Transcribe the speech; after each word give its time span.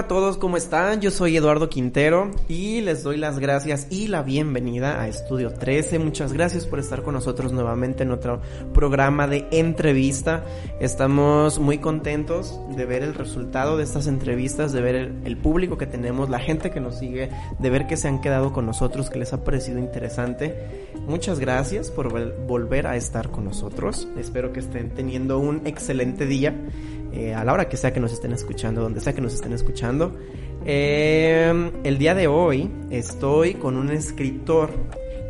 Hola 0.00 0.06
a 0.06 0.08
todos, 0.08 0.38
¿cómo 0.38 0.56
están? 0.56 1.02
Yo 1.02 1.10
soy 1.10 1.36
Eduardo 1.36 1.68
Quintero 1.68 2.30
y 2.48 2.80
les 2.80 3.02
doy 3.02 3.18
las 3.18 3.38
gracias 3.38 3.86
y 3.90 4.08
la 4.08 4.22
bienvenida 4.22 4.98
a 4.98 5.08
Estudio 5.08 5.52
13. 5.52 5.98
Muchas 5.98 6.32
gracias 6.32 6.64
por 6.64 6.78
estar 6.78 7.02
con 7.02 7.12
nosotros 7.12 7.52
nuevamente 7.52 8.04
en 8.04 8.10
otro 8.10 8.40
programa 8.72 9.26
de 9.26 9.46
entrevista. 9.50 10.42
Estamos 10.80 11.58
muy 11.58 11.76
contentos 11.76 12.58
de 12.74 12.86
ver 12.86 13.02
el 13.02 13.12
resultado 13.12 13.76
de 13.76 13.84
estas 13.84 14.06
entrevistas, 14.06 14.72
de 14.72 14.80
ver 14.80 14.94
el, 14.96 15.36
público 15.36 15.76
que 15.76 15.86
tenemos, 15.86 16.30
la 16.30 16.38
gente 16.38 16.70
que 16.70 16.80
nos 16.80 16.98
sigue, 16.98 17.28
de 17.58 17.68
ver 17.68 17.86
que 17.86 17.98
se 17.98 18.08
han 18.08 18.22
quedado 18.22 18.54
con 18.54 18.64
nosotros, 18.64 19.10
que 19.10 19.18
les 19.18 19.34
ha 19.34 19.44
parecido 19.44 19.78
interesante. 19.78 20.88
Muchas 21.06 21.40
gracias 21.40 21.90
por 21.90 22.08
volver 22.46 22.86
a 22.86 22.96
estar 22.96 23.30
con 23.30 23.44
nosotros. 23.44 24.08
Espero 24.16 24.50
que 24.54 24.60
estén 24.60 24.94
teniendo 24.94 25.38
un 25.38 25.66
excelente 25.66 26.24
día. 26.24 26.54
Eh, 27.12 27.34
a 27.34 27.44
la 27.44 27.52
hora 27.52 27.68
que 27.68 27.76
sea 27.76 27.92
que 27.92 28.00
nos 28.00 28.12
estén 28.12 28.32
escuchando, 28.32 28.82
donde 28.82 29.00
sea 29.00 29.12
que 29.12 29.20
nos 29.20 29.34
estén 29.34 29.52
escuchando. 29.52 30.16
Eh, 30.64 31.70
el 31.84 31.98
día 31.98 32.14
de 32.14 32.26
hoy 32.26 32.70
estoy 32.90 33.54
con 33.54 33.76
un 33.76 33.90
escritor 33.90 34.70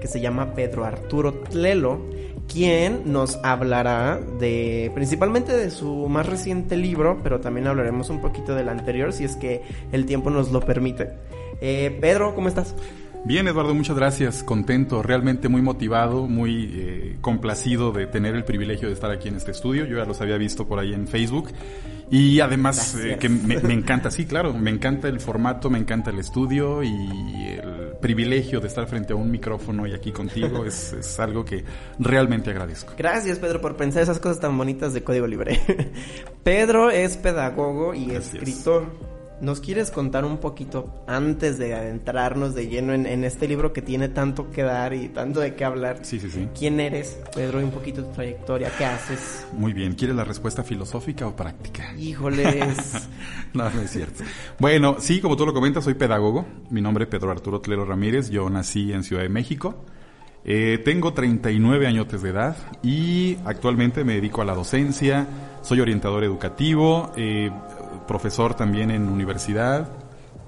que 0.00 0.08
se 0.08 0.20
llama 0.20 0.54
Pedro 0.54 0.84
Arturo 0.84 1.32
Tlelo, 1.50 2.00
quien 2.48 3.12
nos 3.12 3.38
hablará 3.44 4.20
de 4.40 4.90
principalmente 4.94 5.56
de 5.56 5.70
su 5.70 6.08
más 6.08 6.26
reciente 6.26 6.76
libro, 6.76 7.18
pero 7.22 7.40
también 7.40 7.66
hablaremos 7.66 8.10
un 8.10 8.20
poquito 8.20 8.54
del 8.54 8.68
anterior 8.68 9.12
si 9.12 9.24
es 9.24 9.36
que 9.36 9.62
el 9.92 10.06
tiempo 10.06 10.30
nos 10.30 10.50
lo 10.50 10.60
permite. 10.60 11.10
Eh, 11.60 11.96
Pedro, 12.00 12.34
¿cómo 12.34 12.48
estás? 12.48 12.74
Bien, 13.24 13.46
Eduardo, 13.46 13.74
muchas 13.74 13.96
gracias. 13.96 14.42
Contento, 14.42 15.02
realmente 15.02 15.48
muy 15.48 15.60
motivado, 15.60 16.26
muy 16.26 16.70
eh, 16.72 17.18
complacido 17.20 17.92
de 17.92 18.06
tener 18.06 18.34
el 18.34 18.44
privilegio 18.44 18.88
de 18.88 18.94
estar 18.94 19.10
aquí 19.10 19.28
en 19.28 19.36
este 19.36 19.50
estudio. 19.50 19.84
Yo 19.84 19.98
ya 19.98 20.04
los 20.04 20.20
había 20.20 20.38
visto 20.38 20.66
por 20.66 20.78
ahí 20.78 20.94
en 20.94 21.06
Facebook. 21.06 21.50
Y 22.10 22.40
además 22.40 22.96
eh, 22.96 23.18
que 23.20 23.28
me, 23.28 23.54
encanta, 23.72 24.10
sí, 24.10 24.24
claro, 24.24 24.52
me 24.52 24.70
encanta 24.70 25.06
el 25.06 25.20
formato, 25.20 25.70
me 25.70 25.78
encanta 25.78 26.10
el 26.10 26.18
estudio 26.18 26.82
y 26.82 26.90
el 26.90 27.92
privilegio 28.00 28.58
de 28.58 28.66
estar 28.66 28.88
frente 28.88 29.12
a 29.12 29.16
un 29.16 29.30
micrófono 29.30 29.86
y 29.86 29.92
aquí 29.92 30.10
contigo 30.10 30.64
es, 30.66 30.92
es 30.92 31.20
algo 31.20 31.44
que 31.44 31.62
realmente 32.00 32.50
agradezco. 32.50 32.94
Gracias, 32.98 33.38
Pedro, 33.38 33.60
por 33.60 33.76
pensar 33.76 34.02
esas 34.02 34.18
cosas 34.18 34.40
tan 34.40 34.58
bonitas 34.58 34.92
de 34.92 35.04
Código 35.04 35.28
Libre. 35.28 35.60
Pedro 36.42 36.90
es 36.90 37.16
pedagogo 37.16 37.94
y 37.94 38.10
escritor 38.10 39.19
¿Nos 39.40 39.60
quieres 39.60 39.90
contar 39.90 40.26
un 40.26 40.36
poquito 40.36 41.02
antes 41.06 41.56
de 41.56 41.74
adentrarnos 41.74 42.54
de 42.54 42.68
lleno 42.68 42.92
en, 42.92 43.24
este 43.24 43.48
libro 43.48 43.72
que 43.72 43.80
tiene 43.80 44.10
tanto 44.10 44.50
que 44.50 44.62
dar 44.62 44.92
y 44.92 45.08
tanto 45.08 45.40
de 45.40 45.54
qué 45.54 45.64
hablar? 45.64 46.00
Sí, 46.02 46.20
sí, 46.20 46.30
sí. 46.30 46.48
¿Quién 46.58 46.78
eres, 46.78 47.18
Pedro? 47.34 47.58
Y 47.60 47.64
un 47.64 47.70
poquito 47.70 48.04
tu 48.04 48.12
trayectoria, 48.12 48.70
¿qué 48.76 48.84
haces? 48.84 49.46
Muy 49.54 49.72
bien, 49.72 49.94
¿quieres 49.94 50.14
la 50.14 50.24
respuesta 50.24 50.62
filosófica 50.62 51.26
o 51.26 51.34
práctica? 51.34 51.94
Híjoles. 51.96 53.08
no, 53.54 53.70
no 53.70 53.80
es 53.80 53.90
cierto. 53.90 54.24
Bueno, 54.58 54.96
sí, 54.98 55.22
como 55.22 55.36
tú 55.36 55.46
lo 55.46 55.54
comentas, 55.54 55.84
soy 55.84 55.94
pedagogo. 55.94 56.44
Mi 56.68 56.82
nombre 56.82 57.04
es 57.04 57.10
Pedro 57.10 57.30
Arturo 57.30 57.62
Tlero 57.62 57.86
Ramírez. 57.86 58.28
Yo 58.28 58.50
nací 58.50 58.92
en 58.92 59.04
Ciudad 59.04 59.22
de 59.22 59.30
México. 59.30 59.84
Eh, 60.44 60.80
tengo 60.84 61.12
39 61.12 61.86
años 61.86 62.08
de 62.08 62.28
edad 62.28 62.56
y 62.82 63.36
actualmente 63.44 64.04
me 64.04 64.14
dedico 64.14 64.42
a 64.42 64.44
la 64.44 64.54
docencia. 64.54 65.26
Soy 65.62 65.80
orientador 65.80 66.24
educativo. 66.24 67.12
Eh, 67.16 67.50
profesor 68.10 68.54
también 68.54 68.90
en 68.90 69.08
universidad. 69.08 69.88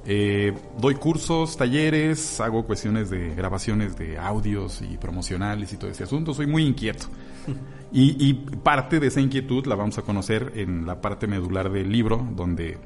Eh, 0.05 0.53
doy 0.81 0.97
cursos, 0.97 1.57
talleres, 1.57 2.41
hago 2.41 2.67
cuestiones 2.67 3.09
de 3.09 3.37
grabaciones 3.37 3.97
de 3.97 4.19
audios 4.19 4.83
y 4.83 4.97
promocionales 4.97 5.73
y 5.73 5.77
todo 5.77 5.89
ese 5.89 6.03
asunto. 6.03 6.35
Soy 6.35 6.47
muy 6.47 6.67
inquieto. 6.67 7.07
Y, 7.95 8.33
parte 8.65 9.01
de 9.01 9.09
esa 9.09 9.21
inquietud 9.21 9.67
la 9.67 9.75
vamos 9.75 9.99
a 9.99 10.03
conocer 10.03 10.53
en 10.57 10.87
la 10.87 11.03
parte 11.03 11.27
medular 11.27 11.71
del 11.71 11.93
libro, 11.93 12.27
donde 12.35 12.79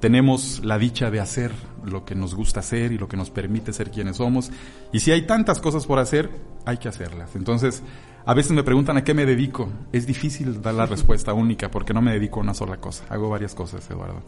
tenemos 0.00 0.64
la 0.64 0.78
dicha 0.78 1.10
de 1.10 1.20
hacer 1.20 1.52
lo 1.84 2.06
que 2.06 2.14
nos 2.14 2.34
gusta 2.34 2.60
hacer 2.60 2.90
y 2.92 2.96
lo 2.96 3.06
que 3.06 3.18
nos 3.18 3.28
permite 3.28 3.74
ser 3.74 3.90
quienes 3.90 4.16
somos. 4.16 4.50
Y 4.94 5.00
si 5.00 5.12
hay 5.12 5.26
tantas 5.26 5.60
cosas 5.60 5.84
por 5.84 5.98
hacer, 5.98 6.30
hay 6.64 6.78
que 6.78 6.88
hacerlas. 6.88 7.36
Entonces, 7.36 7.82
a 8.24 8.34
veces 8.34 8.52
me 8.52 8.62
preguntan 8.62 8.96
a 8.96 9.04
qué 9.04 9.14
me 9.14 9.24
dedico. 9.24 9.68
Es 9.92 10.06
difícil 10.06 10.60
dar 10.60 10.74
la 10.74 10.86
respuesta 10.86 11.32
única 11.32 11.70
porque 11.70 11.94
no 11.94 12.02
me 12.02 12.12
dedico 12.12 12.40
a 12.40 12.42
una 12.42 12.54
sola 12.54 12.76
cosa. 12.76 13.04
Hago 13.08 13.30
varias 13.30 13.54
cosas, 13.54 13.88
Eduardo. 13.90 14.22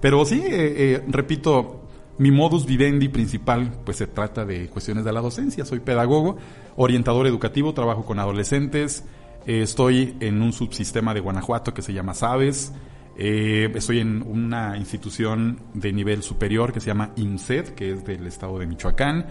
Pero 0.00 0.24
sí, 0.24 0.40
eh, 0.44 0.74
eh, 0.76 1.04
repito, 1.08 1.88
mi 2.18 2.30
modus 2.30 2.66
vivendi 2.66 3.08
principal, 3.08 3.72
pues 3.84 3.96
se 3.96 4.06
trata 4.06 4.44
de 4.44 4.68
cuestiones 4.68 5.04
de 5.04 5.12
la 5.12 5.20
docencia. 5.20 5.64
Soy 5.64 5.80
pedagogo, 5.80 6.36
orientador 6.76 7.26
educativo, 7.26 7.74
trabajo 7.74 8.04
con 8.04 8.18
adolescentes. 8.18 9.04
Eh, 9.46 9.62
estoy 9.62 10.16
en 10.20 10.40
un 10.40 10.52
subsistema 10.52 11.12
de 11.12 11.20
Guanajuato 11.20 11.74
que 11.74 11.82
se 11.82 11.92
llama 11.92 12.14
Sabes. 12.14 12.72
estoy 13.16 14.00
en 14.00 14.22
una 14.22 14.76
institución 14.76 15.60
de 15.72 15.92
nivel 15.92 16.22
superior 16.22 16.72
que 16.72 16.80
se 16.80 16.88
llama 16.88 17.12
INSED, 17.16 17.68
que 17.70 17.92
es 17.92 18.04
del 18.04 18.26
estado 18.26 18.58
de 18.58 18.66
Michoacán. 18.66 19.26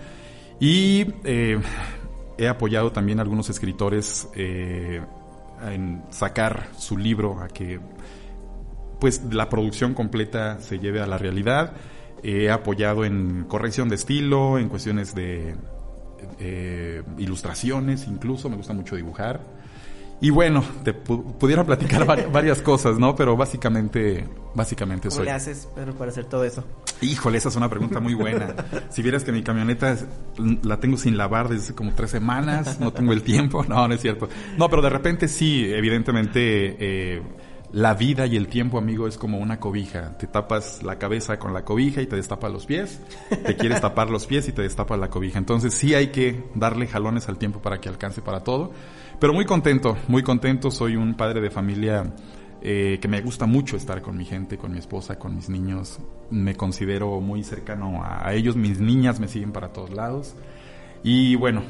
Y 0.59 1.05
he 2.37 2.47
apoyado 2.47 2.91
también 2.91 3.19
a 3.19 3.21
algunos 3.21 3.49
escritores 3.49 4.27
eh, 4.35 5.01
en 5.69 6.03
sacar 6.09 6.67
su 6.77 6.97
libro 6.97 7.39
a 7.39 7.47
que 7.47 7.79
pues 8.99 9.21
la 9.31 9.49
producción 9.49 9.93
completa 9.93 10.59
se 10.61 10.79
lleve 10.79 11.01
a 11.01 11.07
la 11.07 11.17
realidad. 11.17 11.73
He 12.23 12.49
apoyado 12.49 13.03
en 13.03 13.43
corrección 13.49 13.89
de 13.89 13.95
estilo, 13.95 14.57
en 14.57 14.69
cuestiones 14.69 15.13
de 15.13 15.55
eh, 16.39 17.03
ilustraciones 17.17 18.07
incluso, 18.07 18.49
me 18.49 18.55
gusta 18.55 18.73
mucho 18.73 18.95
dibujar. 18.95 19.41
Y 20.23 20.29
bueno, 20.29 20.63
te 20.85 20.93
pudiera 20.93 21.65
platicar 21.65 22.05
varias 22.31 22.61
cosas, 22.61 22.97
¿no? 22.97 23.13
Pero 23.13 23.35
básicamente, 23.35 24.25
básicamente 24.55 25.09
¿Cómo 25.09 25.23
le 25.23 25.31
haces, 25.31 25.67
Pedro, 25.75 25.95
para 25.95 26.11
hacer 26.11 26.23
todo 26.23 26.45
eso? 26.45 26.63
Híjole, 27.01 27.39
esa 27.39 27.49
es 27.49 27.57
una 27.57 27.69
pregunta 27.69 27.99
muy 27.99 28.13
buena. 28.13 28.55
si 28.89 29.01
vieras 29.01 29.25
que 29.25 29.33
mi 29.33 29.43
camioneta 29.43 29.97
la 30.63 30.79
tengo 30.79 30.95
sin 30.95 31.17
lavar 31.17 31.49
desde 31.49 31.75
como 31.75 31.93
tres 31.93 32.11
semanas, 32.11 32.79
no 32.79 32.93
tengo 32.93 33.11
el 33.11 33.21
tiempo, 33.21 33.65
no, 33.67 33.85
no 33.85 33.93
es 33.93 33.99
cierto. 33.99 34.29
No, 34.57 34.69
pero 34.69 34.81
de 34.81 34.91
repente 34.91 35.27
sí, 35.27 35.65
evidentemente, 35.65 36.77
eh, 36.79 37.21
la 37.73 37.95
vida 37.95 38.27
y 38.27 38.35
el 38.37 38.47
tiempo, 38.47 38.77
amigo, 38.77 39.07
es 39.07 39.17
como 39.17 39.39
una 39.39 39.59
cobija. 39.59 40.15
Te 40.19 40.27
tapas 40.27 40.83
la 40.83 40.99
cabeza 40.99 41.39
con 41.39 41.53
la 41.53 41.65
cobija 41.65 42.01
y 42.03 42.05
te 42.05 42.15
destapa 42.15 42.47
los 42.47 42.67
pies. 42.67 43.01
Te 43.29 43.55
quieres 43.57 43.81
tapar 43.81 44.11
los 44.11 44.27
pies 44.27 44.47
y 44.47 44.51
te 44.51 44.61
destapa 44.61 44.95
la 44.95 45.09
cobija. 45.09 45.39
Entonces 45.39 45.73
sí 45.73 45.95
hay 45.95 46.07
que 46.07 46.43
darle 46.53 46.85
jalones 46.85 47.27
al 47.29 47.39
tiempo 47.39 47.63
para 47.63 47.81
que 47.81 47.89
alcance 47.89 48.21
para 48.21 48.43
todo. 48.43 48.71
Pero 49.19 49.33
muy 49.33 49.45
contento, 49.45 49.97
muy 50.07 50.21
contento. 50.21 50.69
Soy 50.69 50.95
un 50.95 51.15
padre 51.15 51.41
de 51.41 51.49
familia 51.49 52.13
eh, 52.61 52.99
que 53.01 53.07
me 53.07 53.21
gusta 53.21 53.47
mucho 53.47 53.75
estar 53.75 54.03
con 54.03 54.15
mi 54.17 54.25
gente, 54.25 54.55
con 54.55 54.71
mi 54.71 54.77
esposa, 54.77 55.17
con 55.17 55.35
mis 55.35 55.49
niños. 55.49 55.97
Me 56.29 56.55
considero 56.55 57.19
muy 57.21 57.43
cercano 57.43 58.03
a, 58.03 58.31
ellos. 58.35 58.55
Mis 58.55 58.79
niñas 58.79 59.19
me 59.19 59.27
siguen 59.27 59.51
para 59.51 59.73
todos 59.73 59.89
lados. 59.89 60.35
Y 61.03 61.35
bueno, 61.37 61.63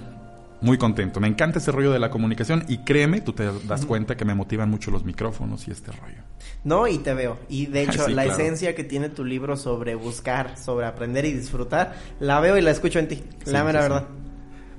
muy 0.63 0.77
contento. 0.77 1.19
Me 1.19 1.27
encanta 1.27 1.59
ese 1.59 1.71
rollo 1.71 1.91
de 1.91 1.99
la 1.99 2.09
comunicación 2.09 2.65
y 2.67 2.79
créeme, 2.79 3.21
tú 3.21 3.33
te 3.33 3.49
das 3.67 3.85
cuenta 3.85 4.17
que 4.17 4.25
me 4.25 4.33
motivan 4.33 4.69
mucho 4.69 4.89
los 4.91 5.03
micrófonos 5.03 5.67
y 5.67 5.71
este 5.71 5.91
rollo. 5.91 6.23
No, 6.63 6.87
y 6.87 6.97
te 6.99 7.13
veo. 7.13 7.37
Y 7.49 7.67
de 7.67 7.83
hecho, 7.83 8.07
la 8.07 8.25
esencia 8.25 8.73
que 8.73 8.83
tiene 8.83 9.09
tu 9.09 9.25
libro 9.25 9.57
sobre 9.57 9.95
buscar, 9.95 10.57
sobre 10.57 10.85
aprender 10.85 11.25
y 11.25 11.33
disfrutar, 11.33 11.95
la 12.19 12.39
veo 12.39 12.57
y 12.57 12.61
la 12.61 12.71
escucho 12.71 12.99
en 12.99 13.07
ti. 13.09 13.23
la 13.45 13.63
verdad. 13.63 14.07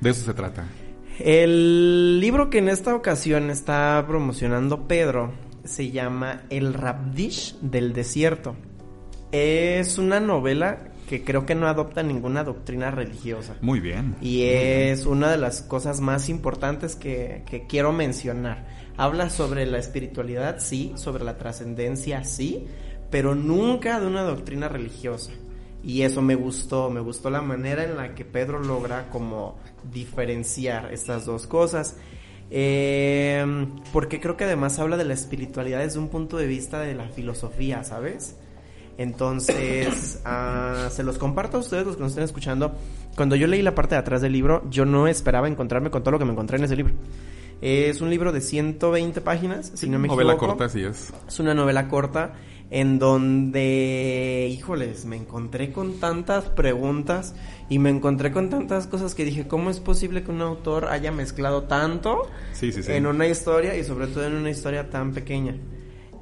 De 0.01 0.11
eso 0.11 0.25
se 0.25 0.35
trata. 0.35 0.65
El 1.19 2.19
libro 2.19 2.51
que 2.51 2.59
en 2.59 2.69
esta 2.69 2.95
ocasión 2.95 3.51
está 3.51 4.05
promocionando 4.09 4.89
Pedro 4.89 5.33
se 5.65 5.91
llama 5.91 6.43
El 6.51 6.75
Rabdish 6.75 7.57
del 7.61 7.93
Desierto. 7.93 8.57
Es 9.31 9.99
una 9.99 10.21
novela 10.21 10.79
que 11.09 11.23
creo 11.23 11.47
que 11.47 11.55
no 11.55 11.69
adopta 11.69 12.03
ninguna 12.03 12.45
doctrina 12.45 12.91
religiosa. 12.91 13.57
Muy 13.61 13.81
bien. 13.81 14.17
Y 14.21 14.45
es 14.45 15.07
una 15.07 15.31
de 15.31 15.39
las 15.39 15.63
cosas 15.63 16.01
más 16.01 16.29
importantes 16.29 16.97
que, 16.97 17.43
que 17.49 17.67
quiero 17.67 17.93
mencionar. 17.93 18.67
Habla 18.97 19.29
sobre 19.29 19.67
la 19.67 19.79
espiritualidad, 19.79 20.61
sí, 20.61 20.93
sobre 20.97 21.25
la 21.25 21.37
trascendencia, 21.37 22.25
sí, 22.25 22.67
pero 23.11 23.35
nunca 23.35 24.01
de 24.01 24.07
una 24.07 24.23
doctrina 24.23 24.69
religiosa. 24.69 25.33
Y 25.83 26.03
eso 26.03 26.23
me 26.23 26.35
gustó, 26.35 26.89
me 26.89 27.01
gustó 27.01 27.29
la 27.29 27.43
manera 27.43 27.85
en 27.85 27.97
la 27.97 28.15
que 28.15 28.25
Pedro 28.25 28.59
logra 28.59 29.11
como 29.11 29.59
diferenciar 29.93 30.93
estas 30.93 31.27
dos 31.27 31.47
cosas. 31.47 31.97
Eh, 32.51 33.45
porque 33.93 34.21
creo 34.21 34.37
que 34.37 34.45
además 34.45 34.79
habla 34.79 34.97
de 34.97 35.05
la 35.05 35.15
espiritualidad 35.15 35.81
desde 35.81 35.99
un 35.99 36.09
punto 36.09 36.39
de 36.39 36.47
vista 36.47 36.81
de 36.81 36.95
la 36.95 37.09
filosofía, 37.09 37.85
¿sabes? 37.85 38.37
Entonces, 38.97 40.21
ah, 40.25 40.89
se 40.91 41.03
los 41.03 41.19
comparto 41.19 41.57
a 41.57 41.61
ustedes, 41.61 41.87
los 41.87 41.97
que 41.97 42.03
nos 42.03 42.13
estén 42.13 42.25
escuchando. 42.25 42.73
Cuando 43.17 43.37
yo 43.37 43.47
leí 43.47 43.63
la 43.63 43.75
parte 43.75 43.95
de 43.95 44.01
atrás 44.01 44.23
del 44.23 44.33
libro, 44.33 44.63
yo 44.71 44.85
no 44.85 45.09
esperaba 45.09 45.49
encontrarme 45.49 45.91
con 45.91 46.03
todo 46.03 46.13
lo 46.13 46.19
que 46.19 46.25
me 46.25 46.33
encontré 46.33 46.59
en 46.59 46.65
ese 46.65 46.77
libro. 46.77 46.95
Es 47.61 48.01
un 48.01 48.11
libro 48.11 48.33
de 48.33 48.41
120 48.41 49.21
páginas, 49.21 49.73
si 49.75 49.89
no 49.89 49.99
me 49.99 50.09
novela 50.09 50.33
equivoco. 50.35 50.49
corta, 50.53 50.65
así 50.67 50.83
es. 50.83 51.13
Es 51.27 51.41
una 51.41 51.55
novela 51.55 51.89
corta 51.89 52.35
en 52.71 52.99
donde, 52.99 54.49
híjoles, 54.51 55.05
me 55.07 55.17
encontré 55.17 55.71
con 55.73 56.01
tantas 56.01 56.47
preguntas 56.51 57.35
y 57.69 57.79
me 57.79 57.91
encontré 57.91 58.33
con 58.33 58.51
tantas 58.51 58.87
cosas 58.87 59.15
que 59.15 59.25
dije, 59.25 59.47
¿cómo 59.47 59.71
es 59.71 59.81
posible 59.81 60.25
que 60.25 60.31
un 60.31 60.43
autor 60.43 60.87
haya 60.87 61.13
mezclado 61.13 61.65
tanto 61.65 62.29
Sí, 62.53 62.73
sí, 62.73 62.83
sí. 62.83 62.93
en 62.93 63.07
una 63.07 63.27
historia 63.29 63.77
y 63.77 63.85
sobre 63.85 64.09
todo 64.09 64.25
en 64.25 64.35
una 64.35 64.51
historia 64.51 64.91
tan 64.91 65.13
pequeña? 65.13 65.57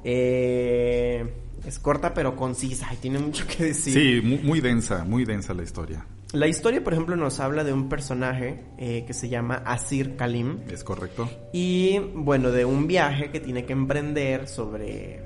Eh, 0.03 1.25
es 1.65 1.79
corta 1.79 2.13
pero 2.13 2.35
concisa 2.35 2.87
y 2.93 2.97
tiene 2.97 3.19
mucho 3.19 3.45
que 3.47 3.65
decir. 3.65 3.93
Sí, 3.93 4.21
mu- 4.27 4.39
muy, 4.47 4.61
densa, 4.61 5.03
muy 5.05 5.25
densa 5.25 5.53
la 5.53 5.63
historia. 5.63 6.05
La 6.33 6.47
historia, 6.47 6.83
por 6.83 6.93
ejemplo, 6.93 7.15
nos 7.15 7.39
habla 7.39 7.63
de 7.63 7.73
un 7.73 7.89
personaje 7.89 8.63
eh, 8.79 9.03
que 9.05 9.13
se 9.13 9.29
llama 9.29 9.55
Asir 9.65 10.15
Kalim. 10.15 10.61
¿Es 10.67 10.83
correcto? 10.83 11.29
Y 11.53 11.99
bueno, 12.15 12.49
de 12.51 12.65
un 12.65 12.87
viaje 12.87 13.29
que 13.29 13.39
tiene 13.39 13.65
que 13.65 13.73
emprender 13.73 14.47
sobre... 14.47 15.21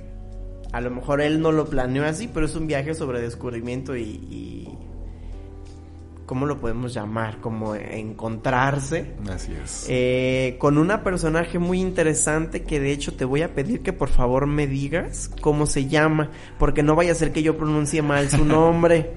A 0.73 0.81
lo 0.81 0.91
mejor 0.91 1.21
él 1.21 1.39
no 1.39 1.53
lo 1.53 1.65
planeó 1.69 2.03
así, 2.03 2.27
pero 2.27 2.45
es 2.45 2.55
un 2.55 2.67
viaje 2.67 2.93
sobre 2.93 3.21
descubrimiento 3.21 3.95
y... 3.95 4.01
y 4.03 4.66
¿Cómo 6.27 6.45
lo 6.45 6.59
podemos 6.59 6.93
llamar? 6.93 7.39
Como 7.39 7.73
encontrarse. 7.73 9.13
Así 9.31 9.53
es. 9.53 9.85
eh, 9.89 10.57
con 10.59 10.77
una 10.77 11.01
personaje 11.03 11.57
muy 11.57 11.79
interesante 11.81 12.61
que 12.63 12.79
de 12.79 12.91
hecho 12.91 13.15
te 13.15 13.25
voy 13.25 13.41
a 13.41 13.55
pedir 13.55 13.81
que 13.81 13.93
por 13.93 14.09
favor 14.09 14.45
me 14.45 14.67
digas 14.67 15.31
cómo 15.41 15.65
se 15.65 15.87
llama, 15.87 16.29
porque 16.59 16.83
no 16.83 16.95
vaya 16.95 17.13
a 17.13 17.15
ser 17.15 17.31
que 17.31 17.41
yo 17.41 17.57
pronuncie 17.57 18.01
mal 18.03 18.29
su 18.29 18.45
nombre. 18.45 19.09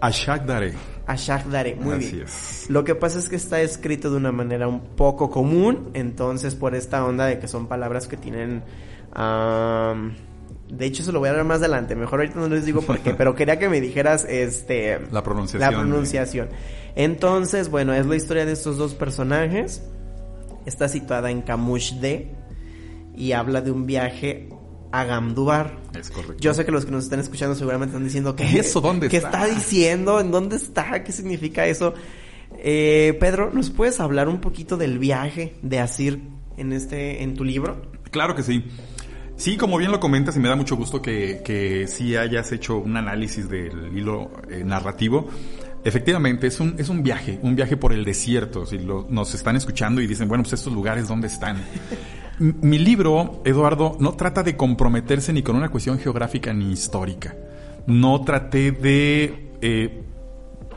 Ashak 0.00 0.44
Dare. 0.44 0.74
Ashak 1.06 1.46
Dare, 1.46 1.76
muy 1.76 1.96
Así 1.96 2.12
bien. 2.12 2.24
es. 2.26 2.66
Lo 2.68 2.84
que 2.84 2.94
pasa 2.94 3.18
es 3.18 3.28
que 3.28 3.36
está 3.36 3.60
escrito 3.62 4.10
de 4.10 4.18
una 4.18 4.32
manera 4.32 4.68
un 4.68 4.80
poco 4.94 5.30
común, 5.30 5.90
entonces 5.94 6.54
por 6.54 6.74
esta 6.74 7.04
onda 7.04 7.26
de 7.26 7.38
que 7.38 7.48
son 7.48 7.66
palabras 7.68 8.06
que 8.06 8.16
tienen... 8.16 8.62
am, 9.14 10.14
de 10.72 10.86
hecho, 10.86 11.02
se 11.02 11.12
lo 11.12 11.18
voy 11.18 11.28
a 11.28 11.34
dar 11.34 11.44
más 11.44 11.58
adelante. 11.58 11.94
Mejor 11.94 12.20
ahorita 12.20 12.40
no 12.40 12.48
les 12.48 12.64
digo 12.64 12.80
por 12.80 12.98
qué, 13.00 13.12
pero 13.18 13.34
quería 13.34 13.58
que 13.58 13.68
me 13.68 13.80
dijeras 13.80 14.24
este 14.28 15.00
La 15.10 15.22
pronunciación. 15.22 15.70
la 15.70 15.78
pronunciación. 15.78 16.48
Entonces, 16.96 17.68
bueno, 17.68 17.92
es 17.92 18.06
la 18.06 18.16
historia 18.16 18.46
de 18.46 18.52
estos 18.52 18.78
dos 18.78 18.94
personajes. 18.94 19.82
Está 20.64 20.88
situada 20.88 21.30
en 21.30 21.42
Kamushde 21.42 22.30
y 23.14 23.32
habla 23.32 23.60
de 23.60 23.70
un 23.70 23.84
viaje 23.84 24.48
a 24.92 25.04
Gamdubar. 25.04 25.76
Es 25.98 26.10
correcto. 26.10 26.36
Yo 26.40 26.54
sé 26.54 26.64
que 26.64 26.72
los 26.72 26.86
que 26.86 26.90
nos 26.90 27.04
están 27.04 27.20
escuchando 27.20 27.54
seguramente 27.54 27.92
están 27.92 28.04
diciendo 28.04 28.34
que 28.34 28.44
¿Y 28.44 28.58
eso 28.58 28.80
dónde 28.80 29.08
¿Qué 29.08 29.18
está? 29.18 29.44
está 29.44 29.54
diciendo? 29.54 30.20
¿En 30.20 30.30
dónde 30.30 30.56
está? 30.56 31.04
¿Qué 31.04 31.12
significa 31.12 31.66
eso? 31.66 31.92
Eh, 32.58 33.16
Pedro, 33.20 33.50
¿nos 33.52 33.70
puedes 33.70 34.00
hablar 34.00 34.28
un 34.28 34.40
poquito 34.40 34.76
del 34.76 34.98
viaje 34.98 35.54
de 35.62 35.80
Asir 35.80 36.20
en 36.56 36.72
este 36.72 37.22
en 37.22 37.34
tu 37.34 37.44
libro? 37.44 37.82
Claro 38.10 38.34
que 38.34 38.42
sí. 38.42 38.64
Sí, 39.42 39.56
como 39.56 39.76
bien 39.76 39.90
lo 39.90 39.98
comentas 39.98 40.36
y 40.36 40.38
me 40.38 40.48
da 40.48 40.54
mucho 40.54 40.76
gusto 40.76 41.02
que, 41.02 41.42
que 41.44 41.88
sí 41.88 42.14
hayas 42.14 42.52
hecho 42.52 42.76
un 42.76 42.96
análisis 42.96 43.48
del 43.48 43.90
hilo 43.92 44.30
eh, 44.48 44.62
narrativo. 44.64 45.26
Efectivamente, 45.82 46.46
es 46.46 46.60
un, 46.60 46.76
es 46.78 46.88
un 46.88 47.02
viaje, 47.02 47.40
un 47.42 47.56
viaje 47.56 47.76
por 47.76 47.92
el 47.92 48.04
desierto. 48.04 48.64
Si 48.66 48.78
nos 48.78 49.34
están 49.34 49.56
escuchando 49.56 50.00
y 50.00 50.06
dicen, 50.06 50.28
bueno, 50.28 50.44
pues 50.44 50.52
estos 50.52 50.72
lugares, 50.72 51.08
¿dónde 51.08 51.26
están? 51.26 51.56
Mi 52.38 52.78
libro, 52.78 53.42
Eduardo, 53.44 53.96
no 53.98 54.12
trata 54.12 54.44
de 54.44 54.56
comprometerse 54.56 55.32
ni 55.32 55.42
con 55.42 55.56
una 55.56 55.70
cuestión 55.70 55.98
geográfica 55.98 56.52
ni 56.52 56.70
histórica. 56.70 57.34
No 57.88 58.22
traté 58.22 58.70
de 58.70 59.50
eh, 59.60 60.04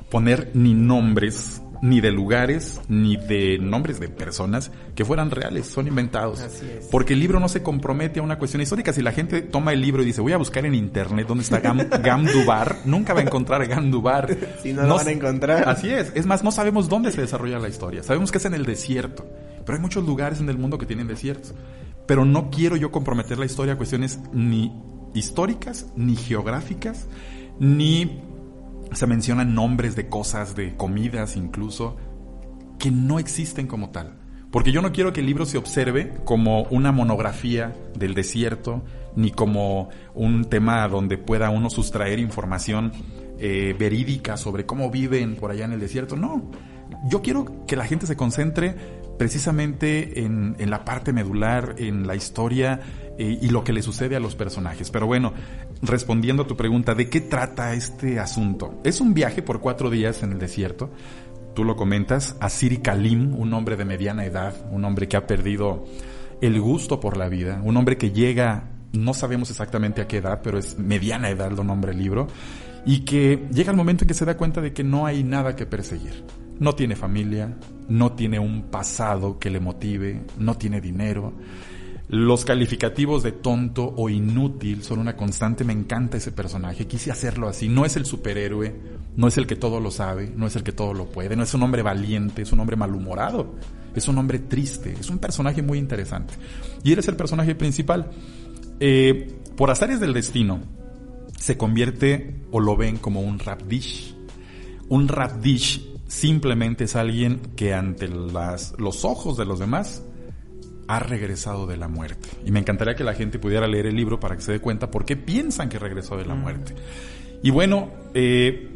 poner 0.09 0.49
ni 0.55 0.73
nombres, 0.73 1.61
ni 1.85 2.01
de 2.01 2.11
lugares, 2.11 2.81
ni 2.87 3.15
de 3.15 3.59
nombres 3.59 3.99
de 3.99 4.09
personas 4.09 4.71
que 4.95 5.05
fueran 5.05 5.29
reales, 5.29 5.67
son 5.67 5.87
inventados. 5.87 6.41
Así 6.41 6.65
es. 6.65 6.87
Porque 6.87 7.13
el 7.13 7.19
libro 7.19 7.39
no 7.39 7.47
se 7.47 7.61
compromete 7.61 8.19
a 8.19 8.23
una 8.23 8.39
cuestión 8.39 8.61
histórica. 8.61 8.91
Si 8.91 9.03
la 9.03 9.11
gente 9.11 9.43
toma 9.43 9.71
el 9.71 9.81
libro 9.81 10.01
y 10.01 10.05
dice, 10.05 10.19
voy 10.19 10.33
a 10.33 10.37
buscar 10.37 10.65
en 10.65 10.73
internet 10.73 11.27
dónde 11.27 11.43
está 11.43 11.59
Gam, 11.59 11.77
Gamdubar, 12.03 12.77
nunca 12.85 13.13
va 13.13 13.19
a 13.19 13.23
encontrar 13.23 13.67
Gamdubar. 13.67 14.35
Si 14.63 14.73
no 14.73 14.83
lo 14.83 14.95
van 14.95 15.07
a 15.07 15.11
encontrar. 15.11 15.69
Así 15.69 15.89
es. 15.89 16.11
Es 16.15 16.25
más, 16.25 16.43
no 16.43 16.51
sabemos 16.51 16.89
dónde 16.89 17.11
se 17.11 17.21
desarrolla 17.21 17.59
la 17.59 17.67
historia. 17.67 18.01
Sabemos 18.01 18.31
que 18.31 18.39
es 18.39 18.45
en 18.45 18.55
el 18.55 18.65
desierto. 18.65 19.27
Pero 19.63 19.75
hay 19.75 19.81
muchos 19.81 20.03
lugares 20.05 20.39
en 20.39 20.49
el 20.49 20.57
mundo 20.57 20.79
que 20.79 20.87
tienen 20.87 21.07
desiertos. 21.07 21.53
Pero 22.07 22.25
no 22.25 22.49
quiero 22.49 22.77
yo 22.77 22.91
comprometer 22.91 23.37
la 23.37 23.45
historia 23.45 23.73
a 23.73 23.77
cuestiones 23.77 24.19
ni 24.33 24.73
históricas, 25.13 25.85
ni 25.95 26.15
geográficas, 26.15 27.05
ni 27.59 28.23
se 28.95 29.07
mencionan 29.07 29.53
nombres 29.53 29.95
de 29.95 30.07
cosas, 30.07 30.55
de 30.55 30.75
comidas 30.75 31.35
incluso, 31.35 31.97
que 32.79 32.91
no 32.91 33.19
existen 33.19 33.67
como 33.67 33.89
tal. 33.89 34.17
Porque 34.51 34.71
yo 34.71 34.81
no 34.81 34.93
quiero 34.93 35.11
que 35.11 35.19
el 35.19 35.25
libro 35.25 35.45
se 35.45 35.57
observe 35.57 36.13
como 36.23 36.63
una 36.63 36.91
monografía 36.93 37.75
del 37.97 38.13
desierto, 38.13 38.83
ni 39.15 39.31
como 39.31 39.89
un 40.13 40.45
tema 40.45 40.87
donde 40.87 41.17
pueda 41.17 41.49
uno 41.49 41.69
sustraer 41.69 42.19
información 42.19 42.93
eh, 43.37 43.75
verídica 43.77 44.37
sobre 44.37 44.65
cómo 44.65 44.89
viven 44.89 45.35
por 45.35 45.51
allá 45.51 45.65
en 45.65 45.73
el 45.73 45.79
desierto. 45.81 46.15
No, 46.15 46.51
yo 47.09 47.21
quiero 47.21 47.65
que 47.67 47.75
la 47.75 47.85
gente 47.85 48.07
se 48.07 48.15
concentre 48.15 48.75
precisamente 49.17 50.21
en, 50.21 50.55
en 50.57 50.69
la 50.69 50.85
parte 50.85 51.11
medular, 51.11 51.75
en 51.77 52.07
la 52.07 52.15
historia 52.15 52.79
eh, 53.17 53.39
y 53.41 53.49
lo 53.49 53.63
que 53.63 53.73
le 53.73 53.81
sucede 53.81 54.15
a 54.15 54.19
los 54.19 54.35
personajes. 54.35 54.91
Pero 54.91 55.07
bueno, 55.07 55.33
respondiendo 55.81 56.43
a 56.43 56.47
tu 56.47 56.57
pregunta, 56.57 56.95
¿de 56.95 57.09
qué 57.09 57.21
trata 57.21 57.73
este 57.73 58.19
asunto? 58.19 58.81
Es 58.83 59.01
un 59.01 59.13
viaje 59.13 59.41
por 59.41 59.61
cuatro 59.61 59.89
días 59.89 60.23
en 60.23 60.31
el 60.33 60.39
desierto. 60.39 60.91
Tú 61.53 61.63
lo 61.63 61.75
comentas, 61.75 62.35
Asiri 62.41 62.79
Kalim, 62.79 63.33
un 63.35 63.53
hombre 63.53 63.77
de 63.77 63.85
mediana 63.85 64.25
edad, 64.25 64.53
un 64.71 64.83
hombre 64.83 65.07
que 65.07 65.15
ha 65.15 65.25
perdido 65.25 65.85
el 66.41 66.59
gusto 66.59 66.99
por 66.99 67.15
la 67.15 67.29
vida, 67.29 67.61
un 67.63 67.77
hombre 67.77 67.97
que 67.97 68.11
llega, 68.11 68.71
no 68.91 69.13
sabemos 69.13 69.49
exactamente 69.49 70.01
a 70.01 70.07
qué 70.07 70.17
edad, 70.17 70.41
pero 70.43 70.57
es 70.57 70.77
mediana 70.77 71.29
edad, 71.29 71.51
lo 71.51 71.63
nombra 71.63 71.91
el 71.91 71.97
libro, 71.97 72.27
y 72.85 72.99
que 73.05 73.47
llega 73.51 73.71
el 73.71 73.77
momento 73.77 74.03
en 74.03 74.09
que 74.09 74.13
se 74.13 74.25
da 74.25 74.37
cuenta 74.37 74.61
de 74.61 74.73
que 74.73 74.83
no 74.83 75.05
hay 75.05 75.23
nada 75.23 75.55
que 75.55 75.65
perseguir. 75.65 76.25
No 76.59 76.73
tiene 76.73 76.95
familia, 76.95 77.57
no 77.89 78.13
tiene 78.13 78.39
un 78.39 78.63
pasado 78.63 79.39
que 79.39 79.49
le 79.49 79.59
motive, 79.59 80.25
no 80.37 80.55
tiene 80.55 80.79
dinero. 80.79 81.33
Los 82.07 82.45
calificativos 82.45 83.23
de 83.23 83.31
tonto 83.31 83.93
o 83.97 84.09
inútil 84.09 84.83
son 84.83 84.99
una 84.99 85.15
constante. 85.15 85.63
Me 85.63 85.73
encanta 85.73 86.17
ese 86.17 86.31
personaje. 86.31 86.87
Quise 86.87 87.11
hacerlo 87.11 87.47
así. 87.47 87.67
No 87.67 87.85
es 87.85 87.95
el 87.95 88.05
superhéroe, 88.05 88.75
no 89.15 89.27
es 89.27 89.37
el 89.37 89.47
que 89.47 89.55
todo 89.55 89.79
lo 89.79 89.91
sabe, 89.91 90.31
no 90.35 90.45
es 90.45 90.55
el 90.55 90.63
que 90.63 90.71
todo 90.71 90.93
lo 90.93 91.05
puede, 91.05 91.35
no 91.35 91.43
es 91.43 91.53
un 91.53 91.63
hombre 91.63 91.81
valiente, 91.81 92.41
es 92.41 92.51
un 92.51 92.59
hombre 92.59 92.75
malhumorado, 92.75 93.55
es 93.95 94.07
un 94.07 94.17
hombre 94.17 94.39
triste, 94.39 94.93
es 94.99 95.09
un 95.09 95.19
personaje 95.19 95.61
muy 95.61 95.77
interesante. 95.77 96.33
Y 96.83 96.91
él 96.93 96.99
es 96.99 97.07
el 97.07 97.15
personaje 97.15 97.55
principal. 97.55 98.11
Eh, 98.79 99.39
por 99.55 99.71
azares 99.71 99.99
del 99.99 100.13
destino, 100.13 100.59
se 101.39 101.57
convierte 101.57 102.35
o 102.51 102.59
lo 102.59 102.75
ven 102.75 102.97
como 102.97 103.21
un 103.21 103.39
rapdish. 103.39 104.15
Un 104.89 105.07
rapdish 105.07 105.87
simplemente 106.07 106.83
es 106.83 106.95
alguien 106.95 107.39
que 107.55 107.73
ante 107.73 108.07
las, 108.07 108.75
los 108.77 109.05
ojos 109.05 109.37
de 109.37 109.45
los 109.45 109.59
demás 109.59 110.03
ha 110.87 110.99
regresado 110.99 111.67
de 111.67 111.77
la 111.77 111.87
muerte. 111.87 112.29
Y 112.45 112.51
me 112.51 112.59
encantaría 112.59 112.95
que 112.95 113.03
la 113.03 113.13
gente 113.13 113.39
pudiera 113.39 113.67
leer 113.67 113.87
el 113.87 113.95
libro 113.95 114.19
para 114.19 114.35
que 114.35 114.41
se 114.41 114.51
dé 114.51 114.59
cuenta 114.59 114.91
por 114.91 115.05
qué 115.05 115.15
piensan 115.15 115.69
que 115.69 115.79
regresó 115.79 116.17
de 116.17 116.25
la 116.25 116.35
muerte. 116.35 116.73
Y 117.41 117.49
bueno, 117.49 117.91
eh, 118.13 118.69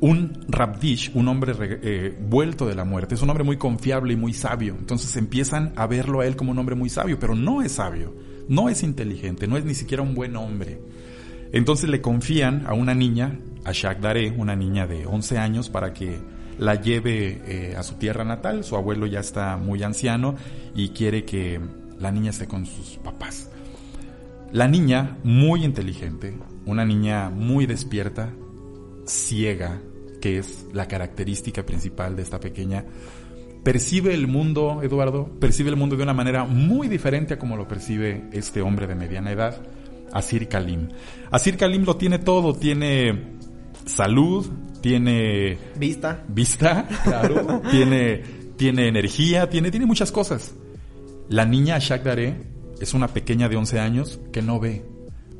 un 0.00 0.44
Rabdish, 0.48 1.12
un 1.14 1.28
hombre 1.28 1.54
eh, 1.60 2.14
vuelto 2.20 2.66
de 2.66 2.74
la 2.74 2.84
muerte, 2.84 3.14
es 3.14 3.22
un 3.22 3.30
hombre 3.30 3.44
muy 3.44 3.56
confiable 3.56 4.12
y 4.12 4.16
muy 4.16 4.34
sabio. 4.34 4.76
Entonces 4.78 5.16
empiezan 5.16 5.72
a 5.76 5.86
verlo 5.86 6.20
a 6.20 6.26
él 6.26 6.36
como 6.36 6.50
un 6.50 6.58
hombre 6.58 6.74
muy 6.74 6.90
sabio, 6.90 7.18
pero 7.18 7.34
no 7.34 7.62
es 7.62 7.72
sabio, 7.72 8.14
no 8.48 8.68
es 8.68 8.82
inteligente, 8.82 9.46
no 9.46 9.56
es 9.56 9.64
ni 9.64 9.74
siquiera 9.74 10.02
un 10.02 10.14
buen 10.14 10.36
hombre. 10.36 10.80
Entonces 11.52 11.88
le 11.88 12.00
confían 12.00 12.64
a 12.66 12.74
una 12.74 12.94
niña, 12.94 13.38
a 13.64 13.72
Shak 13.72 14.00
Dare, 14.00 14.30
una 14.36 14.56
niña 14.56 14.86
de 14.86 15.06
11 15.06 15.38
años, 15.38 15.70
para 15.70 15.92
que 15.94 16.18
la 16.58 16.80
lleve 16.80 17.42
eh, 17.46 17.76
a 17.76 17.82
su 17.82 17.94
tierra 17.94 18.24
natal. 18.24 18.64
Su 18.64 18.76
abuelo 18.76 19.06
ya 19.06 19.20
está 19.20 19.56
muy 19.56 19.82
anciano 19.82 20.34
y 20.74 20.90
quiere 20.90 21.24
que 21.24 21.60
la 21.98 22.10
niña 22.10 22.30
esté 22.30 22.46
con 22.46 22.66
sus 22.66 22.98
papás. 22.98 23.50
La 24.52 24.68
niña, 24.68 25.18
muy 25.24 25.64
inteligente, 25.64 26.36
una 26.64 26.84
niña 26.84 27.28
muy 27.28 27.66
despierta, 27.66 28.30
ciega, 29.04 29.80
que 30.20 30.38
es 30.38 30.66
la 30.72 30.86
característica 30.86 31.66
principal 31.66 32.14
de 32.14 32.22
esta 32.22 32.38
pequeña, 32.38 32.84
percibe 33.64 34.14
el 34.14 34.28
mundo, 34.28 34.80
Eduardo, 34.82 35.28
percibe 35.40 35.70
el 35.70 35.76
mundo 35.76 35.96
de 35.96 36.04
una 36.04 36.14
manera 36.14 36.44
muy 36.44 36.88
diferente 36.88 37.34
a 37.34 37.38
como 37.38 37.56
lo 37.56 37.66
percibe 37.66 38.28
este 38.32 38.62
hombre 38.62 38.86
de 38.86 38.94
mediana 38.94 39.32
edad, 39.32 39.60
Asir 40.12 40.48
Kalim. 40.48 40.88
Asir 41.30 41.56
Kalim 41.56 41.84
lo 41.84 41.96
tiene 41.96 42.18
todo, 42.20 42.54
tiene 42.54 43.34
salud, 43.86 44.46
tiene 44.84 45.56
vista, 45.76 46.22
vista, 46.28 46.86
claro, 47.04 47.62
tiene 47.70 48.22
tiene 48.58 48.86
energía, 48.86 49.48
tiene 49.48 49.70
tiene 49.70 49.86
muchas 49.86 50.12
cosas. 50.12 50.52
La 51.30 51.46
niña 51.46 51.76
Ashak 51.76 52.02
Dare 52.02 52.42
es 52.78 52.92
una 52.92 53.08
pequeña 53.08 53.48
de 53.48 53.56
11 53.56 53.80
años 53.80 54.20
que 54.30 54.42
no 54.42 54.60
ve, 54.60 54.84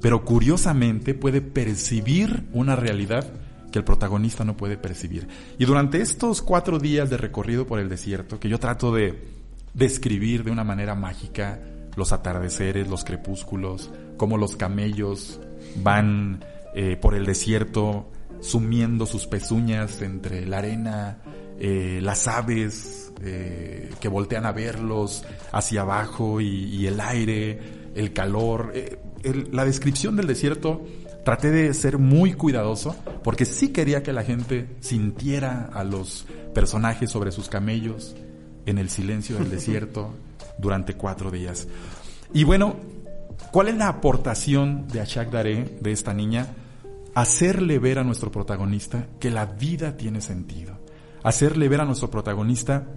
pero 0.01 0.25
curiosamente 0.25 1.13
puede 1.13 1.43
percibir 1.43 2.49
una 2.55 2.75
realidad 2.75 3.31
que 3.71 3.79
el 3.79 3.85
protagonista 3.85 4.47
no 4.47 4.57
puede 4.57 4.79
percibir. 4.79 5.29
Y 5.59 5.67
durante 5.67 6.01
estos 6.01 6.41
cuatro 6.41 6.79
días 6.79 7.11
de 7.11 7.19
recorrido 7.19 7.67
por 7.67 7.81
el 7.81 7.91
desierto, 7.91 8.41
que 8.41 8.49
yo 8.49 8.59
trato 8.59 8.95
de 8.95 9.29
describir 9.75 10.43
de 10.45 10.53
una 10.53 10.65
manera 10.65 10.95
mágica 10.95 11.61
los 11.97 12.15
atardeceres, 12.15 12.89
los 12.89 13.05
crepúsculos, 13.05 13.91
cómo 14.17 14.39
los 14.39 14.57
camellos 14.57 15.39
van 15.83 16.43
eh, 16.75 16.97
por 16.97 17.15
el 17.15 17.27
desierto 17.27 18.11
sumiendo 18.45 19.07
sus 19.07 19.27
pezuñas 19.27 20.03
entre 20.03 20.45
la 20.45 20.59
arena, 20.59 21.19
eh, 21.59 22.01
las 22.03 22.29
aves 22.29 23.11
eh, 23.23 23.91
que 24.01 24.09
voltean 24.09 24.45
a 24.45 24.53
verlos 24.53 25.25
hacia 25.51 25.81
abajo 25.81 26.41
y, 26.43 26.87
el 26.87 27.01
aire, 27.01 27.59
el 27.95 28.13
calor. 28.13 28.73
la 29.51 29.65
descripción 29.65 30.17
del 30.17 30.27
desierto 30.27 30.85
traté 31.25 31.51
de 31.51 31.73
ser 31.73 31.97
muy 31.97 32.35
cuidadoso 32.35 32.95
porque 33.23 33.47
sí 33.47 33.69
quería 33.69 34.03
que 34.03 34.13
la 34.13 34.25
gente 34.25 34.69
sintiera 34.81 35.71
a 35.73 35.83
los 35.83 36.27
personajes 36.55 37.11
sobre 37.11 37.33
sus 37.33 37.49
camellos 37.49 38.15
en 38.67 38.77
el 38.77 38.91
silencio 38.91 39.39
del 39.39 39.51
desierto 39.51 40.11
durante 40.59 40.95
cuatro 40.95 41.31
días. 41.31 41.67
Y 42.35 42.45
bueno, 42.45 42.77
¿cuál 43.53 43.69
es 43.69 43.77
la 43.77 43.89
aportación 43.89 44.87
de 44.89 45.01
Ashak 45.01 45.31
Daré, 45.31 45.79
de 45.81 45.93
esta 45.93 46.13
niña? 46.13 46.49
Hacerle 47.15 47.79
ver 47.79 47.99
a 47.99 48.05
nuestro 48.05 48.31
protagonista 48.31 49.09
que 49.21 49.31
la 49.31 49.47
vida 49.47 49.97
tiene 49.97 50.21
sentido. 50.21 50.79
Hacerle 51.23 51.69
ver 51.69 51.81
a 51.81 51.85
nuestro 51.85 52.11
protagonista 52.11 52.89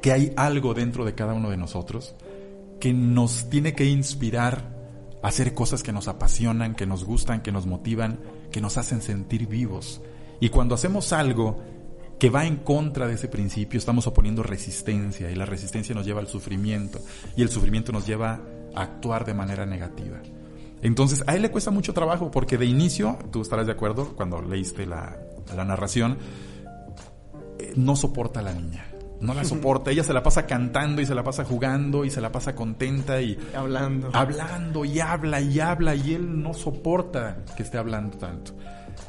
que 0.00 0.12
hay 0.12 0.32
algo 0.36 0.74
dentro 0.74 1.04
de 1.04 1.14
cada 1.14 1.32
uno 1.32 1.50
de 1.50 1.56
nosotros 1.56 2.14
que 2.80 2.92
nos 2.92 3.48
tiene 3.48 3.74
que 3.74 3.84
inspirar 3.84 4.72
hacer 5.22 5.54
cosas 5.54 5.84
que 5.84 5.92
nos 5.92 6.08
apasionan, 6.08 6.74
que 6.74 6.84
nos 6.84 7.04
gustan, 7.04 7.40
que 7.40 7.52
nos 7.52 7.64
motivan, 7.64 8.18
que 8.50 8.60
nos 8.60 8.76
hacen 8.76 9.00
sentir 9.00 9.46
vivos. 9.46 10.02
Y 10.40 10.48
cuando 10.48 10.74
hacemos 10.74 11.12
algo 11.12 11.62
que 12.18 12.28
va 12.28 12.44
en 12.44 12.56
contra 12.56 13.06
de 13.06 13.14
ese 13.14 13.28
principio, 13.28 13.78
estamos 13.78 14.08
oponiendo 14.08 14.42
resistencia 14.42 15.30
y 15.30 15.36
la 15.36 15.46
resistencia 15.46 15.94
nos 15.94 16.04
lleva 16.04 16.20
al 16.20 16.26
sufrimiento 16.26 16.98
y 17.36 17.42
el 17.42 17.48
sufrimiento 17.48 17.92
nos 17.92 18.06
lleva 18.06 18.40
a 18.74 18.82
actuar 18.82 19.24
de 19.24 19.34
manera 19.34 19.64
negativa. 19.64 20.20
Entonces, 20.82 21.24
a 21.26 21.34
él 21.34 21.42
le 21.42 21.50
cuesta 21.50 21.70
mucho 21.70 21.94
trabajo 21.94 22.30
porque 22.30 22.58
de 22.58 22.66
inicio, 22.66 23.18
tú 23.30 23.40
estarás 23.40 23.66
de 23.66 23.72
acuerdo 23.72 24.14
cuando 24.16 24.42
leíste 24.42 24.84
la, 24.84 25.16
la 25.56 25.64
narración, 25.64 26.18
eh, 27.58 27.72
no 27.76 27.96
soporta 27.96 28.40
a 28.40 28.42
la 28.42 28.52
niña 28.52 28.92
no 29.22 29.34
la 29.34 29.44
soporta. 29.46 29.90
Ella 29.90 30.04
se 30.04 30.12
la 30.12 30.22
pasa 30.22 30.46
cantando 30.46 31.00
y 31.00 31.06
se 31.06 31.14
la 31.14 31.22
pasa 31.22 31.44
jugando 31.44 32.04
y 32.04 32.10
se 32.10 32.20
la 32.20 32.30
pasa 32.30 32.54
contenta 32.54 33.22
y 33.22 33.38
hablando. 33.54 34.10
Hablando 34.12 34.84
y 34.84 35.00
habla 35.00 35.40
y 35.40 35.60
habla 35.60 35.94
y 35.94 36.14
él 36.14 36.42
no 36.42 36.52
soporta 36.52 37.38
que 37.56 37.62
esté 37.62 37.78
hablando 37.78 38.18
tanto. 38.18 38.52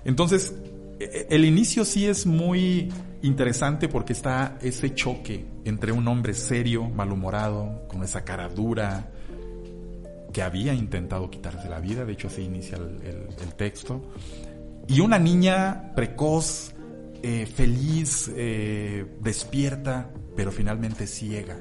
Entonces, 0.05 0.55
e, 0.99 1.03
e, 1.03 1.35
el 1.35 1.43
inicio 1.43 1.83
sí 1.83 2.05
es 2.05 2.25
muy 2.25 2.93
interesante 3.21 3.89
porque 3.89 4.13
está 4.13 4.57
ese 4.61 4.93
choque 4.93 5.45
entre 5.65 5.91
un 5.91 6.07
hombre 6.07 6.33
serio, 6.33 6.85
malhumorado, 6.89 7.87
con 7.87 8.03
esa 8.03 8.23
cara 8.23 8.47
dura, 8.49 9.09
que 10.33 10.41
había 10.41 10.73
intentado 10.73 11.29
quitarse 11.29 11.69
la 11.69 11.79
vida, 11.79 12.03
de 12.03 12.13
hecho 12.13 12.27
así 12.27 12.41
inicia 12.41 12.77
el 12.77 13.53
texto, 13.55 14.01
y 14.87 14.99
una 14.99 15.17
niña 15.17 15.93
precoz, 15.95 16.73
eh, 17.21 17.45
feliz, 17.45 18.29
eh, 18.35 19.05
despierta, 19.21 20.09
pero 20.35 20.51
finalmente 20.51 21.07
ciega. 21.07 21.57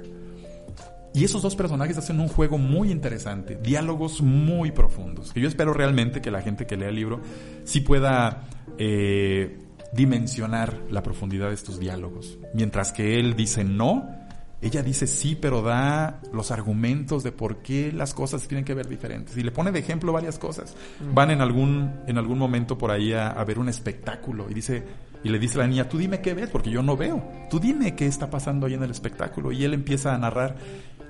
Y 1.14 1.24
esos 1.24 1.42
dos 1.42 1.54
personajes 1.54 1.96
hacen 1.98 2.18
un 2.20 2.26
juego 2.26 2.58
muy 2.58 2.90
interesante, 2.90 3.56
diálogos 3.62 4.22
muy 4.22 4.72
profundos, 4.72 5.32
que 5.32 5.40
yo 5.40 5.46
espero 5.46 5.72
realmente 5.72 6.20
que 6.20 6.30
la 6.32 6.42
gente 6.42 6.66
que 6.66 6.76
lea 6.76 6.88
el 6.88 6.96
libro 6.96 7.20
sí 7.64 7.80
pueda 7.80 8.48
eh, 8.78 9.58
dimensionar 9.92 10.80
la 10.90 11.02
profundidad 11.04 11.48
de 11.48 11.54
estos 11.54 11.78
diálogos. 11.78 12.38
Mientras 12.54 12.92
que 12.92 13.20
él 13.20 13.36
dice 13.36 13.62
no, 13.62 14.21
ella 14.62 14.82
dice 14.82 15.08
sí, 15.08 15.36
pero 15.38 15.60
da 15.60 16.20
los 16.32 16.52
argumentos 16.52 17.24
de 17.24 17.32
por 17.32 17.58
qué 17.58 17.92
las 17.92 18.14
cosas 18.14 18.46
tienen 18.46 18.64
que 18.64 18.74
ver 18.74 18.88
diferentes. 18.88 19.36
Y 19.36 19.42
le 19.42 19.50
pone 19.50 19.72
de 19.72 19.80
ejemplo 19.80 20.12
varias 20.12 20.38
cosas. 20.38 20.76
Van 21.12 21.32
en 21.32 21.40
algún, 21.40 21.92
en 22.06 22.16
algún 22.16 22.38
momento 22.38 22.78
por 22.78 22.92
ahí 22.92 23.12
a, 23.12 23.28
a 23.28 23.44
ver 23.44 23.58
un 23.58 23.68
espectáculo 23.68 24.48
y 24.48 24.54
dice, 24.54 24.84
y 25.24 25.28
le 25.28 25.38
dice 25.38 25.58
a 25.58 25.62
la 25.62 25.66
niña, 25.68 25.88
tú 25.88 25.98
dime 25.98 26.20
qué 26.20 26.34
ves, 26.34 26.48
porque 26.48 26.70
yo 26.70 26.82
no 26.82 26.96
veo. 26.96 27.22
Tú 27.50 27.60
dime 27.60 27.94
qué 27.94 28.06
está 28.06 28.30
pasando 28.30 28.66
ahí 28.66 28.74
en 28.74 28.82
el 28.82 28.90
espectáculo. 28.90 29.52
Y 29.52 29.64
él 29.64 29.74
empieza 29.74 30.14
a 30.14 30.18
narrar. 30.18 30.56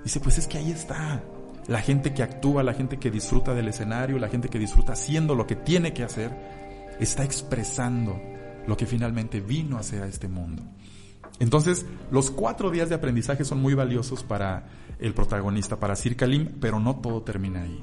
Dice, 0.04 0.21
pues 0.21 0.38
es 0.38 0.47
que 0.47 0.59
ahí 0.59 0.71
está. 0.71 1.23
La 1.68 1.80
gente 1.80 2.12
que 2.12 2.23
actúa, 2.23 2.62
la 2.62 2.75
gente 2.75 2.99
que 2.99 3.11
disfruta 3.11 3.54
del 3.54 3.68
escenario, 3.68 4.18
la 4.18 4.28
gente 4.28 4.49
que 4.49 4.59
disfruta 4.59 4.94
haciendo 4.94 5.35
lo 5.35 5.47
que 5.47 5.56
tiene 5.56 5.92
que 5.92 6.02
hacer, 6.02 6.30
está 7.00 7.25
expresando 7.25 8.21
lo 8.66 8.76
que 8.76 8.87
finalmente 8.87 9.40
vino 9.40 9.76
a 9.76 9.80
hacer 9.80 10.02
a 10.02 10.06
este 10.06 10.28
mundo. 10.28 10.62
Entonces, 11.39 11.87
los 12.11 12.31
cuatro 12.31 12.71
días 12.71 12.89
de 12.89 12.95
aprendizaje 12.95 13.45
son 13.45 13.61
muy 13.61 13.75
valiosos 13.75 14.23
para 14.23 14.69
el 14.99 15.15
protagonista, 15.15 15.81
para 15.81 15.97
Sir 15.97 16.17
Kalim, 16.17 16.53
pero 16.61 16.79
no 16.79 16.97
todo 16.97 17.23
termina 17.23 17.62
ahí. 17.62 17.81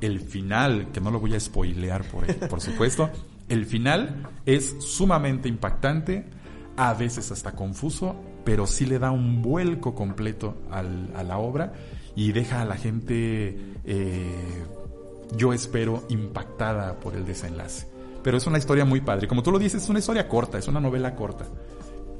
El 0.00 0.20
final, 0.20 0.90
que 0.92 1.00
no 1.00 1.10
lo 1.10 1.20
voy 1.20 1.34
a 1.34 1.40
spoilear 1.40 2.04
por, 2.04 2.26
por 2.48 2.60
supuesto, 2.60 3.10
el 3.48 3.66
final 3.66 4.28
es 4.46 4.76
sumamente 4.80 5.48
impactante, 5.48 6.24
a 6.76 6.94
veces 6.94 7.30
hasta 7.30 7.52
confuso, 7.52 8.16
pero 8.44 8.66
sí 8.66 8.86
le 8.86 8.98
da 8.98 9.10
un 9.10 9.42
vuelco 9.42 9.94
completo 9.94 10.56
a 10.70 10.82
la 10.82 11.38
obra 11.38 11.74
y 12.14 12.32
deja 12.32 12.62
a 12.62 12.64
la 12.64 12.76
gente, 12.76 13.58
eh, 13.84 14.64
yo 15.36 15.52
espero, 15.52 16.04
impactada 16.08 16.98
por 16.98 17.14
el 17.14 17.24
desenlace. 17.24 17.86
Pero 18.22 18.36
es 18.36 18.46
una 18.46 18.58
historia 18.58 18.84
muy 18.84 19.00
padre. 19.00 19.26
Como 19.26 19.42
tú 19.42 19.50
lo 19.50 19.58
dices, 19.58 19.82
es 19.82 19.88
una 19.88 19.98
historia 19.98 20.28
corta, 20.28 20.58
es 20.58 20.68
una 20.68 20.80
novela 20.80 21.14
corta, 21.14 21.46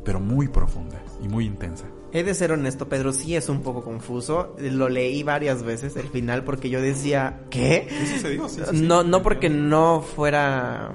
pero 0.05 0.21
muy 0.21 0.49
profunda 0.49 1.03
y 1.23 1.29
muy 1.29 1.47
intensa. 1.47 1.87
He 2.13 2.25
de 2.25 2.35
ser 2.35 2.53
honesto, 2.53 2.89
Pedro, 2.89 3.13
sí 3.13 3.37
es 3.37 3.49
un 3.49 3.63
poco 3.63 3.83
confuso. 3.83 4.55
Lo 4.59 4.89
leí 4.89 5.23
varias 5.23 5.63
veces 5.63 5.97
el 5.97 6.09
final 6.09 6.45
porque 6.45 6.69
yo 6.69 6.81
decía, 6.81 7.41
¿qué? 7.49 7.87
¿Qué 7.89 8.07
sucedió? 8.07 8.47
no, 8.73 9.03
no 9.03 9.23
porque 9.23 9.49
no 9.49 10.03
fuera 10.03 10.93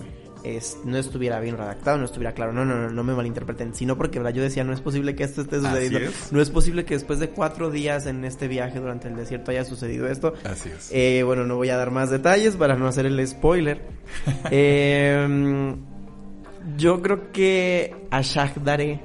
no 0.86 0.98
estuviera 0.98 1.40
bien 1.40 1.58
redactado, 1.58 1.98
no 1.98 2.06
estuviera 2.06 2.34
claro. 2.34 2.54
No, 2.54 2.66
no, 2.66 2.76
no, 2.76 2.90
no 2.90 3.04
me 3.04 3.14
malinterpreten. 3.14 3.74
Sino 3.74 3.98
porque 3.98 4.20
¿verdad? 4.20 4.34
yo 4.34 4.42
decía, 4.42 4.64
no 4.64 4.74
es 4.74 4.82
posible 4.82 5.16
que 5.16 5.24
esto 5.24 5.42
esté 5.42 5.60
sucediendo. 5.60 6.12
No 6.32 6.42
es 6.42 6.50
posible 6.50 6.86
que 6.86 6.94
después 6.94 7.20
de 7.20 7.30
cuatro 7.30 7.70
días 7.70 8.06
en 8.06 8.24
este 8.26 8.48
viaje 8.48 8.80
durante 8.80 9.08
el 9.08 9.16
desierto 9.16 9.52
haya 9.52 9.66
sucedido 9.66 10.08
esto. 10.08 10.34
Así 10.44 10.70
es. 10.70 10.90
Eh, 10.92 11.24
bueno, 11.24 11.46
no 11.46 11.56
voy 11.56 11.70
a 11.70 11.78
dar 11.78 11.92
más 11.92 12.10
detalles 12.10 12.56
para 12.56 12.76
no 12.76 12.88
hacer 12.88 13.06
el 13.06 13.26
spoiler. 13.28 13.82
eh, 14.52 15.76
yo 16.78 17.02
creo 17.02 17.32
que 17.32 17.96
Ashak 18.12 18.56
Dare 18.58 19.00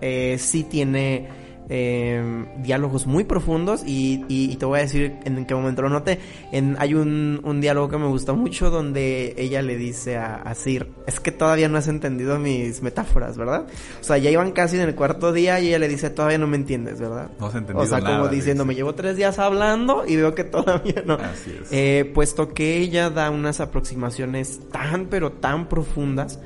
eh, 0.00 0.36
sí 0.38 0.64
tiene 0.64 1.28
eh, 1.68 2.44
diálogos 2.58 3.06
muy 3.06 3.24
profundos 3.24 3.82
y, 3.86 4.56
te 4.56 4.66
voy 4.66 4.80
a 4.80 4.82
decir 4.82 5.14
en 5.24 5.46
qué 5.46 5.54
momento 5.54 5.82
lo 5.82 5.88
noté. 5.88 6.18
En, 6.52 6.76
hay 6.78 6.94
un, 6.94 7.40
un, 7.44 7.60
diálogo 7.60 7.88
que 7.88 7.98
me 7.98 8.06
gusta 8.06 8.32
mucho 8.32 8.68
donde 8.70 9.34
ella 9.38 9.62
le 9.62 9.76
dice 9.76 10.16
a, 10.16 10.34
a, 10.34 10.54
Sir, 10.54 10.88
es 11.06 11.20
que 11.20 11.32
todavía 11.32 11.68
no 11.68 11.78
has 11.78 11.88
entendido 11.88 12.38
mis 12.38 12.82
metáforas, 12.82 13.38
¿verdad? 13.38 13.66
O 14.00 14.04
sea, 14.04 14.18
ya 14.18 14.30
iban 14.30 14.52
casi 14.52 14.76
en 14.76 14.82
el 14.82 14.94
cuarto 14.94 15.32
día 15.32 15.60
y 15.60 15.68
ella 15.68 15.78
le 15.78 15.88
dice, 15.88 16.10
todavía 16.10 16.38
no 16.38 16.46
me 16.46 16.56
entiendes, 16.56 17.00
¿verdad? 17.00 17.30
No 17.40 17.46
has 17.46 17.54
entendido 17.54 17.80
O 17.80 17.86
sea, 17.86 18.00
como 18.00 18.28
diciendo, 18.28 18.64
me 18.64 18.74
llevo 18.74 18.94
tres 18.94 19.16
días 19.16 19.38
hablando 19.38 20.04
y 20.06 20.16
veo 20.16 20.34
que 20.34 20.44
todavía 20.44 21.02
no. 21.06 21.14
Así 21.14 21.56
es. 21.62 21.72
Eh, 21.72 22.10
puesto 22.12 22.52
que 22.52 22.78
ella 22.78 23.08
da 23.08 23.30
unas 23.30 23.60
aproximaciones 23.60 24.60
tan, 24.70 25.06
pero 25.06 25.32
tan 25.32 25.68
profundas, 25.68 26.38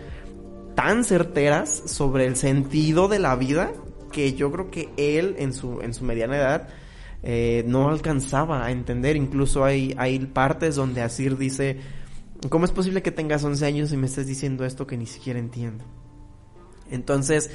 tan 0.76 1.02
certeras 1.02 1.83
sobre 1.87 2.26
el 2.26 2.37
sentido 2.37 3.09
de 3.09 3.18
la 3.18 3.35
vida 3.35 3.73
que 4.12 4.35
yo 4.35 4.52
creo 4.52 4.71
que 4.71 4.90
él 4.97 5.35
en 5.38 5.52
su, 5.52 5.80
en 5.80 5.92
su 5.92 6.04
mediana 6.04 6.37
edad 6.37 6.68
eh, 7.23 7.64
no 7.66 7.88
alcanzaba 7.88 8.64
a 8.64 8.71
entender. 8.71 9.16
Incluso 9.16 9.64
hay, 9.64 9.95
hay 9.99 10.18
partes 10.21 10.76
donde 10.76 11.02
Asir 11.02 11.37
dice, 11.37 11.78
¿cómo 12.50 12.66
es 12.66 12.71
posible 12.71 13.02
que 13.02 13.11
tengas 13.11 13.42
11 13.42 13.66
años 13.66 13.92
y 13.92 13.97
me 13.97 14.06
estés 14.06 14.28
diciendo 14.28 14.64
esto 14.64 14.87
que 14.87 14.97
ni 14.97 15.06
siquiera 15.06 15.40
entiendo? 15.40 15.85
Entonces, 16.90 17.50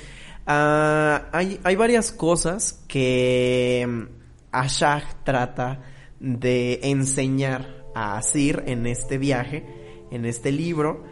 ah, 0.45 1.29
hay, 1.31 1.59
hay, 1.63 1.75
varias 1.77 2.11
cosas 2.11 2.83
que 2.87 3.87
mm, 3.87 4.03
Ashag 4.51 5.23
trata 5.23 5.83
de 6.19 6.81
enseñar 6.83 7.85
a 7.95 8.17
Asir 8.17 8.63
en 8.65 8.85
este 8.87 9.17
viaje, 9.17 9.65
en 10.11 10.25
este 10.25 10.51
libro, 10.51 11.05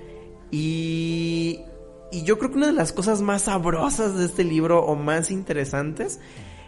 y 0.52 1.62
y 2.12 2.24
yo 2.24 2.38
creo 2.40 2.52
que 2.52 2.58
una 2.58 2.68
de 2.68 2.74
las 2.74 2.92
cosas 2.92 3.22
más 3.22 3.44
sabrosas 3.44 4.18
de 4.18 4.26
este 4.26 4.44
libro 4.44 4.84
o 4.84 4.96
más 4.96 5.32
interesantes 5.32 6.20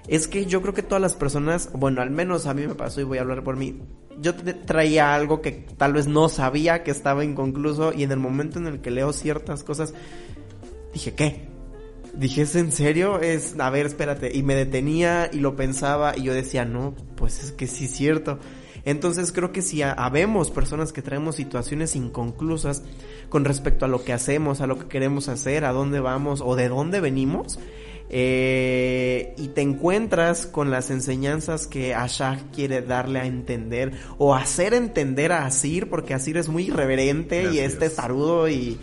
es 0.07 0.27
que 0.27 0.45
yo 0.45 0.61
creo 0.61 0.73
que 0.73 0.83
todas 0.83 1.01
las 1.01 1.15
personas, 1.15 1.69
bueno, 1.73 2.01
al 2.01 2.09
menos 2.11 2.45
a 2.45 2.53
mí 2.53 2.65
me 2.65 2.75
pasó 2.75 3.01
y 3.01 3.03
voy 3.03 3.17
a 3.17 3.21
hablar 3.21 3.43
por 3.43 3.55
mí, 3.55 3.81
yo 4.19 4.35
traía 4.35 5.15
algo 5.15 5.41
que 5.41 5.51
tal 5.77 5.93
vez 5.93 6.07
no 6.07 6.29
sabía 6.29 6.83
que 6.83 6.91
estaba 6.91 7.23
inconcluso 7.23 7.93
y 7.93 8.03
en 8.03 8.11
el 8.11 8.19
momento 8.19 8.59
en 8.59 8.67
el 8.67 8.81
que 8.81 8.91
leo 8.91 9.13
ciertas 9.13 9.63
cosas, 9.63 9.93
dije, 10.93 11.13
¿qué? 11.13 11.47
Dije, 12.13 12.41
¿es 12.41 12.55
en 12.55 12.71
serio? 12.71 13.21
Es, 13.21 13.57
a 13.57 13.69
ver, 13.69 13.85
espérate. 13.85 14.35
Y 14.35 14.43
me 14.43 14.53
detenía 14.53 15.29
y 15.31 15.39
lo 15.39 15.55
pensaba 15.55 16.17
y 16.17 16.23
yo 16.23 16.33
decía, 16.33 16.65
no, 16.65 16.93
pues 17.15 17.43
es 17.43 17.51
que 17.51 17.67
sí 17.67 17.85
es 17.85 17.91
cierto. 17.91 18.37
Entonces 18.85 19.31
creo 19.31 19.51
que 19.51 19.61
si 19.61 19.81
habemos 19.81 20.51
personas 20.51 20.91
que 20.91 21.01
traemos 21.01 21.35
situaciones 21.35 21.95
inconclusas 21.95 22.83
con 23.29 23.45
respecto 23.45 23.85
a 23.85 23.87
lo 23.87 24.03
que 24.03 24.13
hacemos, 24.13 24.61
a 24.61 24.67
lo 24.67 24.79
que 24.79 24.87
queremos 24.87 25.27
hacer, 25.27 25.65
a 25.65 25.71
dónde 25.71 25.99
vamos 25.99 26.41
o 26.43 26.55
de 26.55 26.69
dónde 26.69 26.99
venimos, 26.99 27.59
eh, 28.13 29.33
y 29.37 29.47
te 29.49 29.61
encuentras 29.61 30.45
con 30.45 30.69
las 30.69 30.89
enseñanzas 30.89 31.65
que 31.65 31.95
Ashak 31.95 32.51
quiere 32.53 32.81
darle 32.81 33.19
a 33.19 33.25
entender 33.25 33.93
o 34.17 34.35
hacer 34.35 34.73
entender 34.73 35.31
a 35.31 35.45
Asir, 35.45 35.89
porque 35.89 36.13
Asir 36.13 36.35
es 36.35 36.49
muy 36.49 36.63
irreverente 36.63 37.53
y 37.53 37.59
este 37.59 37.89
tarudo 37.89 38.49
y 38.49 38.77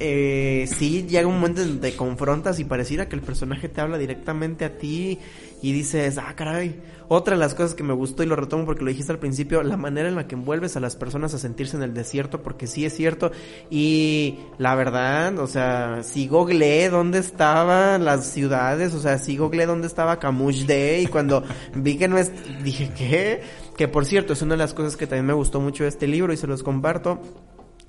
eh, 0.00 0.66
sí 0.74 1.06
llega 1.06 1.28
un 1.28 1.34
momento 1.34 1.60
en 1.60 1.80
te 1.80 1.94
confrontas 1.96 2.58
y 2.60 2.64
pareciera 2.64 3.10
que 3.10 3.16
el 3.16 3.22
personaje 3.22 3.68
te 3.68 3.82
habla 3.82 3.98
directamente 3.98 4.64
a 4.64 4.78
ti 4.78 5.18
y 5.60 5.72
dices, 5.72 6.16
ah, 6.16 6.34
caray. 6.34 6.80
Otra 7.08 7.34
de 7.34 7.40
las 7.40 7.54
cosas 7.54 7.74
que 7.74 7.82
me 7.82 7.92
gustó 7.92 8.22
y 8.22 8.26
lo 8.26 8.36
retomo 8.36 8.64
porque 8.64 8.82
lo 8.82 8.90
dijiste 8.90 9.12
al 9.12 9.18
principio, 9.18 9.62
la 9.62 9.76
manera 9.76 10.08
en 10.08 10.14
la 10.14 10.26
que 10.26 10.34
envuelves 10.34 10.76
a 10.76 10.80
las 10.80 10.96
personas 10.96 11.34
a 11.34 11.38
sentirse 11.38 11.76
en 11.76 11.82
el 11.82 11.92
desierto, 11.92 12.42
porque 12.42 12.66
sí 12.66 12.84
es 12.84 12.94
cierto. 12.94 13.30
Y 13.70 14.38
la 14.58 14.74
verdad, 14.74 15.38
o 15.38 15.46
sea, 15.46 16.02
si 16.02 16.28
googleé 16.28 16.88
dónde 16.88 17.18
estaban 17.18 18.04
las 18.04 18.26
ciudades, 18.26 18.94
o 18.94 19.00
sea, 19.00 19.18
si 19.18 19.36
googleé 19.36 19.66
dónde 19.66 19.86
estaba 19.86 20.18
Camush 20.18 20.64
Day 20.64 21.04
y 21.04 21.06
cuando 21.06 21.44
vi 21.74 21.96
que 21.96 22.08
no 22.08 22.16
es, 22.16 22.32
dije, 22.62 22.90
¿qué? 22.96 23.42
Que 23.76 23.88
por 23.88 24.06
cierto, 24.06 24.32
es 24.32 24.42
una 24.42 24.54
de 24.54 24.58
las 24.58 24.72
cosas 24.72 24.96
que 24.96 25.06
también 25.06 25.26
me 25.26 25.34
gustó 25.34 25.60
mucho 25.60 25.82
de 25.82 25.90
este 25.90 26.06
libro 26.06 26.32
y 26.32 26.36
se 26.36 26.46
los 26.46 26.62
comparto. 26.62 27.20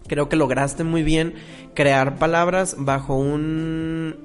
Creo 0.07 0.29
que 0.29 0.35
lograste 0.35 0.83
muy 0.83 1.03
bien 1.03 1.35
crear 1.73 2.17
palabras 2.17 2.75
bajo 2.77 3.15
un 3.15 4.15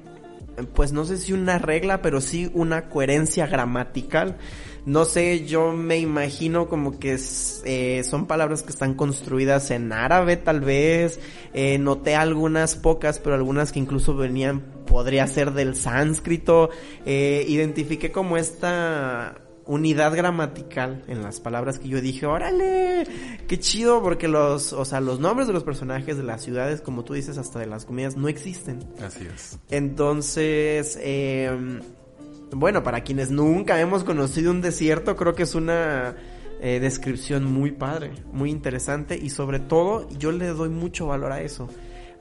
pues 0.73 0.91
no 0.91 1.05
sé 1.05 1.17
si 1.17 1.33
una 1.33 1.57
regla, 1.57 2.01
pero 2.01 2.21
sí 2.21 2.49
una 2.53 2.89
coherencia 2.89 3.47
gramatical. 3.47 4.37
No 4.85 5.05
sé, 5.05 5.45
yo 5.45 5.73
me 5.73 5.99
imagino 5.99 6.67
como 6.67 6.97
que 6.97 7.19
eh, 7.65 8.03
son 8.03 8.25
palabras 8.25 8.63
que 8.63 8.71
están 8.71 8.95
construidas 8.95 9.69
en 9.69 9.93
árabe 9.93 10.37
tal 10.37 10.61
vez. 10.61 11.19
Eh, 11.53 11.77
noté 11.77 12.15
algunas 12.15 12.75
pocas, 12.75 13.19
pero 13.19 13.35
algunas 13.35 13.71
que 13.71 13.79
incluso 13.79 14.15
venían, 14.15 14.61
podría 14.87 15.27
ser 15.27 15.53
del 15.53 15.75
sánscrito. 15.75 16.71
Eh, 17.05 17.45
identifiqué 17.47 18.11
como 18.11 18.37
esta 18.37 19.35
unidad 19.67 20.15
gramatical 20.15 21.03
en 21.07 21.21
las 21.21 21.39
palabras 21.39 21.77
que 21.77 21.87
yo 21.87 22.01
dije, 22.01 22.25
órale, 22.25 23.05
qué 23.47 23.59
chido, 23.59 24.01
porque 24.01 24.27
los, 24.27 24.73
o 24.73 24.83
sea, 24.83 24.99
los 24.99 25.19
nombres 25.19 25.47
de 25.47 25.53
los 25.53 25.63
personajes 25.63 26.17
de 26.17 26.23
las 26.23 26.41
ciudades, 26.41 26.81
como 26.81 27.03
tú 27.03 27.13
dices, 27.13 27.37
hasta 27.37 27.59
de 27.59 27.67
las 27.67 27.85
comidas, 27.85 28.17
no 28.17 28.27
existen. 28.27 28.79
Así 29.05 29.27
es. 29.33 29.59
Entonces, 29.69 30.97
eh, 30.99 31.79
bueno, 32.53 32.83
para 32.83 33.01
quienes 33.01 33.31
nunca 33.31 33.79
hemos 33.79 34.03
conocido 34.03 34.51
un 34.51 34.61
desierto, 34.61 35.15
creo 35.15 35.35
que 35.35 35.43
es 35.43 35.55
una 35.55 36.15
eh, 36.61 36.79
descripción 36.79 37.45
muy 37.45 37.71
padre, 37.71 38.11
muy 38.31 38.51
interesante 38.51 39.17
y 39.17 39.29
sobre 39.29 39.59
todo 39.59 40.07
yo 40.17 40.31
le 40.31 40.47
doy 40.47 40.69
mucho 40.69 41.07
valor 41.07 41.31
a 41.31 41.41
eso 41.41 41.69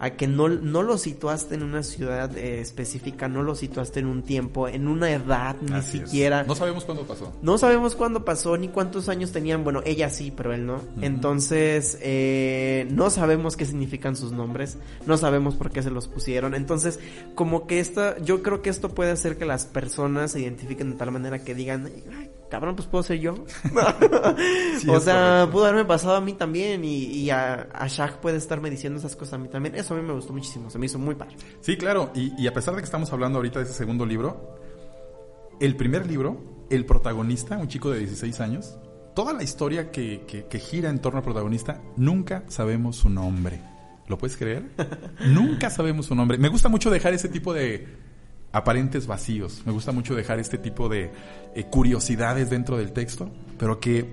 a 0.00 0.10
que 0.10 0.26
no, 0.26 0.48
no 0.48 0.82
lo 0.82 0.96
situaste 0.96 1.54
en 1.54 1.62
una 1.62 1.82
ciudad 1.82 2.34
eh, 2.36 2.60
específica, 2.60 3.28
no 3.28 3.42
lo 3.42 3.54
situaste 3.54 4.00
en 4.00 4.06
un 4.06 4.22
tiempo, 4.22 4.66
en 4.66 4.88
una 4.88 5.12
edad, 5.12 5.56
ni 5.60 5.82
siquiera. 5.82 6.42
No 6.42 6.54
sabemos 6.54 6.86
cuándo 6.86 7.06
pasó. 7.06 7.32
No 7.42 7.58
sabemos 7.58 7.96
cuándo 7.96 8.24
pasó, 8.24 8.56
ni 8.56 8.68
cuántos 8.68 9.10
años 9.10 9.30
tenían. 9.30 9.62
Bueno, 9.62 9.82
ella 9.84 10.08
sí, 10.08 10.32
pero 10.34 10.54
él 10.54 10.64
no. 10.64 10.80
Entonces, 11.02 11.98
eh, 12.00 12.88
no 12.90 13.10
sabemos 13.10 13.58
qué 13.58 13.66
significan 13.66 14.16
sus 14.16 14.32
nombres, 14.32 14.78
no 15.06 15.18
sabemos 15.18 15.54
por 15.54 15.70
qué 15.70 15.82
se 15.82 15.90
los 15.90 16.08
pusieron. 16.08 16.54
Entonces, 16.54 16.98
como 17.34 17.66
que 17.66 17.78
esta, 17.78 18.18
yo 18.20 18.42
creo 18.42 18.62
que 18.62 18.70
esto 18.70 18.94
puede 18.94 19.10
hacer 19.10 19.36
que 19.36 19.44
las 19.44 19.66
personas 19.66 20.32
se 20.32 20.40
identifiquen 20.40 20.92
de 20.92 20.96
tal 20.96 21.10
manera 21.10 21.44
que 21.44 21.54
digan, 21.54 21.90
cabrón, 22.50 22.76
pues 22.76 22.86
puedo 22.88 23.02
ser 23.02 23.18
yo. 23.20 23.34
o 24.88 25.00
sea, 25.00 25.48
pudo 25.50 25.64
haberme 25.64 25.86
pasado 25.86 26.16
a 26.16 26.20
mí 26.20 26.34
también 26.34 26.84
y, 26.84 27.30
a, 27.30 27.68
a, 27.72 27.86
Shaq 27.86 28.18
puede 28.18 28.36
estarme 28.36 28.68
diciendo 28.68 28.98
esas 28.98 29.16
cosas 29.16 29.34
a 29.34 29.38
mí 29.38 29.48
también. 29.48 29.74
Eso 29.76 29.94
a 29.94 29.96
mí 29.96 30.02
me 30.02 30.12
gustó 30.12 30.32
muchísimo, 30.32 30.68
se 30.68 30.78
me 30.78 30.86
hizo 30.86 30.98
muy 30.98 31.14
padre. 31.14 31.36
Sí, 31.60 31.76
claro, 31.76 32.10
y, 32.14 32.46
a 32.46 32.52
pesar 32.52 32.74
de 32.74 32.80
que 32.80 32.84
estamos 32.84 33.12
hablando 33.12 33.38
ahorita 33.38 33.60
de 33.60 33.64
ese 33.64 33.74
segundo 33.74 34.04
libro, 34.04 34.58
el 35.60 35.76
primer 35.76 36.06
libro, 36.06 36.66
el 36.68 36.84
protagonista, 36.84 37.56
un 37.56 37.68
chico 37.68 37.90
de 37.90 38.00
16 38.00 38.40
años, 38.40 38.76
toda 39.14 39.32
la 39.32 39.42
historia 39.42 39.90
que, 39.90 40.46
que 40.48 40.58
gira 40.58 40.90
en 40.90 40.98
torno 40.98 41.18
al 41.18 41.24
protagonista, 41.24 41.80
nunca 41.96 42.44
sabemos 42.48 42.96
su 42.96 43.08
nombre. 43.08 43.60
¿Lo 44.10 44.18
puedes 44.18 44.36
creer? 44.36 44.64
nunca 45.28 45.70
sabemos 45.70 46.06
su 46.06 46.16
nombre. 46.16 46.36
Me 46.36 46.48
gusta 46.48 46.68
mucho 46.68 46.90
dejar 46.90 47.14
ese 47.14 47.28
tipo 47.28 47.54
de 47.54 47.86
aparentes 48.52 49.06
vacíos. 49.06 49.62
Me 49.64 49.72
gusta 49.72 49.92
mucho 49.92 50.14
dejar 50.14 50.38
este 50.38 50.58
tipo 50.58 50.88
de 50.88 51.12
eh, 51.54 51.64
curiosidades 51.64 52.50
dentro 52.50 52.76
del 52.76 52.92
texto, 52.92 53.30
pero 53.58 53.80
que 53.80 54.06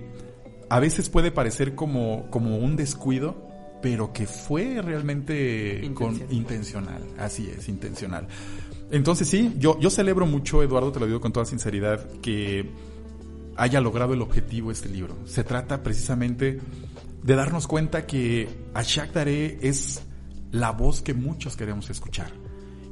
a 0.68 0.80
veces 0.80 1.08
puede 1.08 1.30
parecer 1.30 1.74
como, 1.74 2.26
como 2.30 2.58
un 2.58 2.76
descuido, 2.76 3.46
pero 3.82 4.12
que 4.12 4.26
fue 4.26 4.80
realmente 4.82 5.80
intencional. 5.84 6.32
intencional. 6.32 7.02
Así 7.18 7.50
es, 7.50 7.68
intencional. 7.68 8.28
Entonces 8.90 9.28
sí, 9.28 9.54
yo, 9.58 9.78
yo 9.80 9.90
celebro 9.90 10.26
mucho, 10.26 10.62
Eduardo, 10.62 10.92
te 10.92 11.00
lo 11.00 11.06
digo 11.06 11.20
con 11.20 11.32
toda 11.32 11.46
sinceridad, 11.46 12.06
que 12.22 12.70
haya 13.56 13.80
logrado 13.80 14.14
el 14.14 14.22
objetivo 14.22 14.70
este 14.70 14.88
libro. 14.88 15.16
Se 15.26 15.44
trata 15.44 15.82
precisamente 15.82 16.60
de 17.22 17.34
darnos 17.34 17.66
cuenta 17.66 18.06
que 18.06 18.48
Ashak 18.74 19.12
Daré 19.12 19.58
es 19.62 20.02
la 20.52 20.70
voz 20.70 21.02
que 21.02 21.12
muchos 21.12 21.56
queremos 21.56 21.90
escuchar 21.90 22.30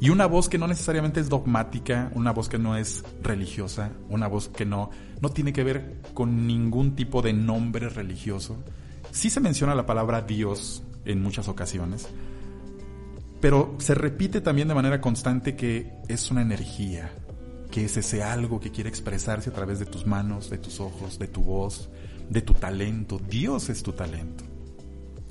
y 0.01 0.11
una 0.11 0.27
voz 0.27 0.49
que 0.49 0.59
no 0.59 0.69
necesariamente 0.69 1.21
es 1.21 1.29
dogmática, 1.29 2.11
una 2.15 2.33
voz 2.33 2.49
que 2.49 2.59
no 2.59 2.77
es 2.77 3.03
religiosa, 3.23 3.93
una 4.11 4.27
voz 4.27 4.49
que 4.49 4.67
no, 4.67 4.91
no 5.23 5.31
tiene 5.31 5.53
que 5.53 5.65
ver 5.65 6.03
con 6.13 6.47
ningún 6.47 6.95
tipo 6.95 7.23
de 7.23 7.33
nombre 7.33 7.89
religioso. 7.89 8.63
Sí 9.11 9.31
se 9.31 9.41
menciona 9.41 9.75
la 9.75 9.87
palabra 9.87 10.21
Dios 10.21 10.83
en 11.07 11.23
muchas 11.23 11.49
ocasiones, 11.49 12.09
pero 13.41 13.75
se 13.79 13.95
repite 13.95 14.43
también 14.43 14.69
de 14.69 14.75
manera 14.75 15.01
constante 15.01 15.57
que 15.57 15.93
es 16.09 16.31
una 16.31 16.43
energía, 16.43 17.11
que 17.71 17.87
es 17.87 17.97
ese 17.97 18.23
algo 18.23 18.61
que 18.61 18.71
quiere 18.71 18.91
expresarse 18.91 19.49
a 19.49 19.55
través 19.55 19.79
de 19.79 19.87
tus 19.87 20.07
manos, 20.07 20.51
de 20.51 20.59
tus 20.59 20.79
ojos, 20.81 21.19
de 21.19 21.29
tu 21.29 21.43
voz, 21.43 21.89
de 22.29 22.43
tu 22.43 22.53
talento. 22.53 23.19
Dios 23.19 23.71
es 23.71 23.83
tu 23.83 23.93
talento. 23.93 24.45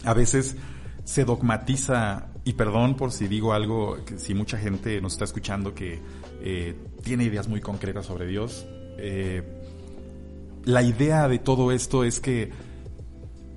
A 0.04 0.14
veces 0.14 0.56
se 1.04 1.24
dogmatiza, 1.24 2.30
y 2.46 2.54
perdón 2.54 2.96
por 2.96 3.12
si 3.12 3.28
digo 3.28 3.54
algo, 3.54 3.98
que 4.06 4.20
si 4.20 4.36
mucha 4.36 4.58
gente 4.58 5.02
nos 5.02 5.14
está 5.14 5.26
escuchando 5.26 5.74
que 5.74 6.00
eh, 6.42 6.76
tiene 7.04 7.24
ideas 7.24 7.48
muy 7.48 7.60
concretas 7.60 8.06
sobre 8.06 8.28
Dios, 8.28 8.66
eh, 8.98 9.44
la 10.64 10.84
idea 10.84 11.28
de 11.28 11.40
todo 11.40 11.72
esto 11.72 12.04
es 12.04 12.20
que 12.20 12.52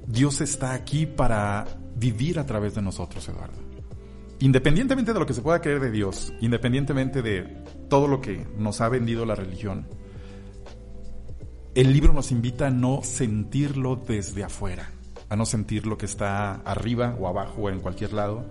Dios 0.07 0.41
está 0.41 0.73
aquí 0.73 1.05
para 1.05 1.67
vivir 1.97 2.39
a 2.39 2.47
través 2.47 2.75
de 2.75 2.83
nosotros, 2.83 3.29
Eduardo. 3.29 3.59
Independientemente 4.41 5.13
de 5.13 5.19
lo 5.19 5.27
que 5.27 5.35
se 5.35 5.43
pueda 5.43 5.61
creer 5.61 5.81
de 5.81 5.91
Dios, 5.91 6.33
independientemente 6.41 7.21
de 7.21 7.63
todo 7.91 8.09
lo 8.09 8.23
que 8.23 8.47
nos 8.57 8.81
ha 8.81 8.89
vendido 8.89 9.27
la 9.27 9.35
religión, 9.35 9.87
el 11.75 11.93
libro 11.93 12.15
nos 12.15 12.33
invita 12.33 12.69
a 12.69 12.71
no 12.71 13.03
sentirlo 13.03 13.97
desde 13.97 14.45
afuera 14.45 14.91
a 15.29 15.37
no 15.37 15.47
sentir 15.47 15.87
lo 15.87 15.99
que 15.99 16.07
está 16.07 16.55
arriba 16.65 17.17
o 17.19 17.29
abajo 17.29 17.63
o 17.63 17.71
en 17.71 17.81
cualquier 17.81 18.13
lado, 18.13 18.45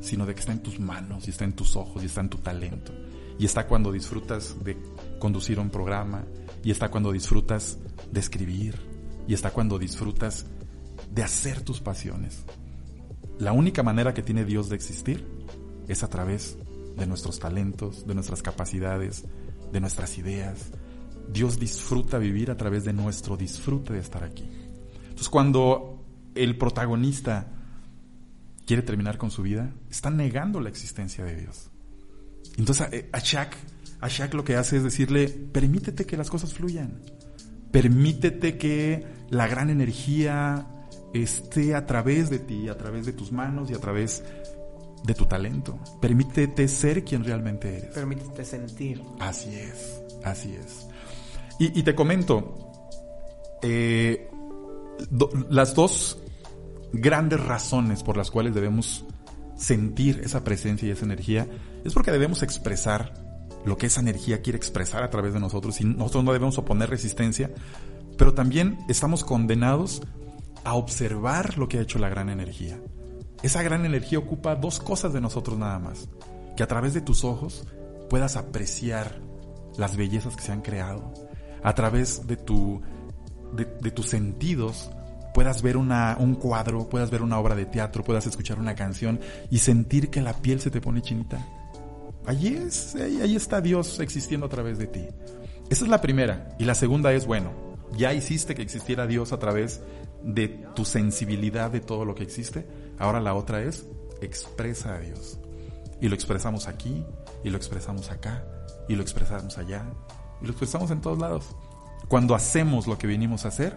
sino 0.00 0.26
de 0.26 0.34
que 0.34 0.40
está 0.40 0.52
en 0.52 0.62
tus 0.62 0.80
manos 0.80 1.26
y 1.26 1.30
está 1.30 1.44
en 1.44 1.52
tus 1.52 1.76
ojos 1.76 2.02
y 2.02 2.06
está 2.06 2.20
en 2.20 2.30
tu 2.30 2.38
talento. 2.38 2.92
Y 3.38 3.44
está 3.44 3.66
cuando 3.66 3.92
disfrutas 3.92 4.56
de 4.64 4.76
conducir 5.18 5.58
un 5.58 5.70
programa, 5.70 6.24
y 6.62 6.70
está 6.70 6.90
cuando 6.90 7.12
disfrutas 7.12 7.78
de 8.10 8.20
escribir, 8.20 8.76
y 9.26 9.34
está 9.34 9.50
cuando 9.50 9.78
disfrutas 9.78 10.46
de 11.10 11.22
hacer 11.22 11.62
tus 11.62 11.80
pasiones. 11.80 12.44
La 13.38 13.52
única 13.52 13.82
manera 13.82 14.12
que 14.12 14.22
tiene 14.22 14.44
Dios 14.44 14.68
de 14.68 14.76
existir 14.76 15.26
es 15.88 16.02
a 16.02 16.08
través 16.08 16.58
de 16.96 17.06
nuestros 17.06 17.38
talentos, 17.38 18.06
de 18.06 18.14
nuestras 18.14 18.42
capacidades, 18.42 19.24
de 19.72 19.80
nuestras 19.80 20.18
ideas. 20.18 20.70
Dios 21.32 21.58
disfruta 21.58 22.18
vivir 22.18 22.50
a 22.50 22.56
través 22.56 22.84
de 22.84 22.92
nuestro 22.92 23.36
disfrute 23.36 23.94
de 23.94 24.00
estar 24.00 24.22
aquí. 24.22 24.48
Entonces 25.02 25.28
cuando 25.28 26.04
el 26.34 26.58
protagonista 26.58 27.59
quiere 28.70 28.84
terminar 28.84 29.18
con 29.18 29.32
su 29.32 29.42
vida, 29.42 29.74
está 29.90 30.10
negando 30.10 30.60
la 30.60 30.68
existencia 30.68 31.24
de 31.24 31.34
Dios. 31.34 31.72
Entonces 32.56 32.86
eh, 32.92 33.10
a, 33.10 33.18
Shaq, 33.18 34.32
lo 34.32 34.44
que 34.44 34.54
hace 34.54 34.76
es 34.76 34.84
decirle, 34.84 35.26
permítete 35.26 36.06
que 36.06 36.16
las 36.16 36.30
cosas 36.30 36.54
fluyan, 36.54 37.02
permítete 37.72 38.58
que 38.58 39.04
la 39.28 39.48
gran 39.48 39.70
energía 39.70 40.68
esté 41.12 41.74
a 41.74 41.84
través 41.84 42.30
de 42.30 42.38
ti, 42.38 42.68
a 42.68 42.78
través 42.78 43.06
de 43.06 43.12
tus 43.12 43.32
manos 43.32 43.72
y 43.72 43.74
a 43.74 43.80
través 43.80 44.22
de 45.02 45.14
tu 45.14 45.26
talento. 45.26 45.76
Permítete 46.00 46.68
ser 46.68 47.02
quien 47.02 47.24
realmente 47.24 47.76
eres. 47.76 47.92
Permítete 47.92 48.44
sentir. 48.44 49.02
Así 49.18 49.52
es, 49.52 50.00
así 50.22 50.54
es. 50.54 50.86
Y, 51.58 51.82
te 51.82 51.96
comento, 51.96 52.70
eh, 53.62 54.30
las 55.48 55.74
dos 55.74 56.20
grandes 56.92 57.40
razones 57.40 58.02
por 58.02 58.16
las 58.16 58.30
cuales 58.30 58.54
debemos 58.54 59.04
sentir 59.56 60.20
esa 60.24 60.42
presencia 60.42 60.88
y 60.88 60.92
esa 60.92 61.04
energía 61.04 61.46
es 61.84 61.92
porque 61.92 62.10
debemos 62.10 62.42
expresar 62.42 63.12
lo 63.64 63.76
que 63.76 63.86
esa 63.86 64.00
energía 64.00 64.40
quiere 64.40 64.56
expresar 64.56 65.02
a 65.02 65.10
través 65.10 65.34
de 65.34 65.40
nosotros 65.40 65.80
y 65.80 65.84
nosotros 65.84 66.24
no 66.24 66.32
debemos 66.32 66.56
oponer 66.58 66.88
resistencia, 66.88 67.50
pero 68.16 68.32
también 68.32 68.78
estamos 68.88 69.24
condenados 69.24 70.02
a 70.64 70.74
observar 70.74 71.58
lo 71.58 71.68
que 71.68 71.78
ha 71.78 71.82
hecho 71.82 71.98
la 71.98 72.08
gran 72.08 72.30
energía. 72.30 72.78
Esa 73.42 73.62
gran 73.62 73.86
energía 73.86 74.18
ocupa 74.18 74.54
dos 74.54 74.80
cosas 74.80 75.12
de 75.12 75.20
nosotros 75.20 75.58
nada 75.58 75.78
más. 75.78 76.08
Que 76.56 76.62
a 76.62 76.66
través 76.66 76.92
de 76.92 77.00
tus 77.00 77.24
ojos 77.24 77.66
puedas 78.10 78.36
apreciar 78.36 79.20
las 79.78 79.96
bellezas 79.96 80.36
que 80.36 80.42
se 80.42 80.52
han 80.52 80.60
creado. 80.60 81.12
A 81.62 81.74
través 81.74 82.26
de, 82.26 82.36
tu, 82.36 82.82
de, 83.52 83.90
tus 83.90 84.06
sentidos 84.06 84.90
puedas 85.34 85.62
ver 85.62 85.76
una, 85.76 86.16
un 86.18 86.34
cuadro, 86.34 86.88
puedas 86.88 87.10
ver 87.10 87.22
una 87.22 87.38
obra 87.38 87.54
de 87.54 87.66
teatro, 87.66 88.04
puedas 88.04 88.26
escuchar 88.26 88.58
una 88.58 88.74
canción 88.74 89.20
y 89.50 89.58
sentir 89.58 90.10
que 90.10 90.20
la 90.20 90.34
piel 90.34 90.60
se 90.60 90.70
te 90.70 90.80
pone 90.80 91.02
chinita. 91.02 91.46
Allí 92.26 92.48
es, 92.48 92.94
ahí, 92.94 93.34
está 93.34 93.60
Dios 93.60 93.98
existiendo 94.00 94.46
a 94.46 94.48
través 94.48 94.78
de 94.78 94.86
ti. 94.86 95.06
Esa 95.70 95.84
es 95.84 95.90
la 95.90 96.00
primera. 96.00 96.54
Y 96.58 96.64
la 96.64 96.74
segunda 96.74 97.12
es, 97.12 97.26
bueno, 97.26 97.52
ya 97.96 98.12
hiciste 98.12 98.54
que 98.54 98.62
existiera 98.62 99.06
Dios 99.06 99.32
a 99.32 99.38
través 99.38 99.80
de 100.22 100.48
tu 100.74 100.84
sensibilidad 100.84 101.70
de 101.70 101.80
todo 101.80 102.04
lo 102.04 102.14
que 102.14 102.22
existe. 102.22 102.66
Ahora 102.98 103.20
la 103.20 103.34
otra 103.34 103.62
es, 103.62 103.86
expresa 104.20 104.94
a 104.94 105.00
Dios. 105.00 105.38
Y 106.00 106.08
lo 106.08 106.14
expresamos 106.14 106.66
aquí, 106.68 107.04
y 107.42 107.50
lo 107.50 107.56
expresamos 107.56 108.10
acá, 108.10 108.44
y 108.88 108.94
lo 108.94 109.02
expresamos 109.02 109.58
allá, 109.58 109.84
y 110.40 110.44
lo 110.44 110.50
expresamos 110.50 110.90
en 110.90 111.00
todos 111.00 111.18
lados. 111.18 111.56
Cuando 112.08 112.34
hacemos 112.34 112.86
lo 112.86 112.98
que 112.98 113.06
vinimos 113.06 113.44
a 113.44 113.48
hacer, 113.48 113.76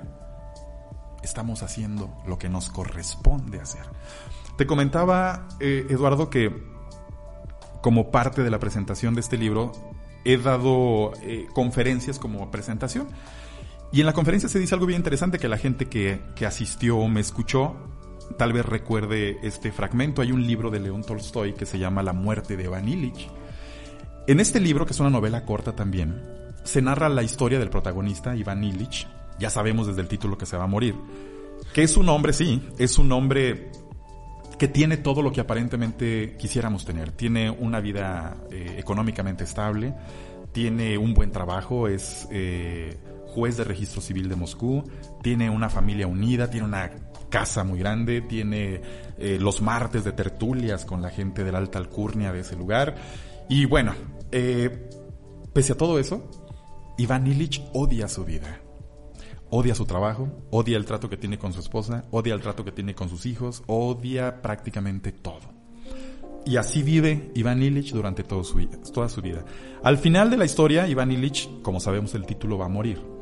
estamos 1.23 1.63
haciendo 1.63 2.13
lo 2.27 2.37
que 2.37 2.49
nos 2.49 2.69
corresponde 2.69 3.59
hacer. 3.59 3.83
Te 4.57 4.67
comentaba, 4.67 5.47
eh, 5.59 5.87
Eduardo, 5.89 6.29
que 6.29 6.51
como 7.81 8.11
parte 8.11 8.43
de 8.43 8.51
la 8.51 8.59
presentación 8.59 9.15
de 9.15 9.21
este 9.21 9.37
libro, 9.37 9.71
he 10.25 10.37
dado 10.37 11.13
eh, 11.21 11.47
conferencias 11.53 12.19
como 12.19 12.49
presentación. 12.51 13.07
Y 13.91 13.99
en 13.99 14.05
la 14.05 14.13
conferencia 14.13 14.49
se 14.49 14.59
dice 14.59 14.73
algo 14.73 14.87
bien 14.87 14.99
interesante 14.99 15.37
que 15.37 15.47
la 15.47 15.57
gente 15.57 15.87
que, 15.87 16.21
que 16.35 16.45
asistió 16.45 16.97
o 16.97 17.07
me 17.07 17.19
escuchó 17.19 17.75
tal 18.37 18.53
vez 18.53 18.65
recuerde 18.65 19.37
este 19.43 19.71
fragmento. 19.71 20.21
Hay 20.21 20.31
un 20.31 20.45
libro 20.45 20.69
de 20.69 20.79
León 20.79 21.03
Tolstoy 21.03 21.53
que 21.53 21.65
se 21.65 21.77
llama 21.77 22.03
La 22.03 22.13
muerte 22.13 22.57
de 22.57 22.63
Iván 22.63 22.87
Illich. 22.87 23.29
En 24.27 24.39
este 24.39 24.59
libro, 24.59 24.85
que 24.85 24.93
es 24.93 24.99
una 24.99 25.09
novela 25.09 25.45
corta 25.45 25.75
también, 25.75 26.21
se 26.63 26.81
narra 26.81 27.09
la 27.09 27.23
historia 27.23 27.59
del 27.59 27.69
protagonista, 27.69 28.35
Iván 28.35 28.63
Illich. 28.63 29.07
Ya 29.39 29.49
sabemos 29.49 29.87
desde 29.87 30.01
el 30.01 30.07
título 30.07 30.37
que 30.37 30.45
se 30.45 30.57
va 30.57 30.65
a 30.65 30.67
morir. 30.67 30.95
Que 31.73 31.83
es 31.83 31.97
un 31.97 32.09
hombre, 32.09 32.33
sí, 32.33 32.61
es 32.77 32.97
un 32.97 33.11
hombre 33.11 33.71
que 34.57 34.67
tiene 34.67 34.97
todo 34.97 35.21
lo 35.21 35.31
que 35.31 35.41
aparentemente 35.41 36.35
quisiéramos 36.37 36.85
tener. 36.85 37.11
Tiene 37.11 37.49
una 37.49 37.79
vida 37.79 38.37
eh, 38.51 38.75
económicamente 38.77 39.43
estable, 39.43 39.93
tiene 40.51 40.97
un 40.97 41.13
buen 41.13 41.31
trabajo, 41.31 41.87
es 41.87 42.27
eh, 42.31 42.97
juez 43.27 43.57
de 43.57 43.63
registro 43.63 44.01
civil 44.01 44.29
de 44.29 44.35
Moscú, 44.35 44.89
tiene 45.21 45.49
una 45.49 45.69
familia 45.69 46.07
unida, 46.07 46.49
tiene 46.49 46.65
una 46.65 46.91
casa 47.29 47.63
muy 47.63 47.79
grande, 47.79 48.21
tiene 48.21 48.81
eh, 49.17 49.37
los 49.39 49.61
martes 49.61 50.03
de 50.03 50.11
tertulias 50.11 50.85
con 50.85 51.01
la 51.01 51.09
gente 51.09 51.43
de 51.43 51.51
la 51.51 51.57
alta 51.57 51.79
alcurnia 51.79 52.31
de 52.31 52.41
ese 52.41 52.55
lugar. 52.55 52.95
Y 53.49 53.65
bueno, 53.65 53.93
pese 54.31 55.73
a 55.73 55.77
todo 55.77 55.99
eso, 55.99 56.29
Iván 56.97 57.27
Illich 57.27 57.61
odia 57.73 58.07
su 58.07 58.23
vida. 58.23 58.62
Odia 59.55 59.75
su 59.75 59.85
trabajo, 59.85 60.29
odia 60.49 60.77
el 60.77 60.85
trato 60.85 61.09
que 61.09 61.17
tiene 61.17 61.37
con 61.37 61.53
su 61.53 61.59
esposa, 61.59 62.05
odia 62.09 62.33
el 62.33 62.41
trato 62.41 62.65
que 62.65 62.71
tiene 62.71 62.95
con 62.95 63.07
sus 63.07 63.27
hijos, 63.27 63.61
odia 63.67 64.41
prácticamente 64.41 65.11
todo. 65.11 65.53
Y 66.45 66.57
así 66.57 66.81
vive 66.81 67.31
Iván 67.35 67.61
Illich 67.61 67.93
durante 67.93 68.23
toda 68.23 68.43
su 68.43 69.21
vida. 69.21 69.45
Al 69.83 69.97
final 69.99 70.31
de 70.31 70.37
la 70.37 70.45
historia, 70.45 70.87
Iván 70.87 71.11
Illich, 71.11 71.61
como 71.61 71.79
sabemos 71.79 72.15
el 72.15 72.25
título, 72.25 72.57
va 72.57 72.65
a 72.65 72.69
morir 72.69 73.13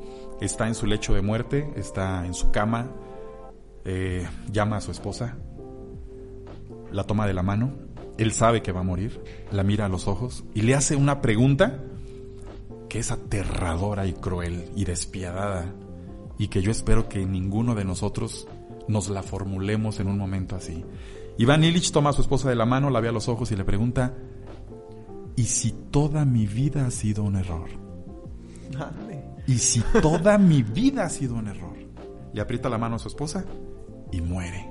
está 0.41 0.67
en 0.67 0.75
su 0.75 0.87
lecho 0.87 1.13
de 1.13 1.21
muerte, 1.21 1.71
está 1.75 2.25
en 2.25 2.33
su 2.33 2.51
cama, 2.51 2.87
eh, 3.85 4.27
llama 4.51 4.77
a 4.77 4.81
su 4.81 4.91
esposa, 4.91 5.37
la 6.91 7.05
toma 7.05 7.27
de 7.27 7.33
la 7.33 7.43
mano, 7.43 7.73
él 8.17 8.33
sabe 8.33 8.61
que 8.61 8.71
va 8.71 8.81
a 8.81 8.83
morir, 8.83 9.21
la 9.51 9.63
mira 9.63 9.85
a 9.85 9.89
los 9.89 10.07
ojos 10.07 10.43
y 10.53 10.63
le 10.63 10.75
hace 10.75 10.95
una 10.95 11.21
pregunta 11.21 11.83
que 12.89 12.99
es 12.99 13.11
aterradora 13.11 14.05
y 14.05 14.13
cruel 14.13 14.69
y 14.75 14.83
despiadada 14.83 15.73
y 16.41 16.47
que 16.47 16.63
yo 16.63 16.71
espero 16.71 17.07
que 17.07 17.23
ninguno 17.23 17.75
de 17.75 17.85
nosotros 17.85 18.47
nos 18.87 19.09
la 19.09 19.21
formulemos 19.21 19.99
en 19.99 20.07
un 20.07 20.17
momento 20.17 20.55
así. 20.55 20.83
Iván 21.37 21.63
Illich 21.63 21.91
toma 21.91 22.09
a 22.09 22.13
su 22.13 22.23
esposa 22.23 22.49
de 22.49 22.55
la 22.55 22.65
mano, 22.65 22.89
la 22.89 22.99
ve 22.99 23.09
a 23.09 23.11
los 23.11 23.27
ojos 23.27 23.51
y 23.51 23.55
le 23.55 23.63
pregunta, 23.63 24.15
¿y 25.35 25.43
si 25.43 25.71
toda 25.91 26.25
mi 26.25 26.47
vida 26.47 26.87
ha 26.87 26.89
sido 26.89 27.23
un 27.23 27.35
error? 27.35 27.69
¿Y 29.45 29.59
si 29.59 29.83
toda 30.01 30.39
mi 30.39 30.63
vida 30.63 31.05
ha 31.05 31.09
sido 31.11 31.35
un 31.35 31.47
error? 31.47 31.77
Le 32.33 32.41
aprieta 32.41 32.69
la 32.69 32.79
mano 32.79 32.95
a 32.95 32.99
su 32.99 33.07
esposa 33.07 33.45
y 34.11 34.19
muere. 34.21 34.67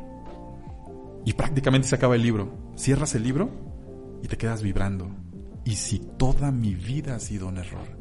Y 1.25 1.35
prácticamente 1.35 1.87
se 1.87 1.95
acaba 1.95 2.17
el 2.17 2.23
libro. 2.23 2.73
Cierras 2.75 3.15
el 3.15 3.23
libro 3.23 3.49
y 4.25 4.27
te 4.27 4.37
quedas 4.37 4.61
vibrando. 4.61 5.09
¿Y 5.65 5.77
si 5.77 6.01
toda 6.01 6.51
mi 6.51 6.75
vida 6.75 7.15
ha 7.15 7.21
sido 7.21 7.47
un 7.47 7.59
error? 7.59 7.97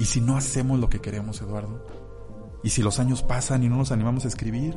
¿Y 0.00 0.04
si 0.06 0.20
no 0.20 0.36
hacemos 0.36 0.80
lo 0.80 0.88
que 0.88 1.00
queremos, 1.00 1.40
Eduardo? 1.42 2.01
¿Y 2.62 2.70
si 2.70 2.82
los 2.82 2.98
años 2.98 3.22
pasan 3.22 3.62
y 3.62 3.68
no 3.68 3.76
nos 3.76 3.92
animamos 3.92 4.24
a 4.24 4.28
escribir? 4.28 4.76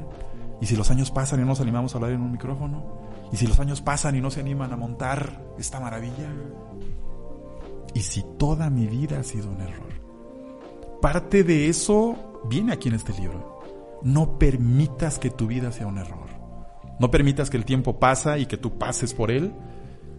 ¿Y 0.62 0.66
si 0.66 0.76
los 0.76 0.90
años 0.92 1.12
pasan 1.12 1.40
y 1.40 1.42
no 1.44 1.50
nos 1.50 1.62
animamos 1.62 1.94
a 1.94 1.98
hablar 1.98 2.12
en 2.12 2.22
un 2.22 2.32
micrófono? 2.32 3.06
¿Y 3.32 3.38
si 3.38 3.48
los 3.48 3.60
años 3.60 3.82
pasan 3.82 4.16
y 4.16 4.22
no 4.22 4.32
se 4.32 4.40
animan 4.40 4.72
a 4.74 4.78
montar 4.78 5.44
esta 5.58 5.80
maravilla? 5.80 6.32
¿Y 7.94 8.02
si 8.02 8.24
toda 8.38 8.70
mi 8.70 8.88
vida 8.88 9.20
ha 9.20 9.24
sido 9.24 9.50
un 9.50 9.62
error? 9.62 9.96
parte 11.06 11.44
de 11.44 11.70
eso 11.70 12.42
viene 12.50 12.74
aquí 12.74 12.90
en 12.90 12.96
este 12.96 13.14
libro. 13.14 13.62
No 14.02 14.40
permitas 14.40 15.20
que 15.20 15.30
tu 15.30 15.46
vida 15.46 15.72
sea 15.72 15.86
un 15.86 16.00
error. 16.00 16.26
No 17.00 17.12
permitas 17.12 17.52
que 17.52 17.58
el 17.58 17.64
tiempo 17.64 18.00
pasa 18.00 18.40
y 18.40 18.48
que 18.48 18.58
tú 18.58 18.80
pases 18.80 19.14
por 19.14 19.30
él 19.30 19.54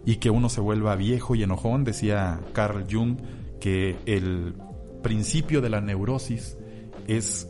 y 0.05 0.15
que 0.15 0.29
uno 0.29 0.47
se 0.47 0.61
vuelva 0.61 0.95
viejo 0.95 1.35
y 1.35 1.43
enojón. 1.43 1.83
Decía 1.83 2.39
Carl 2.53 2.85
Jung 2.89 3.17
que 3.59 3.97
el 4.05 4.55
principio 5.03 5.59
de 5.59 5.69
la 5.69 5.81
neurosis 5.81 6.57
es 7.05 7.49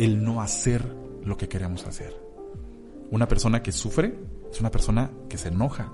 el 0.00 0.24
no 0.24 0.40
hacer 0.40 0.96
lo 1.24 1.36
que 1.36 1.46
queremos 1.46 1.86
hacer. 1.86 2.18
Una 3.10 3.28
persona 3.28 3.62
que 3.62 3.70
sufre 3.70 4.18
es 4.50 4.58
una 4.58 4.70
persona 4.70 5.10
que 5.28 5.36
se 5.36 5.48
enoja. 5.48 5.92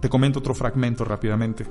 Te 0.00 0.08
comento 0.08 0.38
otro 0.38 0.54
fragmento 0.54 1.04
rápidamente. 1.04 1.66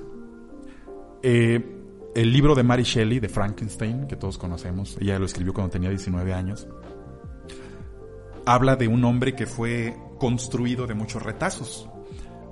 Eh, 1.23 1.65
el 2.13 2.31
libro 2.31 2.53
de 2.53 2.61
Mary 2.61 2.83
Shelley, 2.83 3.19
de 3.19 3.27
Frankenstein, 3.27 4.05
que 4.05 4.15
todos 4.15 4.37
conocemos, 4.37 4.97
ella 5.01 5.17
lo 5.17 5.25
escribió 5.25 5.51
cuando 5.51 5.71
tenía 5.71 5.89
19 5.89 6.31
años, 6.31 6.67
habla 8.45 8.75
de 8.75 8.87
un 8.87 9.03
hombre 9.03 9.33
que 9.33 9.47
fue 9.47 9.97
construido 10.19 10.85
de 10.85 10.93
muchos 10.93 11.23
retazos. 11.23 11.89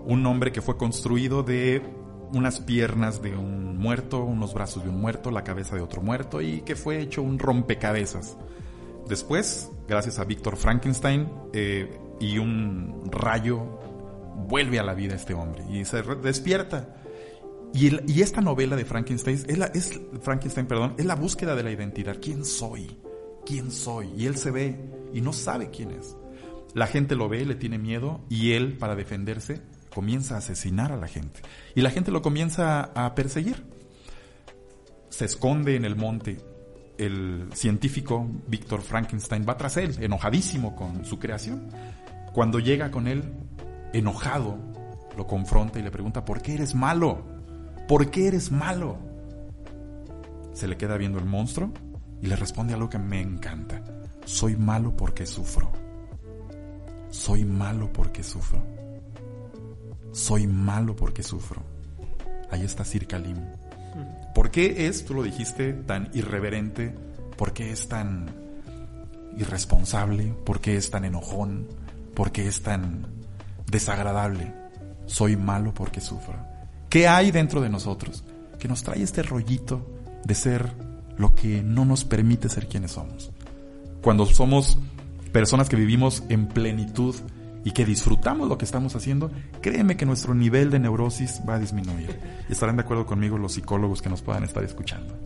Un 0.03 0.25
hombre 0.25 0.51
que 0.51 0.61
fue 0.61 0.77
construido 0.77 1.43
de 1.43 1.83
unas 2.33 2.59
piernas 2.59 3.21
de 3.21 3.37
un 3.37 3.77
muerto, 3.77 4.23
unos 4.23 4.55
brazos 4.55 4.83
de 4.83 4.89
un 4.89 4.99
muerto, 4.99 5.29
la 5.29 5.43
cabeza 5.43 5.75
de 5.75 5.81
otro 5.81 6.01
muerto 6.01 6.41
y 6.41 6.61
que 6.61 6.75
fue 6.75 6.99
hecho 6.99 7.21
un 7.21 7.37
rompecabezas. 7.37 8.37
Después, 9.07 9.69
gracias 9.87 10.19
a 10.19 10.23
Víctor 10.23 10.57
Frankenstein 10.57 11.29
eh, 11.53 11.99
y 12.19 12.37
un 12.37 13.09
rayo, 13.11 13.79
vuelve 14.47 14.79
a 14.79 14.83
la 14.83 14.93
vida 14.93 15.15
este 15.15 15.33
hombre 15.33 15.63
y 15.69 15.85
se 15.85 16.01
despierta 16.01 16.95
y, 17.75 18.21
esta 18.21 18.39
novela 18.39 18.77
de 18.77 18.85
Frankenstein 18.85 19.43
es, 19.73 19.99
Frankenstein, 20.21 20.65
perdón, 20.65 20.93
es 20.97 21.05
la 21.05 21.15
búsqueda 21.15 21.55
de 21.55 21.63
la 21.63 21.71
identidad. 21.71 22.17
¿Quién 22.21 22.45
soy? 22.45 22.97
¿Quién 23.45 23.69
soy? 23.69 24.13
Y 24.17 24.27
él 24.27 24.37
se 24.37 24.49
ve 24.49 24.79
y 25.13 25.19
no 25.19 25.33
sabe 25.33 25.69
quién 25.71 25.91
es. 25.91 26.15
La 26.73 26.87
gente 26.87 27.15
lo 27.15 27.27
ve, 27.27 27.45
le 27.45 27.55
tiene 27.55 27.77
miedo 27.77 28.21
y 28.29 28.53
él, 28.53 28.77
para 28.77 28.95
defenderse, 28.95 29.61
comienza 29.93 30.35
a 30.35 30.37
asesinar 30.37 30.93
a 30.93 30.97
la 30.97 31.07
gente. 31.07 31.41
Y 31.75 31.81
la 31.81 31.91
gente 31.91 32.11
lo 32.11 32.21
comienza 32.21 32.91
a 32.95 33.13
perseguir. 33.13 33.65
Se 35.09 35.25
esconde 35.25 35.75
en 35.75 35.83
el 35.83 35.97
monte. 35.97 36.37
El 36.97 37.49
científico 37.53 38.27
Víctor 38.47 38.81
Frankenstein 38.81 39.45
va 39.47 39.57
tras 39.57 39.77
él, 39.77 39.95
enojadísimo 39.99 40.75
con 40.75 41.05
su 41.05 41.19
creación. 41.19 41.69
Cuando 42.33 42.59
llega 42.59 42.91
con 42.91 43.07
él, 43.07 43.33
enojado, 43.93 44.57
lo 45.17 45.27
confronta 45.27 45.79
y 45.79 45.83
le 45.83 45.91
pregunta, 45.91 46.23
¿por 46.25 46.41
qué 46.41 46.55
eres 46.55 46.75
malo? 46.75 47.35
¿por 47.87 48.09
qué 48.09 48.27
eres 48.27 48.51
malo? 48.51 48.97
Se 50.53 50.67
le 50.67 50.77
queda 50.77 50.97
viendo 50.97 51.19
el 51.19 51.25
monstruo 51.25 51.71
y 52.21 52.27
le 52.27 52.35
responde 52.35 52.73
algo 52.73 52.89
que 52.89 52.97
me 52.97 53.21
encanta. 53.21 53.83
Soy 54.25 54.55
malo 54.55 54.95
porque 54.95 55.25
sufro. 55.25 55.71
Soy 57.09 57.45
malo 57.45 57.91
porque 57.91 58.23
sufro. 58.23 58.63
Soy 60.11 60.47
malo 60.47 60.95
porque 60.95 61.23
sufro. 61.23 61.61
Ahí 62.49 62.63
está 62.63 62.85
Sir 62.85 63.05
Kalim. 63.07 63.37
¿Por 64.33 64.51
qué 64.51 64.87
es, 64.87 65.05
tú 65.05 65.13
lo 65.13 65.23
dijiste, 65.23 65.73
tan 65.73 66.09
irreverente? 66.13 66.95
¿Por 67.37 67.53
qué 67.53 67.71
es 67.71 67.87
tan 67.87 68.29
irresponsable? 69.37 70.33
¿Por 70.45 70.59
qué 70.59 70.77
es 70.77 70.89
tan 70.89 71.05
enojón? 71.05 71.67
¿Por 72.13 72.31
qué 72.31 72.47
es 72.47 72.61
tan 72.61 73.07
desagradable? 73.67 74.53
Soy 75.05 75.35
malo 75.35 75.73
porque 75.73 76.01
sufro. 76.01 76.35
¿Qué 76.89 77.07
hay 77.07 77.31
dentro 77.31 77.61
de 77.61 77.69
nosotros 77.69 78.23
que 78.59 78.67
nos 78.67 78.83
trae 78.83 79.01
este 79.01 79.23
rollito 79.23 79.85
de 80.23 80.35
ser 80.35 80.71
lo 81.17 81.35
que 81.35 81.61
no 81.61 81.85
nos 81.85 82.05
permite 82.05 82.49
ser 82.49 82.67
quienes 82.67 82.91
somos? 82.91 83.31
cuando 84.05 84.27
somos 84.27 84.77
personas 85.31 85.67
que 85.67 85.75
vivimos 85.75 86.21
en 86.29 86.47
plenitud 86.47 87.15
y 87.65 87.71
que 87.71 87.83
disfrutamos 87.83 88.47
lo 88.47 88.57
que 88.57 88.63
estamos 88.63 88.95
haciendo, 88.95 89.31
créeme 89.59 89.97
que 89.97 90.05
nuestro 90.05 90.35
nivel 90.35 90.69
de 90.69 90.79
neurosis 90.79 91.41
va 91.49 91.55
a 91.55 91.59
disminuir. 91.59 92.17
Y 92.47 92.51
estarán 92.53 92.77
de 92.77 92.83
acuerdo 92.83 93.07
conmigo 93.07 93.39
los 93.39 93.53
psicólogos 93.53 94.03
que 94.03 94.09
nos 94.09 94.21
puedan 94.21 94.43
estar 94.43 94.63
escuchando. 94.63 95.17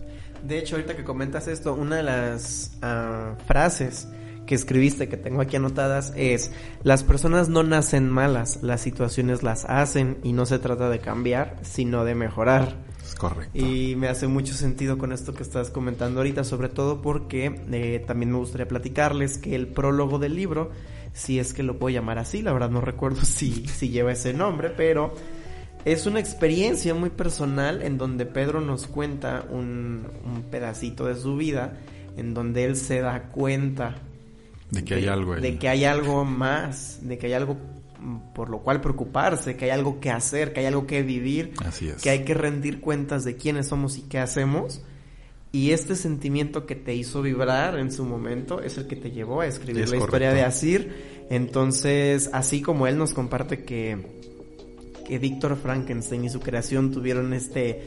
De 0.41 0.58
hecho, 0.58 0.78
ahorita 0.78 0.95
que 0.95 1.04
comentas 1.04 1.49
esto, 1.49 1.73
una 1.73 1.97
de 1.97 2.04
las 2.04 2.78
ah, 2.82 3.36
frases 3.45 4.08
que 4.45 4.56
escribiste, 4.56 5.10
que 5.10 5.17
tengo 5.17 5.41
aquí 5.41 5.58
anotadas, 5.58 6.13
es, 6.15 6.52
las 6.82 7.04
personas 7.04 7.49
no 7.49 7.62
nacen 7.62 8.10
malas, 8.10 8.63
las 8.63 8.80
situaciones 8.80 9.43
las 9.43 9.65
hacen 9.65 10.17
y 10.23 10.32
no 10.32 10.45
se 10.45 10.60
trata 10.60 10.89
de 10.89 10.99
cambiar, 10.99 11.58
sino 11.62 12.06
de 12.06 12.15
mejorar. 12.15 12.78
Es 13.04 13.15
correcto. 13.15 13.58
Y 13.58 13.95
me 13.97 14.08
hace 14.08 14.28
mucho 14.28 14.54
sentido 14.54 14.97
con 14.97 15.12
esto 15.12 15.34
que 15.34 15.43
estás 15.43 15.69
comentando 15.69 16.21
ahorita, 16.21 16.45
sobre 16.45 16.69
todo 16.69 17.02
porque 17.02 17.62
eh, 17.69 18.04
también 18.08 18.32
me 18.32 18.38
gustaría 18.38 18.67
platicarles 18.67 19.38
que 19.38 19.56
el 19.56 19.67
prólogo 19.67 20.19
del 20.19 20.36
libro, 20.36 20.71
si 21.13 21.39
es 21.39 21.54
que 21.54 21.63
lo 21.63 21.78
puedo 21.78 21.93
llamar 21.93 22.17
así, 22.19 22.41
la 22.41 22.54
verdad 22.54 22.69
no 22.69 22.82
recuerdo 22.82 23.22
si, 23.26 23.67
si 23.67 23.89
lleva 23.89 24.12
ese 24.12 24.34
nombre, 24.34 24.69
pero 24.69 25.13
es 25.86 26.06
una 26.06 26.19
experiencia 26.19 26.93
muy 26.93 27.10
personal 27.10 27.82
en 27.82 27.98
donde 27.98 28.26
Pedro 28.26 28.62
nos 28.62 28.88
cuenta 28.88 29.45
un, 29.50 30.08
un 30.26 30.43
pedacito 30.43 31.06
de 31.06 31.15
su 31.15 31.38
vida 31.38 31.78
en 32.17 32.34
donde 32.34 32.65
él 32.65 32.76
se 32.76 33.00
da 33.00 33.24
cuenta 33.30 33.95
de 34.72 34.84
que 34.84 34.95
hay 34.95 35.08
algo 35.08 35.36
de 35.36 35.58
que 35.58 35.67
hay 35.67 35.86
algo 35.86 36.26
más, 36.26 37.00
de 37.02 37.17
que 37.17 37.28
hay 37.28 37.34
algo 37.34 37.58
por 38.34 38.50
lo 38.50 38.60
cual 38.60 38.82
preocuparse, 38.82 39.58
que 39.58 39.65
hay 39.65 39.72
algo 39.72 40.00
que 40.00 40.10
hacer, 40.10 40.54
que 40.54 40.62
hay 40.62 40.67
algo 40.67 40.88
que 40.88 41.04
vivir, 41.04 41.54
Así 41.65 41.89
es. 41.89 42.02
que 42.02 42.10
hay 42.10 42.24
que 42.24 42.34
rendir 42.34 42.80
cuentas 42.80 43.24
de 43.26 43.36
quiénes 43.36 43.67
somos 43.67 43.98
y 43.98 44.04
qué 44.04 44.19
hacemos. 44.19 44.82
Y 45.52 45.72
este 45.72 45.96
sentimiento 45.96 46.66
que 46.66 46.76
te 46.76 46.94
hizo 46.94 47.22
vibrar 47.24 47.80
en 47.80 47.92
su 47.92 48.06
momento 48.06 48.62
es 48.62 48.78
el 48.78 48.88
que 48.88 48.96
te 48.96 49.12
llevó 49.12 49.42
a 49.42 49.48
escribir 49.48 49.84
Es 49.84 49.90
la 49.90 49.98
historia 49.98 50.32
de 50.32 50.44
Asir. 50.44 51.26
Entonces, 51.30 52.30
así 52.34 52.62
como 52.62 52.86
él 52.86 52.98
nos 52.98 53.14
comparte 53.14 53.64
que, 53.64 53.98
que 55.08 55.18
Víctor 55.18 55.58
Frankenstein 55.58 56.26
y 56.26 56.30
su 56.30 56.40
creación 56.40 56.92
tuvieron 56.92 57.34
este 57.34 57.84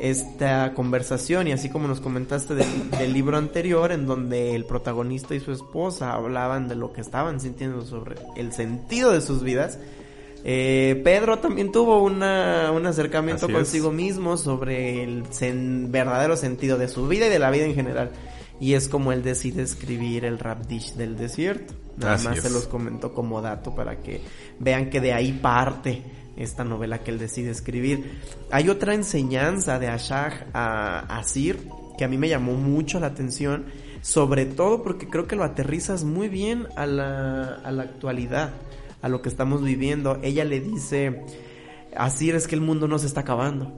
esta 0.00 0.72
conversación 0.72 1.46
y 1.46 1.52
así 1.52 1.68
como 1.68 1.86
nos 1.86 2.00
comentaste 2.00 2.54
del 2.54 3.12
libro 3.12 3.36
anterior 3.36 3.92
en 3.92 4.06
donde 4.06 4.54
el 4.54 4.64
protagonista 4.64 5.34
y 5.34 5.40
su 5.40 5.52
esposa 5.52 6.14
hablaban 6.14 6.68
de 6.68 6.74
lo 6.74 6.94
que 6.94 7.02
estaban 7.02 7.38
sintiendo 7.38 7.84
sobre 7.84 8.16
el 8.34 8.54
sentido 8.54 9.12
de 9.12 9.20
sus 9.20 9.42
vidas, 9.42 9.78
eh, 10.44 11.00
Pedro 11.04 11.38
también 11.38 11.72
tuvo 11.72 12.02
una, 12.02 12.70
un 12.72 12.86
acercamiento 12.86 13.46
Así 13.46 13.52
es. 13.52 13.58
consigo 13.58 13.92
mismo 13.92 14.36
sobre 14.36 15.02
el 15.02 15.24
sen- 15.24 15.90
verdadero 15.90 16.36
sentido 16.36 16.78
de 16.78 16.88
su 16.88 17.06
vida 17.08 17.26
y 17.26 17.30
de 17.30 17.38
la 17.38 17.50
vida 17.50 17.64
en 17.66 17.74
general. 17.74 18.10
Y 18.60 18.74
es 18.74 18.88
como 18.88 19.12
él 19.12 19.22
decide 19.22 19.62
escribir 19.62 20.24
el 20.24 20.38
rap 20.38 20.66
dish 20.66 20.94
del 20.94 21.16
desierto. 21.16 21.72
Nada 21.96 22.14
Así 22.14 22.26
más 22.28 22.36
es. 22.38 22.42
se 22.44 22.50
los 22.50 22.66
comentó 22.66 23.14
como 23.14 23.40
dato 23.40 23.74
para 23.74 24.00
que 24.00 24.20
vean 24.58 24.90
que 24.90 25.00
de 25.00 25.12
ahí 25.12 25.32
parte 25.32 26.02
esta 26.36 26.64
novela 26.64 26.98
que 27.02 27.10
él 27.10 27.18
decide 27.18 27.50
escribir. 27.50 28.18
Hay 28.50 28.68
otra 28.68 28.94
enseñanza 28.94 29.78
de 29.78 29.88
Ashag 29.88 30.46
a 30.54 31.18
Asir 31.18 31.58
que 31.98 32.04
a 32.04 32.08
mí 32.08 32.16
me 32.16 32.28
llamó 32.30 32.52
mucho 32.54 32.98
la 33.00 33.08
atención, 33.08 33.66
sobre 34.00 34.46
todo 34.46 34.82
porque 34.82 35.06
creo 35.08 35.26
que 35.26 35.36
lo 35.36 35.44
aterrizas 35.44 36.04
muy 36.04 36.28
bien 36.28 36.66
a 36.76 36.86
la, 36.86 37.56
a 37.62 37.70
la 37.72 37.82
actualidad, 37.82 38.52
a 39.02 39.08
lo 39.08 39.22
que 39.22 39.28
estamos 39.28 39.62
viviendo. 39.62 40.18
Ella 40.22 40.44
le 40.44 40.60
dice, 40.60 41.22
Asir 41.96 42.34
es 42.34 42.46
que 42.46 42.54
el 42.54 42.60
mundo 42.60 42.88
no 42.88 42.98
se 42.98 43.06
está 43.06 43.20
acabando, 43.20 43.72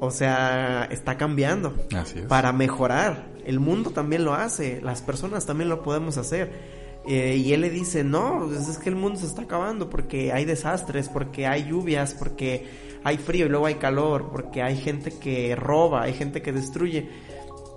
o 0.00 0.10
sea, 0.10 0.88
está 0.90 1.16
cambiando 1.16 1.74
Así 1.94 2.20
es. 2.20 2.26
para 2.26 2.52
mejorar. 2.52 3.30
El 3.44 3.60
mundo 3.60 3.90
también 3.90 4.24
lo 4.24 4.34
hace, 4.34 4.80
las 4.82 5.02
personas 5.02 5.46
también 5.46 5.68
lo 5.68 5.82
podemos 5.82 6.16
hacer. 6.16 6.82
Eh, 7.08 7.36
y 7.44 7.52
él 7.52 7.62
le 7.62 7.70
dice, 7.70 8.04
no, 8.04 8.46
pues 8.46 8.68
es 8.68 8.78
que 8.78 8.88
el 8.88 8.94
mundo 8.94 9.18
se 9.18 9.26
está 9.26 9.42
acabando 9.42 9.90
porque 9.90 10.32
hay 10.32 10.44
desastres, 10.44 11.08
porque 11.08 11.46
hay 11.48 11.64
lluvias, 11.68 12.14
porque 12.14 12.66
hay 13.02 13.18
frío 13.18 13.46
y 13.46 13.48
luego 13.48 13.66
hay 13.66 13.74
calor, 13.74 14.30
porque 14.30 14.62
hay 14.62 14.76
gente 14.76 15.10
que 15.10 15.56
roba, 15.56 16.02
hay 16.02 16.14
gente 16.14 16.42
que 16.42 16.52
destruye. 16.52 17.08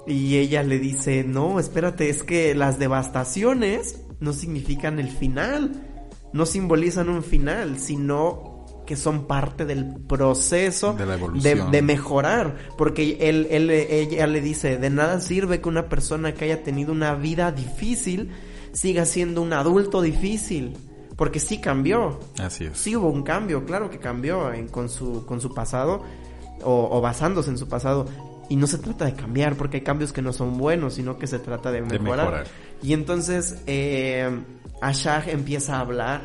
Y 0.05 0.37
ella 0.37 0.61
le 0.61 0.77
dice, 0.77 1.23
no, 1.23 1.59
espérate, 1.59 2.09
es 2.09 2.21
que 2.21 2.53
las 2.53 2.77
devastaciones 2.77 4.01
no 4.19 4.33
significan 4.33 4.99
el 4.99 5.09
final, 5.09 5.71
no 6.35 6.45
simbolizan 6.45 7.09
un 7.09 7.23
final, 7.23 7.79
sino 7.79 8.53
que 8.85 8.95
son 8.95 9.25
parte 9.25 9.65
del 9.65 9.95
proceso 10.07 10.93
De 10.93 11.05
la 11.07 11.13
de, 11.13 11.17
evolución. 11.17 11.71
de 11.71 11.81
mejorar, 11.81 12.55
porque 12.77 13.17
él, 13.21 13.47
él, 13.49 13.71
ella 13.71 14.27
le 14.27 14.41
dice, 14.41 14.77
de 14.77 14.89
nada 14.91 15.19
sirve 15.21 15.59
que 15.61 15.69
una 15.69 15.89
persona 15.89 16.35
que 16.35 16.45
haya 16.45 16.61
tenido 16.61 16.91
una 16.91 17.15
vida 17.15 17.51
difícil 17.51 18.29
siga 18.73 19.05
siendo 19.05 19.41
un 19.41 19.53
adulto 19.53 20.01
difícil, 20.03 20.77
porque 21.15 21.39
sí 21.39 21.59
cambió, 21.59 22.19
Así 22.37 22.65
es. 22.65 22.77
sí 22.77 22.95
hubo 22.95 23.09
un 23.09 23.23
cambio, 23.23 23.65
claro 23.65 23.89
que 23.89 23.97
cambió 23.97 24.53
en- 24.53 24.67
con, 24.67 24.87
su, 24.89 25.25
con 25.25 25.41
su 25.41 25.51
pasado 25.53 26.03
o, 26.63 26.89
o 26.91 27.01
basándose 27.01 27.49
en 27.49 27.57
su 27.57 27.67
pasado. 27.67 28.05
Y 28.49 28.55
no 28.57 28.67
se 28.67 28.77
trata 28.77 29.05
de 29.05 29.13
cambiar, 29.13 29.55
porque 29.55 29.77
hay 29.77 29.83
cambios 29.83 30.13
que 30.13 30.21
no 30.21 30.31
son 30.33 30.57
buenos, 30.57 30.95
sino 30.95 31.17
que 31.17 31.27
se 31.27 31.39
trata 31.39 31.71
de 31.71 31.81
mejorar. 31.81 32.45
Y 32.83 32.93
entonces 32.93 33.61
eh, 33.65 34.29
Ashag 34.81 35.29
empieza 35.29 35.77
a 35.77 35.79
hablar 35.79 36.21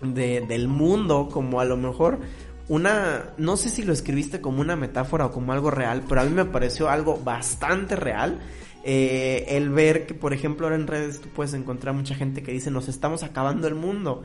de, 0.00 0.40
del 0.40 0.68
mundo 0.68 1.28
como 1.30 1.60
a 1.60 1.64
lo 1.64 1.76
mejor 1.76 2.20
una, 2.68 3.34
no 3.36 3.56
sé 3.56 3.68
si 3.68 3.82
lo 3.82 3.92
escribiste 3.92 4.40
como 4.40 4.60
una 4.60 4.76
metáfora 4.76 5.26
o 5.26 5.32
como 5.32 5.52
algo 5.52 5.70
real, 5.70 6.02
pero 6.08 6.22
a 6.22 6.24
mí 6.24 6.30
me 6.30 6.46
pareció 6.46 6.88
algo 6.88 7.18
bastante 7.18 7.96
real. 7.96 8.40
Eh, 8.86 9.46
el 9.56 9.70
ver 9.70 10.06
que, 10.06 10.14
por 10.14 10.34
ejemplo, 10.34 10.66
ahora 10.66 10.76
en 10.76 10.86
redes 10.86 11.20
tú 11.20 11.28
puedes 11.28 11.54
encontrar 11.54 11.94
mucha 11.94 12.14
gente 12.14 12.42
que 12.42 12.52
dice 12.52 12.70
nos 12.70 12.88
estamos 12.88 13.22
acabando 13.22 13.66
el 13.68 13.74
mundo. 13.74 14.24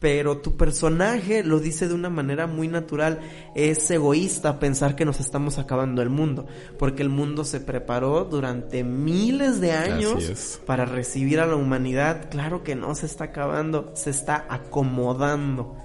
Pero 0.00 0.38
tu 0.38 0.56
personaje 0.56 1.44
lo 1.44 1.60
dice 1.60 1.86
de 1.86 1.94
una 1.94 2.08
manera 2.08 2.46
muy 2.46 2.68
natural. 2.68 3.20
Es 3.54 3.90
egoísta 3.90 4.58
pensar 4.58 4.96
que 4.96 5.04
nos 5.04 5.20
estamos 5.20 5.58
acabando 5.58 6.00
el 6.00 6.08
mundo. 6.08 6.46
Porque 6.78 7.02
el 7.02 7.10
mundo 7.10 7.44
se 7.44 7.60
preparó 7.60 8.24
durante 8.24 8.82
miles 8.82 9.60
de 9.60 9.72
años 9.72 10.58
para 10.64 10.86
recibir 10.86 11.38
a 11.38 11.46
la 11.46 11.56
humanidad. 11.56 12.30
Claro 12.30 12.64
que 12.64 12.74
no 12.74 12.94
se 12.94 13.04
está 13.04 13.24
acabando, 13.24 13.92
se 13.94 14.08
está 14.08 14.46
acomodando. 14.48 15.76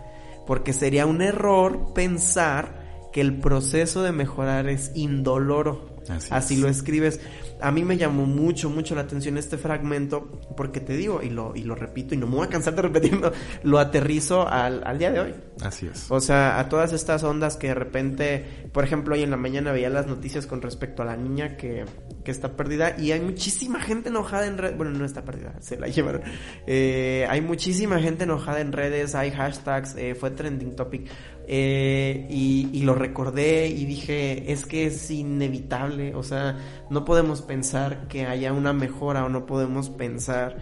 Porque 0.47 0.71
sería 0.71 1.05
un 1.05 1.21
error 1.21 1.93
pensar 1.93 3.09
que 3.11 3.19
el 3.19 3.39
proceso 3.39 4.01
de 4.01 4.13
mejorar 4.13 4.69
es 4.69 4.91
indoloro. 4.95 5.94
Así 6.29 6.57
lo 6.57 6.67
escribes. 6.67 7.19
A 7.61 7.71
mí 7.71 7.83
me 7.83 7.97
llamó 7.97 8.25
mucho, 8.25 8.69
mucho 8.69 8.95
la 8.95 9.01
atención 9.01 9.37
este 9.37 9.57
fragmento, 9.57 10.39
porque 10.57 10.79
te 10.79 10.95
digo, 10.97 11.21
y 11.23 11.29
lo, 11.29 11.55
y 11.55 11.63
lo 11.63 11.75
repito, 11.75 12.13
y 12.13 12.17
no 12.17 12.27
me 12.27 12.35
voy 12.35 12.47
a 12.47 12.49
cansar 12.49 12.75
de 12.75 12.81
repetirlo, 12.83 13.31
lo 13.63 13.79
aterrizo 13.79 14.47
al, 14.47 14.83
al 14.85 14.97
día 14.97 15.11
de 15.11 15.19
hoy. 15.19 15.33
Así 15.61 15.87
es. 15.87 16.11
O 16.11 16.19
sea, 16.19 16.59
a 16.59 16.69
todas 16.69 16.93
estas 16.93 17.23
ondas 17.23 17.57
que 17.57 17.67
de 17.67 17.75
repente, 17.75 18.45
por 18.71 18.83
ejemplo, 18.83 19.15
hoy 19.15 19.23
en 19.23 19.31
la 19.31 19.37
mañana 19.37 19.71
veía 19.71 19.89
las 19.89 20.07
noticias 20.07 20.45
con 20.47 20.61
respecto 20.61 21.01
a 21.01 21.05
la 21.05 21.15
niña 21.15 21.55
que, 21.55 21.85
que 22.23 22.31
está 22.31 22.57
perdida 22.57 22.95
y 22.99 23.11
hay 23.11 23.21
muchísima 23.21 23.79
gente 23.79 24.09
enojada 24.09 24.47
en 24.47 24.57
redes. 24.57 24.75
Bueno, 24.75 24.91
no 24.91 25.05
está 25.05 25.23
perdida, 25.23 25.55
se 25.61 25.77
la 25.77 25.87
llevaron. 25.87 26.23
Eh, 26.67 27.25
hay 27.29 27.41
muchísima 27.41 27.99
gente 28.01 28.25
enojada 28.25 28.59
en 28.59 28.73
redes, 28.73 29.15
hay 29.15 29.31
hashtags, 29.31 29.95
eh, 29.95 30.15
fue 30.15 30.31
trending 30.31 30.75
topic. 30.75 31.09
Eh, 31.47 32.27
y, 32.29 32.69
y 32.73 32.81
lo 32.81 32.95
recordé 32.95 33.67
y 33.67 33.85
dije, 33.85 34.51
es 34.51 34.65
que 34.65 34.87
es 34.87 35.11
inevitable, 35.11 36.15
o 36.15 36.23
sea, 36.23 36.57
no 36.89 37.05
podemos 37.05 37.41
pensar 37.41 38.07
que 38.07 38.25
haya 38.25 38.51
una 38.51 38.73
mejora 38.73 39.25
o 39.25 39.29
no 39.29 39.45
podemos 39.45 39.89
pensar 39.89 40.57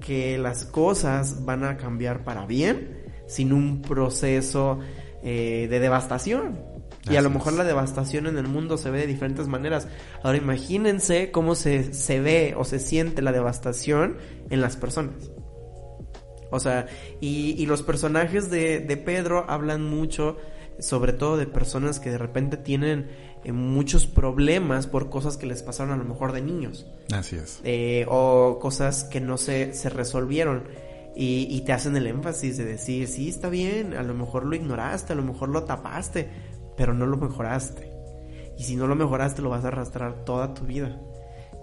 que 0.00 0.38
las 0.38 0.64
cosas 0.64 1.44
van 1.44 1.64
a 1.64 1.76
cambiar 1.76 2.24
para 2.24 2.46
bien 2.46 3.04
sin 3.26 3.52
un 3.52 3.82
proceso 3.82 4.78
eh, 5.22 5.66
de 5.70 5.80
devastación. 5.80 6.58
Y 7.10 7.16
a 7.16 7.22
lo 7.22 7.28
mejor 7.28 7.52
la 7.52 7.64
devastación 7.64 8.26
en 8.26 8.38
el 8.38 8.48
mundo 8.48 8.78
se 8.78 8.90
ve 8.90 9.00
de 9.00 9.06
diferentes 9.06 9.46
maneras. 9.46 9.88
Ahora 10.22 10.38
imagínense 10.38 11.30
cómo 11.30 11.54
se, 11.54 11.92
se 11.92 12.20
ve 12.20 12.54
o 12.56 12.64
se 12.64 12.78
siente 12.78 13.20
la 13.20 13.32
devastación 13.32 14.16
en 14.48 14.62
las 14.62 14.76
personas. 14.76 15.33
O 16.54 16.60
sea, 16.60 16.86
y, 17.20 17.54
y 17.58 17.66
los 17.66 17.82
personajes 17.82 18.50
de, 18.50 18.80
de 18.80 18.96
Pedro 18.96 19.44
hablan 19.48 19.84
mucho, 19.84 20.36
sobre 20.78 21.12
todo 21.12 21.36
de 21.36 21.46
personas 21.46 22.00
que 22.00 22.10
de 22.10 22.18
repente 22.18 22.56
tienen 22.56 23.08
eh, 23.44 23.52
muchos 23.52 24.06
problemas 24.06 24.86
por 24.86 25.10
cosas 25.10 25.36
que 25.36 25.46
les 25.46 25.62
pasaron 25.62 25.92
a 25.92 25.96
lo 25.96 26.04
mejor 26.04 26.32
de 26.32 26.40
niños 26.40 26.86
Así 27.12 27.36
es. 27.36 27.60
eh, 27.64 28.06
o 28.08 28.58
cosas 28.60 29.04
que 29.04 29.20
no 29.20 29.36
se, 29.36 29.74
se 29.74 29.88
resolvieron. 29.90 30.64
Y, 31.16 31.46
y 31.48 31.60
te 31.60 31.72
hacen 31.72 31.96
el 31.96 32.08
énfasis 32.08 32.56
de 32.56 32.64
decir, 32.64 33.06
sí, 33.06 33.28
está 33.28 33.48
bien, 33.48 33.94
a 33.94 34.02
lo 34.02 34.14
mejor 34.14 34.44
lo 34.44 34.56
ignoraste, 34.56 35.12
a 35.12 35.16
lo 35.16 35.22
mejor 35.22 35.48
lo 35.48 35.62
tapaste, 35.62 36.28
pero 36.76 36.92
no 36.92 37.06
lo 37.06 37.16
mejoraste. 37.16 37.88
Y 38.58 38.64
si 38.64 38.74
no 38.74 38.88
lo 38.88 38.96
mejoraste, 38.96 39.40
lo 39.40 39.50
vas 39.50 39.64
a 39.64 39.68
arrastrar 39.68 40.24
toda 40.24 40.54
tu 40.54 40.64
vida. 40.64 41.00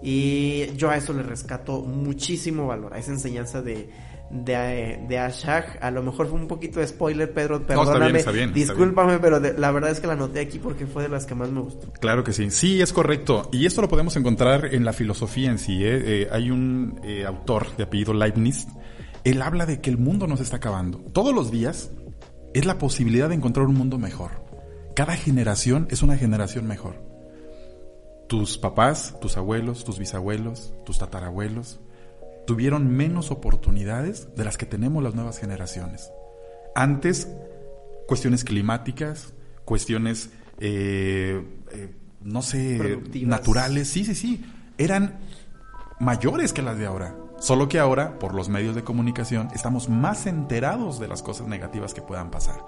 Y 0.00 0.74
yo 0.76 0.88
a 0.90 0.96
eso 0.96 1.12
le 1.12 1.22
rescato 1.22 1.80
muchísimo 1.82 2.66
valor, 2.66 2.94
a 2.94 2.98
esa 2.98 3.10
enseñanza 3.12 3.60
de, 3.60 3.90
de, 4.32 5.04
de 5.08 5.18
Ashak. 5.18 5.78
A 5.82 5.90
lo 5.90 6.02
mejor 6.02 6.26
fue 6.28 6.38
un 6.40 6.48
poquito 6.48 6.80
de 6.80 6.86
spoiler, 6.86 7.32
Pedro, 7.32 7.60
No, 7.60 7.66
perdóname. 7.66 7.94
está 7.94 8.00
bien, 8.06 8.16
está 8.16 8.30
bien, 8.32 8.48
está 8.50 8.72
Discúlpame, 8.72 9.18
pero 9.18 9.40
de- 9.40 9.58
la 9.58 9.70
verdad 9.70 9.90
es 9.90 10.00
que 10.00 10.06
la 10.06 10.14
anoté 10.14 10.40
aquí 10.40 10.58
porque 10.58 10.86
fue 10.86 11.02
de 11.02 11.08
las 11.10 11.26
que 11.26 11.34
más 11.34 11.50
me 11.50 11.60
gustó. 11.60 11.92
Claro 12.00 12.24
que 12.24 12.32
sí, 12.32 12.50
sí, 12.50 12.80
es 12.80 12.92
correcto. 12.92 13.48
Y 13.52 13.66
esto 13.66 13.82
lo 13.82 13.88
podemos 13.88 14.16
encontrar 14.16 14.74
en 14.74 14.84
la 14.84 14.92
filosofía 14.92 15.50
en 15.50 15.58
sí. 15.58 15.84
¿eh? 15.84 16.22
Eh, 16.22 16.28
hay 16.32 16.50
un 16.50 16.98
eh, 17.04 17.24
autor 17.26 17.76
de 17.76 17.84
apellido 17.84 18.14
Leibniz, 18.14 18.66
él 19.24 19.42
habla 19.42 19.66
de 19.66 19.80
que 19.80 19.90
el 19.90 19.98
mundo 19.98 20.26
nos 20.26 20.40
está 20.40 20.56
acabando. 20.56 20.98
Todos 21.12 21.34
los 21.34 21.50
días 21.50 21.90
es 22.54 22.64
la 22.66 22.78
posibilidad 22.78 23.28
de 23.28 23.34
encontrar 23.34 23.66
un 23.66 23.74
mundo 23.76 23.98
mejor. 23.98 24.42
Cada 24.96 25.14
generación 25.16 25.86
es 25.90 26.02
una 26.02 26.16
generación 26.16 26.66
mejor. 26.66 26.96
Tus 28.28 28.56
papás, 28.58 29.14
tus 29.20 29.36
abuelos, 29.36 29.84
tus 29.84 29.98
bisabuelos, 29.98 30.72
tus 30.84 30.98
tatarabuelos 30.98 31.80
tuvieron 32.46 32.88
menos 32.88 33.30
oportunidades 33.30 34.34
de 34.36 34.44
las 34.44 34.56
que 34.56 34.66
tenemos 34.66 35.02
las 35.02 35.14
nuevas 35.14 35.38
generaciones. 35.38 36.10
Antes, 36.74 37.28
cuestiones 38.06 38.44
climáticas, 38.44 39.32
cuestiones, 39.64 40.30
eh, 40.58 41.44
eh, 41.72 41.94
no 42.22 42.42
sé, 42.42 43.00
naturales, 43.24 43.88
sí, 43.88 44.04
sí, 44.04 44.14
sí, 44.14 44.44
eran 44.78 45.18
mayores 46.00 46.52
que 46.52 46.62
las 46.62 46.78
de 46.78 46.86
ahora. 46.86 47.16
Solo 47.38 47.68
que 47.68 47.78
ahora, 47.80 48.18
por 48.18 48.34
los 48.34 48.48
medios 48.48 48.76
de 48.76 48.84
comunicación, 48.84 49.48
estamos 49.54 49.88
más 49.88 50.26
enterados 50.26 51.00
de 51.00 51.08
las 51.08 51.22
cosas 51.22 51.48
negativas 51.48 51.92
que 51.92 52.02
puedan 52.02 52.30
pasar. 52.30 52.64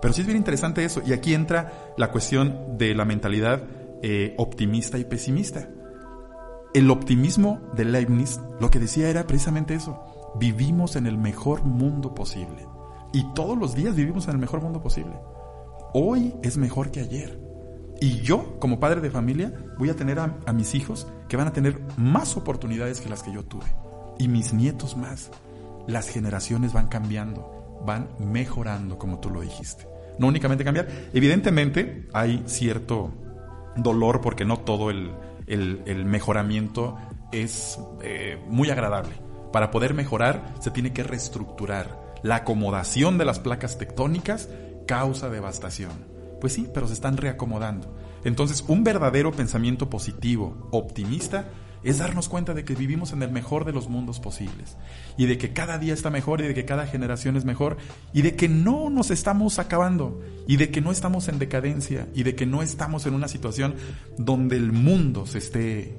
Pero 0.00 0.12
sí 0.12 0.22
es 0.22 0.26
bien 0.26 0.38
interesante 0.38 0.84
eso. 0.84 1.02
Y 1.06 1.12
aquí 1.12 1.34
entra 1.34 1.94
la 1.96 2.10
cuestión 2.10 2.76
de 2.78 2.94
la 2.94 3.04
mentalidad 3.04 3.62
eh, 4.02 4.34
optimista 4.38 4.98
y 4.98 5.04
pesimista. 5.04 5.68
El 6.74 6.90
optimismo 6.90 7.60
de 7.76 7.84
Leibniz 7.84 8.40
lo 8.58 8.70
que 8.70 8.78
decía 8.78 9.10
era 9.10 9.26
precisamente 9.26 9.74
eso. 9.74 10.32
Vivimos 10.40 10.96
en 10.96 11.06
el 11.06 11.18
mejor 11.18 11.64
mundo 11.64 12.14
posible. 12.14 12.66
Y 13.12 13.24
todos 13.34 13.58
los 13.58 13.74
días 13.74 13.94
vivimos 13.94 14.24
en 14.24 14.30
el 14.32 14.38
mejor 14.38 14.62
mundo 14.62 14.80
posible. 14.80 15.12
Hoy 15.92 16.34
es 16.42 16.56
mejor 16.56 16.90
que 16.90 17.00
ayer. 17.00 17.38
Y 18.00 18.20
yo, 18.20 18.58
como 18.58 18.80
padre 18.80 19.02
de 19.02 19.10
familia, 19.10 19.52
voy 19.78 19.90
a 19.90 19.96
tener 19.96 20.18
a, 20.18 20.52
mis 20.54 20.74
hijos 20.74 21.06
que 21.28 21.36
van 21.36 21.46
a 21.46 21.52
tener 21.52 21.78
más 21.98 22.38
oportunidades 22.38 23.02
que 23.02 23.10
las 23.10 23.22
que 23.22 23.34
yo 23.34 23.44
tuve. 23.44 23.66
Y 24.18 24.28
mis 24.28 24.54
nietos 24.54 24.96
más. 24.96 25.30
Las 25.86 26.08
generaciones 26.08 26.72
van 26.72 26.88
cambiando, 26.88 27.82
van 27.84 28.08
mejorando, 28.18 28.96
como 28.96 29.20
tú 29.20 29.28
lo 29.28 29.42
dijiste. 29.42 29.86
No 30.18 30.28
únicamente 30.28 30.64
cambiar. 30.64 30.88
Evidentemente 31.12 32.08
hay 32.14 32.42
cierto 32.46 33.10
dolor 33.76 34.22
porque 34.22 34.46
no 34.46 34.58
todo 34.60 34.88
el, 34.88 35.10
el- 35.52 36.04
mejoramiento 36.04 36.96
es 37.32 37.78
eh, 38.02 38.42
muy 38.48 38.70
agradable. 38.70 39.14
Para 39.52 39.70
poder 39.70 39.94
mejorar 39.94 40.54
se 40.60 40.70
tiene 40.70 40.92
que 40.92 41.02
reestructurar. 41.02 42.00
La 42.22 42.36
acomodación 42.36 43.18
de 43.18 43.24
las 43.24 43.40
placas 43.40 43.78
tectónicas 43.78 44.48
causa 44.86 45.28
devastación. 45.28 46.06
Pues 46.40 46.52
sí, 46.54 46.68
pero 46.72 46.86
se 46.86 46.94
están 46.94 47.16
reacomodando. 47.16 47.96
Entonces, 48.24 48.64
un 48.68 48.84
verdadero 48.84 49.32
pensamiento 49.32 49.90
positivo, 49.90 50.68
optimista, 50.70 51.46
es 51.82 51.98
darnos 51.98 52.28
cuenta 52.28 52.54
de 52.54 52.64
que 52.64 52.74
vivimos 52.76 53.12
en 53.12 53.22
el 53.22 53.30
mejor 53.32 53.64
de 53.64 53.72
los 53.72 53.88
mundos 53.88 54.20
posibles 54.20 54.76
y 55.16 55.26
de 55.26 55.38
que 55.38 55.52
cada 55.52 55.78
día 55.78 55.94
está 55.94 56.10
mejor 56.10 56.40
y 56.40 56.48
de 56.48 56.54
que 56.54 56.64
cada 56.64 56.86
generación 56.86 57.36
es 57.36 57.44
mejor 57.44 57.76
y 58.12 58.22
de 58.22 58.36
que 58.36 58.48
no 58.48 58.90
nos 58.90 59.10
estamos 59.10 59.58
acabando 59.58 60.20
y 60.46 60.56
de 60.56 60.70
que 60.70 60.80
no 60.80 60.90
estamos 60.90 61.28
en 61.28 61.38
decadencia 61.38 62.08
y 62.14 62.22
de 62.22 62.34
que 62.34 62.46
no 62.46 62.62
estamos 62.62 63.06
en 63.06 63.14
una 63.14 63.28
situación 63.28 63.74
donde 64.18 64.56
el 64.56 64.72
mundo 64.72 65.26
se 65.26 65.38
esté 65.38 65.98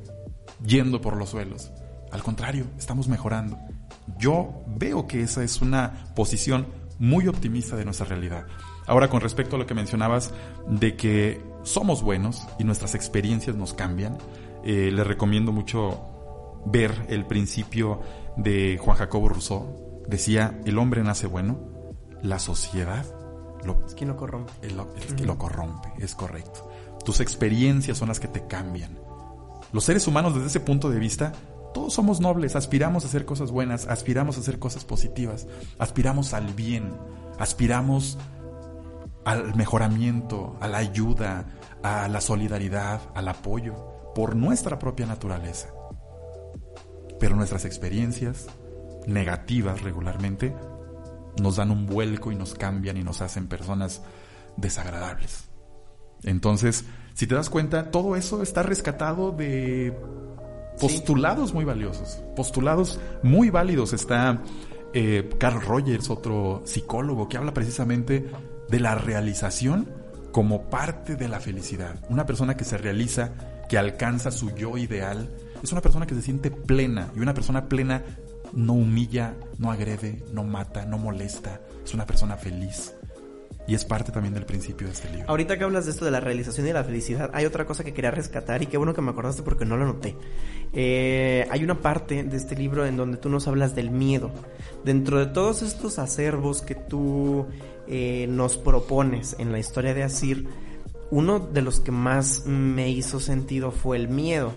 yendo 0.65 1.01
por 1.01 1.17
los 1.17 1.29
suelos. 1.29 1.71
Al 2.11 2.23
contrario, 2.23 2.67
estamos 2.77 3.07
mejorando. 3.07 3.57
Yo 4.19 4.63
veo 4.67 5.07
que 5.07 5.21
esa 5.21 5.43
es 5.43 5.61
una 5.61 6.05
posición 6.15 6.67
muy 6.99 7.27
optimista 7.27 7.75
de 7.75 7.85
nuestra 7.85 8.05
realidad. 8.05 8.45
Ahora, 8.85 9.09
con 9.09 9.21
respecto 9.21 9.55
a 9.55 9.59
lo 9.59 9.65
que 9.65 9.73
mencionabas 9.73 10.33
de 10.67 10.95
que 10.95 11.41
somos 11.63 12.03
buenos 12.03 12.45
y 12.59 12.65
nuestras 12.65 12.95
experiencias 12.95 13.55
nos 13.55 13.73
cambian, 13.73 14.17
eh, 14.63 14.91
les 14.93 15.07
recomiendo 15.07 15.51
mucho 15.51 16.12
ver 16.65 17.05
el 17.09 17.25
principio 17.25 18.01
de 18.37 18.77
Juan 18.81 18.97
Jacobo 18.97 19.29
Rousseau. 19.29 20.03
Decía, 20.07 20.59
el 20.65 20.77
hombre 20.77 21.03
nace 21.03 21.27
bueno, 21.27 21.59
la 22.21 22.39
sociedad 22.39 23.05
lo 23.65 23.85
Es 23.85 23.93
quien 23.93 24.09
lo 24.09 24.17
corrompe. 24.17 24.51
es 24.61 24.73
lo, 24.73 24.93
es 24.95 25.13
que 25.13 25.25
lo 25.25 25.37
corrompe, 25.37 25.93
es 25.99 26.15
correcto. 26.15 26.69
Tus 27.05 27.19
experiencias 27.19 27.97
son 27.97 28.09
las 28.09 28.19
que 28.19 28.27
te 28.27 28.45
cambian. 28.47 28.99
Los 29.71 29.85
seres 29.85 30.07
humanos 30.07 30.35
desde 30.35 30.47
ese 30.47 30.59
punto 30.59 30.89
de 30.89 30.99
vista, 30.99 31.31
todos 31.73 31.93
somos 31.93 32.19
nobles, 32.19 32.55
aspiramos 32.55 33.03
a 33.03 33.07
hacer 33.07 33.25
cosas 33.25 33.51
buenas, 33.51 33.87
aspiramos 33.87 34.37
a 34.37 34.41
hacer 34.41 34.59
cosas 34.59 34.85
positivas, 34.85 35.47
aspiramos 35.79 36.33
al 36.33 36.53
bien, 36.53 36.93
aspiramos 37.39 38.17
al 39.25 39.55
mejoramiento, 39.55 40.57
a 40.59 40.67
la 40.67 40.79
ayuda, 40.79 41.45
a 41.81 42.07
la 42.07 42.21
solidaridad, 42.21 43.01
al 43.15 43.27
apoyo, 43.27 44.11
por 44.13 44.35
nuestra 44.35 44.77
propia 44.77 45.05
naturaleza. 45.05 45.69
Pero 47.19 47.35
nuestras 47.35 47.65
experiencias 47.65 48.47
negativas 49.07 49.81
regularmente 49.81 50.55
nos 51.41 51.57
dan 51.57 51.71
un 51.71 51.85
vuelco 51.85 52.31
y 52.31 52.35
nos 52.35 52.53
cambian 52.53 52.97
y 52.97 53.03
nos 53.03 53.21
hacen 53.21 53.47
personas 53.47 54.01
desagradables. 54.57 55.45
Entonces, 56.23 56.85
si 57.13 57.27
te 57.27 57.35
das 57.35 57.49
cuenta, 57.49 57.91
todo 57.91 58.15
eso 58.15 58.41
está 58.41 58.63
rescatado 58.63 59.31
de 59.31 59.97
postulados 60.79 61.53
muy 61.53 61.65
valiosos, 61.65 62.23
postulados 62.35 62.99
muy 63.21 63.49
válidos. 63.49 63.93
Está 63.93 64.41
eh, 64.93 65.29
Carl 65.39 65.61
Rogers, 65.61 66.09
otro 66.09 66.61
psicólogo, 66.65 67.27
que 67.27 67.37
habla 67.37 67.53
precisamente 67.53 68.25
de 68.69 68.79
la 68.79 68.95
realización 68.95 69.89
como 70.31 70.69
parte 70.69 71.15
de 71.15 71.27
la 71.27 71.39
felicidad. 71.39 72.03
Una 72.09 72.25
persona 72.25 72.57
que 72.57 72.63
se 72.63 72.77
realiza, 72.77 73.31
que 73.69 73.77
alcanza 73.77 74.31
su 74.31 74.55
yo 74.55 74.77
ideal, 74.77 75.29
es 75.63 75.71
una 75.71 75.81
persona 75.81 76.05
que 76.05 76.13
se 76.13 76.21
siente 76.21 76.51
plena 76.51 77.11
y 77.15 77.19
una 77.19 77.33
persona 77.33 77.69
plena 77.69 78.03
no 78.51 78.73
humilla, 78.73 79.33
no 79.57 79.71
agrede, 79.71 80.23
no 80.33 80.43
mata, 80.43 80.85
no 80.85 80.97
molesta, 80.97 81.61
es 81.83 81.93
una 81.93 82.05
persona 82.05 82.35
feliz. 82.37 82.93
Y 83.65 83.75
es 83.75 83.85
parte 83.85 84.11
también 84.11 84.33
del 84.33 84.45
principio 84.45 84.87
de 84.87 84.93
este 84.93 85.09
libro. 85.09 85.29
Ahorita 85.29 85.57
que 85.57 85.63
hablas 85.63 85.85
de 85.85 85.91
esto 85.91 86.03
de 86.03 86.11
la 86.11 86.19
realización 86.19 86.65
y 86.65 86.69
de 86.69 86.73
la 86.73 86.83
felicidad, 86.83 87.31
hay 87.33 87.45
otra 87.45 87.65
cosa 87.65 87.85
que 87.85 87.93
quería 87.93 88.11
rescatar 88.11 88.61
y 88.61 88.65
qué 88.65 88.75
bueno 88.75 88.93
que 88.93 89.01
me 89.01 89.11
acordaste 89.11 89.41
porque 89.41 89.63
no 89.63 89.77
lo 89.77 89.85
noté. 89.85 90.17
Eh, 90.73 91.47
hay 91.49 91.63
una 91.63 91.79
parte 91.79 92.23
de 92.23 92.35
este 92.35 92.57
libro 92.57 92.85
en 92.85 92.97
donde 92.97 93.17
tú 93.17 93.29
nos 93.29 93.47
hablas 93.47 93.73
del 93.73 93.89
miedo. 93.89 94.31
Dentro 94.83 95.17
de 95.17 95.27
todos 95.27 95.61
estos 95.61 95.97
acervos 95.97 96.61
que 96.61 96.75
tú 96.75 97.45
eh, 97.87 98.27
nos 98.27 98.57
propones 98.57 99.37
en 99.39 99.53
la 99.53 99.59
historia 99.59 99.93
de 99.93 100.03
Asir, 100.03 100.45
uno 101.09 101.39
de 101.39 101.61
los 101.61 101.79
que 101.79 101.91
más 101.91 102.45
me 102.45 102.89
hizo 102.89 103.21
sentido 103.21 103.71
fue 103.71 103.95
el 103.95 104.09
miedo. 104.09 104.53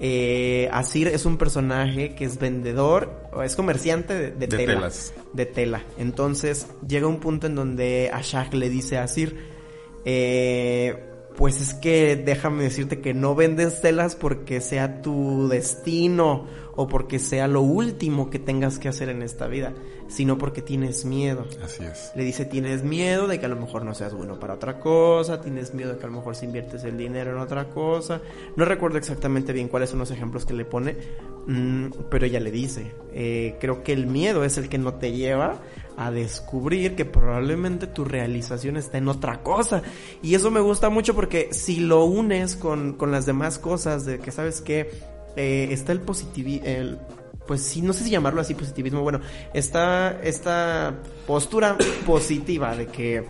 Eh, 0.00 0.68
Asir 0.72 1.08
es 1.08 1.24
un 1.24 1.36
personaje 1.38 2.14
que 2.14 2.24
es 2.24 2.38
vendedor, 2.38 3.12
o 3.32 3.42
es 3.42 3.54
comerciante 3.56 4.14
de, 4.14 4.30
de 4.32 4.46
De 4.46 4.46
tela, 4.48 4.74
telas. 4.74 5.14
de 5.32 5.46
tela. 5.46 5.84
Entonces 5.98 6.66
llega 6.86 7.06
un 7.06 7.20
punto 7.20 7.46
en 7.46 7.54
donde 7.54 8.10
Ashak 8.12 8.54
le 8.54 8.68
dice 8.70 8.98
a 8.98 9.04
Asir, 9.04 9.36
eh, 10.04 11.10
pues 11.36 11.60
es 11.60 11.74
que 11.74 12.16
déjame 12.16 12.64
decirte 12.64 13.00
que 13.00 13.14
no 13.14 13.34
vendes 13.34 13.80
telas 13.80 14.14
porque 14.14 14.60
sea 14.60 15.00
tu 15.02 15.48
destino 15.48 16.46
o 16.76 16.88
porque 16.88 17.18
sea 17.18 17.48
lo 17.48 17.62
último 17.62 18.30
que 18.30 18.38
tengas 18.38 18.78
que 18.78 18.88
hacer 18.88 19.08
en 19.08 19.22
esta 19.22 19.46
vida, 19.46 19.72
sino 20.08 20.38
porque 20.38 20.62
tienes 20.62 21.04
miedo. 21.04 21.46
Así 21.62 21.84
es. 21.84 22.12
Le 22.14 22.24
dice, 22.24 22.44
tienes 22.44 22.82
miedo 22.82 23.26
de 23.26 23.38
que 23.38 23.46
a 23.46 23.48
lo 23.48 23.56
mejor 23.56 23.84
no 23.84 23.94
seas 23.94 24.14
bueno 24.14 24.38
para 24.40 24.54
otra 24.54 24.80
cosa, 24.80 25.40
tienes 25.40 25.74
miedo 25.74 25.92
de 25.92 25.98
que 25.98 26.04
a 26.04 26.08
lo 26.08 26.16
mejor 26.16 26.36
si 26.36 26.46
inviertes 26.46 26.84
el 26.84 26.96
dinero 26.96 27.32
en 27.32 27.38
otra 27.38 27.70
cosa. 27.70 28.20
No 28.56 28.64
recuerdo 28.64 28.98
exactamente 28.98 29.52
bien 29.52 29.68
cuáles 29.68 29.90
son 29.90 29.98
los 29.98 30.10
ejemplos 30.10 30.44
que 30.44 30.54
le 30.54 30.64
pone, 30.64 30.96
mm, 31.46 31.86
pero 32.10 32.26
ella 32.26 32.40
le 32.40 32.50
dice, 32.50 32.92
eh, 33.12 33.56
creo 33.60 33.82
que 33.82 33.92
el 33.92 34.06
miedo 34.06 34.44
es 34.44 34.58
el 34.58 34.68
que 34.68 34.78
no 34.78 34.94
te 34.94 35.12
lleva 35.12 35.60
a 35.96 36.10
descubrir 36.10 36.96
que 36.96 37.04
probablemente 37.04 37.86
tu 37.86 38.04
realización 38.04 38.76
está 38.76 38.98
en 38.98 39.08
otra 39.08 39.42
cosa. 39.42 39.82
Y 40.22 40.34
eso 40.34 40.50
me 40.50 40.60
gusta 40.60 40.90
mucho 40.90 41.14
porque 41.14 41.48
si 41.52 41.78
lo 41.78 42.04
unes 42.04 42.56
con, 42.56 42.94
con 42.94 43.12
las 43.12 43.26
demás 43.26 43.58
cosas, 43.58 44.04
de 44.04 44.18
que 44.18 44.32
sabes 44.32 44.60
que 44.60 45.13
está 45.36 45.92
el 45.92 46.00
positivismo, 46.00 46.98
pues 47.46 47.62
sí, 47.62 47.82
no 47.82 47.92
sé 47.92 48.04
si 48.04 48.10
llamarlo 48.10 48.40
así 48.40 48.54
positivismo, 48.54 49.02
bueno, 49.02 49.20
está 49.52 50.20
esta 50.22 50.94
postura 51.26 51.76
positiva 52.06 52.74
de 52.76 52.86
que, 52.86 53.24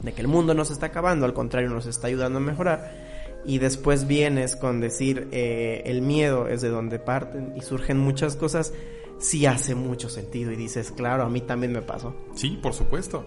de 0.00 0.12
que 0.12 0.20
el 0.20 0.28
mundo 0.28 0.54
no 0.54 0.64
se 0.64 0.72
está 0.72 0.86
acabando, 0.86 1.24
al 1.24 1.34
contrario, 1.34 1.70
nos 1.70 1.86
está 1.86 2.08
ayudando 2.08 2.38
a 2.38 2.42
mejorar. 2.42 3.08
Y 3.44 3.58
después 3.58 4.06
vienes 4.06 4.56
con 4.56 4.80
decir 4.80 5.28
eh, 5.32 5.82
el 5.86 6.02
miedo 6.02 6.48
es 6.48 6.60
de 6.60 6.68
donde 6.68 6.98
parten 6.98 7.54
y 7.56 7.62
surgen 7.62 7.98
muchas 7.98 8.36
cosas, 8.36 8.74
sí 9.18 9.46
hace 9.46 9.74
mucho 9.74 10.08
sentido 10.08 10.52
y 10.52 10.56
dices, 10.56 10.90
claro, 10.90 11.22
a 11.22 11.28
mí 11.30 11.40
también 11.40 11.72
me 11.72 11.80
pasó. 11.80 12.14
Sí, 12.34 12.58
por 12.60 12.74
supuesto. 12.74 13.24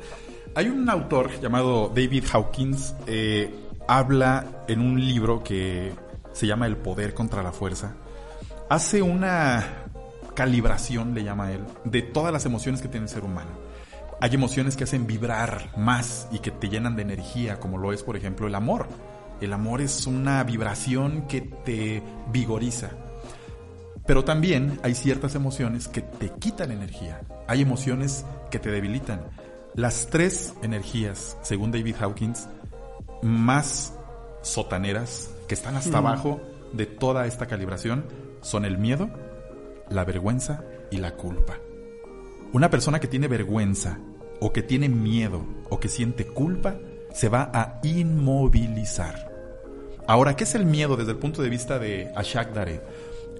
Hay 0.53 0.67
un 0.67 0.87
autor 0.89 1.31
llamado 1.41 1.91
David 1.95 2.25
Hawkins, 2.31 2.93
eh, 3.07 3.49
habla 3.87 4.65
en 4.67 4.81
un 4.81 4.99
libro 4.99 5.43
que 5.43 5.91
se 6.33 6.45
llama 6.45 6.67
El 6.67 6.77
poder 6.77 7.13
contra 7.13 7.41
la 7.41 7.51
fuerza. 7.51 7.95
Hace 8.71 9.01
una 9.01 9.67
calibración, 10.33 11.13
le 11.13 11.25
llama 11.25 11.51
él, 11.51 11.59
de 11.83 12.01
todas 12.03 12.31
las 12.31 12.45
emociones 12.45 12.81
que 12.81 12.87
tiene 12.87 13.03
el 13.03 13.09
ser 13.09 13.25
humano. 13.25 13.49
Hay 14.21 14.33
emociones 14.33 14.77
que 14.77 14.85
hacen 14.85 15.07
vibrar 15.07 15.73
más 15.75 16.29
y 16.31 16.39
que 16.39 16.51
te 16.51 16.69
llenan 16.69 16.95
de 16.95 17.01
energía, 17.01 17.59
como 17.59 17.77
lo 17.77 17.91
es, 17.91 18.01
por 18.01 18.15
ejemplo, 18.15 18.47
el 18.47 18.55
amor. 18.55 18.87
El 19.41 19.51
amor 19.51 19.81
es 19.81 20.07
una 20.07 20.41
vibración 20.45 21.23
que 21.27 21.41
te 21.41 22.01
vigoriza. 22.31 22.91
Pero 24.05 24.23
también 24.23 24.79
hay 24.83 24.95
ciertas 24.95 25.35
emociones 25.35 25.89
que 25.89 25.99
te 25.99 26.29
quitan 26.29 26.71
energía. 26.71 27.23
Hay 27.47 27.63
emociones 27.63 28.23
que 28.51 28.59
te 28.59 28.71
debilitan. 28.71 29.19
Las 29.75 30.07
tres 30.09 30.53
energías, 30.61 31.35
según 31.41 31.73
David 31.73 31.97
Hawkins, 31.99 32.47
más 33.21 33.91
sotaneras, 34.43 35.29
que 35.49 35.55
están 35.55 35.75
hasta 35.75 35.97
abajo 35.97 36.39
de 36.71 36.85
toda 36.85 37.25
esta 37.25 37.47
calibración, 37.47 38.30
son 38.41 38.65
el 38.65 38.77
miedo, 38.77 39.09
la 39.89 40.05
vergüenza 40.05 40.63
y 40.91 40.97
la 40.97 41.15
culpa. 41.15 41.59
Una 42.53 42.69
persona 42.69 42.99
que 42.99 43.07
tiene 43.07 43.27
vergüenza 43.27 43.99
o 44.39 44.51
que 44.51 44.61
tiene 44.61 44.89
miedo 44.89 45.45
o 45.69 45.79
que 45.79 45.87
siente 45.87 46.25
culpa 46.25 46.75
se 47.13 47.29
va 47.29 47.49
a 47.53 47.79
inmovilizar. 47.83 49.31
Ahora, 50.07 50.35
¿qué 50.35 50.43
es 50.43 50.55
el 50.55 50.65
miedo 50.65 50.97
desde 50.97 51.11
el 51.11 51.17
punto 51.17 51.41
de 51.41 51.49
vista 51.49 51.79
de 51.79 52.11
Ashak 52.15 52.53
Dare? 52.53 52.81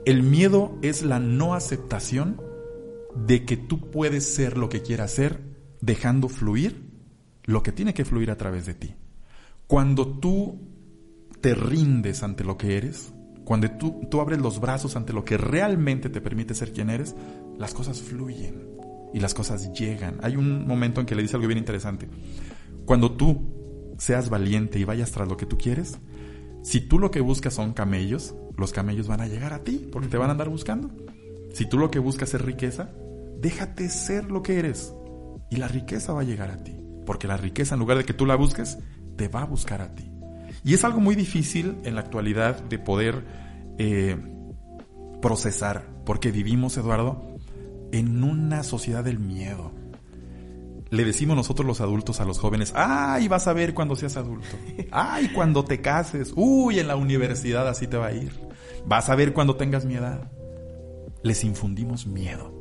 El 0.06 0.24
miedo 0.24 0.78
es 0.82 1.04
la 1.04 1.20
no 1.20 1.54
aceptación 1.54 2.42
de 3.16 3.46
que 3.46 3.58
tú 3.58 3.92
puedes 3.92 4.34
ser 4.34 4.58
lo 4.58 4.70
que 4.70 4.82
quieras 4.82 5.12
ser 5.12 5.42
dejando 5.82 6.30
fluir 6.30 6.92
lo 7.44 7.64
que 7.64 7.72
tiene 7.72 7.94
que 7.94 8.06
fluir 8.06 8.32
a 8.32 8.38
través 8.38 8.66
de 8.66 8.74
ti. 8.74 8.96
Cuando 9.68 10.08
tú 10.08 10.60
te 11.42 11.56
rindes 11.56 12.24
ante 12.24 12.44
lo 12.44 12.58
que 12.58 12.78
eres, 12.78 13.14
cuando 13.46 13.70
tú, 13.72 14.08
tú 14.10 14.22
abres 14.22 14.40
los 14.40 14.60
brazos 14.60 14.96
ante 14.96 15.14
lo 15.14 15.26
que 15.26 15.38
realmente 15.38 16.10
te 16.10 16.22
permite 16.22 16.54
ser 16.54 16.72
quien 16.72 16.90
eres, 16.90 17.16
las 17.58 17.74
cosas 17.74 18.02
fluyen 18.02 18.70
y 19.14 19.20
las 19.20 19.34
cosas 19.34 19.74
llegan. 19.74 20.18
Hay 20.22 20.36
un 20.36 20.68
momento 20.68 21.00
en 21.00 21.06
que 21.06 21.16
le 21.16 21.22
dice 21.22 21.36
algo 21.36 21.48
bien 21.48 21.58
interesante. 21.58 22.08
Cuando 22.86 23.12
tú 23.12 23.94
seas 23.98 24.30
valiente 24.30 24.80
y 24.80 24.84
vayas 24.84 25.12
tras 25.12 25.28
lo 25.28 25.38
que 25.38 25.46
tú 25.46 25.58
quieres, 25.58 26.00
si 26.64 26.82
tú 26.82 27.00
lo 27.00 27.12
que 27.12 27.22
buscas 27.22 27.54
son 27.54 27.74
camellos, 27.74 28.36
los 28.58 28.72
camellos 28.72 29.08
van 29.08 29.22
a 29.22 29.28
llegar 29.28 29.54
a 29.54 29.64
ti 29.64 29.90
porque 29.92 30.08
te 30.08 30.18
van 30.18 30.30
a 30.30 30.32
andar 30.34 30.50
buscando. 30.50 30.92
Si 31.54 31.66
tú 31.66 31.78
lo 31.78 31.92
que 31.92 32.00
buscas 32.00 32.34
es 32.34 32.42
riqueza, 32.42 32.92
déjate 33.40 33.90
ser 33.90 34.32
lo 34.32 34.44
que 34.44 34.60
eres 34.60 34.94
y 35.50 35.58
la 35.58 35.68
riqueza 35.68 36.14
va 36.14 36.22
a 36.22 36.26
llegar 36.26 36.52
a 36.52 36.64
ti. 36.64 36.78
Porque 37.06 37.28
la 37.28 37.38
riqueza, 37.38 37.76
en 37.76 37.80
lugar 37.80 37.98
de 37.98 38.06
que 38.06 38.14
tú 38.14 38.26
la 38.26 38.36
busques, 38.36 38.78
te 39.18 39.28
va 39.28 39.42
a 39.42 39.46
buscar 39.46 39.82
a 39.82 39.94
ti. 39.96 40.11
Y 40.64 40.74
es 40.74 40.84
algo 40.84 41.00
muy 41.00 41.16
difícil 41.16 41.78
en 41.84 41.96
la 41.96 42.02
actualidad 42.02 42.62
de 42.64 42.78
poder 42.78 43.26
eh, 43.78 44.18
procesar, 45.22 45.88
porque 46.06 46.32
vivimos, 46.32 46.78
Eduardo, 46.78 47.38
en 47.92 48.24
una 48.24 48.64
sociedad 48.64 49.04
del 49.04 49.20
miedo. 49.20 49.72
Le 50.90 51.06
decimos 51.06 51.38
nosotros 51.38 51.66
los 51.66 51.80
adultos 51.80 52.20
a 52.20 52.26
los 52.26 52.38
jóvenes, 52.38 52.74
ay, 52.76 53.28
vas 53.30 53.48
a 53.48 53.54
ver 53.54 53.74
cuando 53.74 53.96
seas 53.96 54.18
adulto. 54.18 54.58
Ay, 54.92 55.30
cuando 55.34 55.64
te 55.64 55.82
cases. 55.82 56.34
Uy, 56.36 56.80
en 56.80 56.88
la 56.88 56.98
universidad 56.98 57.68
así 57.68 57.88
te 57.88 57.98
va 57.98 58.08
a 58.08 58.14
ir. 58.14 58.34
Vas 58.86 59.10
a 59.10 59.16
ver 59.16 59.32
cuando 59.32 59.56
tengas 59.56 59.86
mi 59.86 59.96
edad. 59.96 60.30
Les 61.24 61.46
infundimos 61.46 62.08
miedo. 62.08 62.54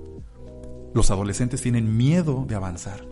Los 0.95 1.11
adolescentes 1.11 1.61
tienen 1.61 1.97
miedo 1.97 2.45
de 2.47 2.55
avanzar. 2.55 3.05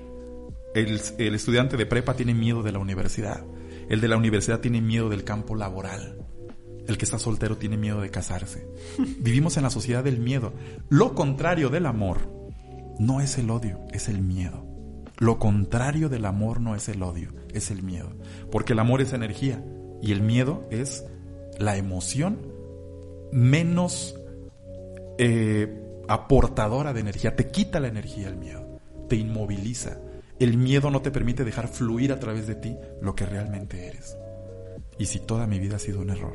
El, 0.74 1.00
el 1.18 1.34
estudiante 1.34 1.76
de 1.76 1.86
prepa 1.86 2.14
tiene 2.14 2.34
miedo 2.34 2.62
de 2.62 2.72
la 2.72 2.78
universidad. 2.78 3.44
El 3.88 4.00
de 4.00 4.08
la 4.08 4.16
universidad 4.16 4.60
tiene 4.60 4.80
miedo 4.80 5.08
del 5.08 5.24
campo 5.24 5.54
laboral. 5.54 6.18
El 6.86 6.96
que 6.96 7.04
está 7.04 7.18
soltero 7.18 7.56
tiene 7.56 7.76
miedo 7.76 8.00
de 8.00 8.10
casarse. 8.10 8.66
Vivimos 9.20 9.56
en 9.56 9.62
la 9.62 9.70
sociedad 9.70 10.04
del 10.04 10.20
miedo. 10.20 10.52
Lo 10.88 11.14
contrario 11.14 11.70
del 11.70 11.86
amor 11.86 12.30
no 12.98 13.20
es 13.20 13.38
el 13.38 13.50
odio, 13.50 13.80
es 13.92 14.08
el 14.08 14.22
miedo. 14.22 14.66
Lo 15.18 15.38
contrario 15.38 16.08
del 16.08 16.24
amor 16.24 16.60
no 16.60 16.76
es 16.76 16.88
el 16.88 17.02
odio, 17.02 17.32
es 17.52 17.70
el 17.70 17.82
miedo. 17.82 18.10
Porque 18.50 18.72
el 18.72 18.78
amor 18.78 19.00
es 19.00 19.12
energía 19.12 19.64
y 20.00 20.12
el 20.12 20.22
miedo 20.22 20.66
es 20.70 21.04
la 21.58 21.76
emoción 21.76 22.38
menos 23.32 24.14
eh, 25.18 25.82
aportadora 26.08 26.92
de 26.92 27.00
energía. 27.00 27.36
Te 27.36 27.50
quita 27.50 27.80
la 27.80 27.88
energía 27.88 28.28
el 28.28 28.36
miedo, 28.36 28.80
te 29.08 29.16
inmoviliza, 29.16 29.98
el 30.40 30.56
miedo 30.56 30.90
no 30.90 31.02
te 31.02 31.10
permite 31.10 31.44
dejar 31.44 31.68
fluir 31.68 32.12
a 32.12 32.20
través 32.20 32.46
de 32.46 32.54
ti 32.54 32.76
lo 33.00 33.14
que 33.14 33.26
realmente 33.26 33.86
eres. 33.86 34.16
Y 34.98 35.06
si 35.06 35.20
toda 35.20 35.46
mi 35.46 35.60
vida 35.60 35.76
ha 35.76 35.78
sido 35.78 36.00
un 36.00 36.10
error. 36.10 36.34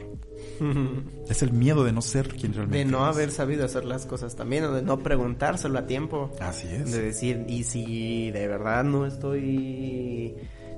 es 1.30 1.44
el 1.44 1.52
miedo 1.52 1.84
de 1.84 1.92
no 1.92 2.02
ser 2.02 2.30
quien 2.30 2.54
realmente 2.54 2.78
De 2.78 2.86
no 2.86 3.06
haber 3.06 3.32
sabido 3.32 3.66
hacer 3.66 3.86
las 3.86 4.06
cosas 4.06 4.36
también, 4.36 4.64
o 4.64 4.72
de 4.72 4.82
no 4.82 5.00
preguntárselo 5.00 5.80
a 5.80 5.86
tiempo. 5.86 6.32
Así 6.40 6.68
es. 6.68 6.92
De 6.92 7.02
decir, 7.02 7.46
y 7.48 7.64
si 7.66 8.32
de 8.32 8.48
verdad 8.48 8.84
no 8.84 9.06
estoy 9.06 10.36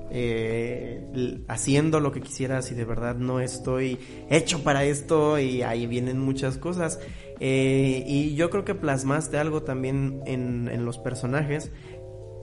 eh, 0.09 1.43
haciendo 1.47 1.99
lo 1.99 2.11
que 2.11 2.21
quisiera, 2.21 2.61
si 2.61 2.73
de 2.73 2.85
verdad 2.85 3.15
no 3.15 3.39
estoy 3.39 3.99
hecho 4.29 4.63
para 4.63 4.83
esto, 4.83 5.37
y 5.39 5.61
ahí 5.61 5.85
vienen 5.85 6.19
muchas 6.19 6.57
cosas. 6.57 6.99
Eh, 7.39 8.03
y 8.07 8.35
yo 8.35 8.49
creo 8.49 8.63
que 8.63 8.75
plasmaste 8.75 9.37
algo 9.37 9.61
también 9.63 10.21
en, 10.25 10.69
en 10.69 10.85
los 10.85 10.97
personajes 10.97 11.71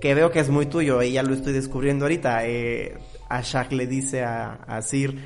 que 0.03 0.15
veo 0.17 0.33
que 0.33 0.41
es 0.41 0.51
muy 0.51 0.67
tuyo 0.67 1.01
y 1.01 1.13
ya 1.13 1.23
lo 1.23 1.33
estoy 1.33 1.53
descubriendo 1.53 2.07
ahorita. 2.07 2.45
Eh, 2.45 2.99
a 3.29 3.41
Shaq 3.41 3.71
le 3.71 3.87
dice 3.87 4.25
a, 4.25 4.55
a 4.67 4.83
Sir, 4.83 5.17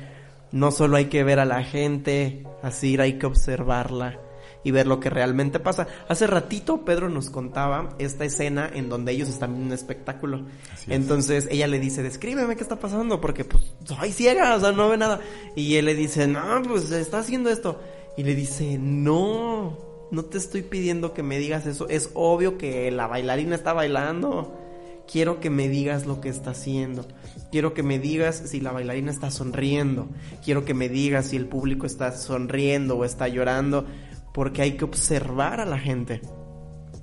no 0.51 0.69
solo 0.69 0.97
hay 0.97 1.05
que 1.05 1.23
ver 1.23 1.39
a 1.39 1.45
la 1.45 1.63
gente, 1.63 2.43
a 2.61 2.69
Sir 2.69 3.01
hay 3.01 3.17
que 3.17 3.25
observarla 3.25 4.19
y 4.63 4.69
ver 4.69 4.85
lo 4.85 4.99
que 4.99 5.09
realmente 5.09 5.59
pasa. 5.59 5.87
Hace 6.07 6.27
ratito 6.27 6.85
Pedro 6.85 7.09
nos 7.09 7.31
contaba 7.31 7.95
esta 7.97 8.23
escena 8.23 8.69
en 8.71 8.87
donde 8.87 9.13
ellos 9.13 9.29
están 9.29 9.55
en 9.55 9.63
un 9.63 9.73
espectáculo. 9.73 10.45
Entonces 10.87 11.47
ella 11.49 11.65
le 11.65 11.79
dice, 11.79 12.03
descríbeme 12.03 12.55
qué 12.55 12.61
está 12.61 12.75
pasando, 12.75 13.19
porque 13.19 13.45
pues 13.45 13.73
soy 13.83 14.11
ciega, 14.11 14.55
o 14.55 14.59
sea, 14.59 14.73
no 14.73 14.89
ve 14.89 14.97
nada. 14.97 15.21
Y 15.55 15.77
él 15.77 15.85
le 15.85 15.95
dice, 15.95 16.27
no, 16.27 16.61
pues 16.67 16.91
está 16.91 17.17
haciendo 17.17 17.49
esto. 17.49 17.81
Y 18.15 18.23
le 18.23 18.35
dice, 18.35 18.77
no, 18.79 19.75
no 20.11 20.25
te 20.25 20.37
estoy 20.37 20.61
pidiendo 20.61 21.15
que 21.15 21.23
me 21.23 21.39
digas 21.39 21.65
eso. 21.65 21.89
Es 21.89 22.11
obvio 22.13 22.59
que 22.59 22.91
la 22.91 23.07
bailarina 23.07 23.55
está 23.55 23.73
bailando 23.73 24.65
quiero 25.11 25.39
que 25.39 25.49
me 25.49 25.69
digas 25.69 26.05
lo 26.05 26.21
que 26.21 26.29
está 26.29 26.51
haciendo. 26.51 27.07
Quiero 27.51 27.73
que 27.73 27.83
me 27.83 27.99
digas 27.99 28.43
si 28.45 28.59
la 28.59 28.71
bailarina 28.71 29.11
está 29.11 29.31
sonriendo. 29.31 30.09
Quiero 30.43 30.65
que 30.65 30.73
me 30.73 30.89
digas 30.89 31.27
si 31.27 31.37
el 31.37 31.47
público 31.47 31.85
está 31.85 32.11
sonriendo 32.11 32.97
o 32.97 33.05
está 33.05 33.27
llorando. 33.27 33.85
Porque 34.33 34.61
hay 34.61 34.73
que 34.73 34.85
observar 34.85 35.59
a 35.59 35.65
la 35.65 35.79
gente. 35.79 36.21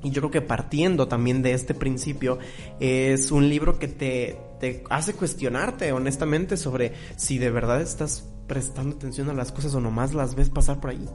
Y 0.03 0.11
yo 0.11 0.21
creo 0.21 0.31
que 0.31 0.43
partiendo 0.43 1.09
también 1.09 1.43
de 1.43 1.55
este 1.55 1.75
principio, 1.75 2.39
es 2.79 3.31
un 3.31 3.49
libro 3.49 3.79
que 3.79 3.89
te, 3.89 4.39
te 4.61 4.85
hace 4.91 5.15
cuestionarte 5.15 5.93
honestamente 5.93 6.59
sobre 6.59 6.93
si 7.17 7.39
de 7.39 7.51
verdad 7.51 7.81
estás 7.81 8.29
prestando 8.47 8.97
atención 8.97 9.31
a 9.31 9.35
las 9.35 9.51
cosas 9.51 9.75
o 9.75 9.81
nomás 9.81 10.13
las 10.13 10.35
ves 10.35 10.51
pasar 10.51 10.79
por 10.79 10.91
ahí. 10.91 11.09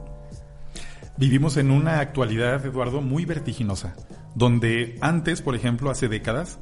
Vivimos 1.16 1.56
en 1.56 1.70
una 1.70 2.00
actualidad, 2.00 2.64
Eduardo, 2.64 3.00
muy 3.00 3.26
vertiginosa, 3.26 3.94
donde 4.34 4.96
antes, 5.00 5.42
por 5.42 5.54
ejemplo, 5.54 5.90
hace 5.90 6.08
décadas, 6.08 6.58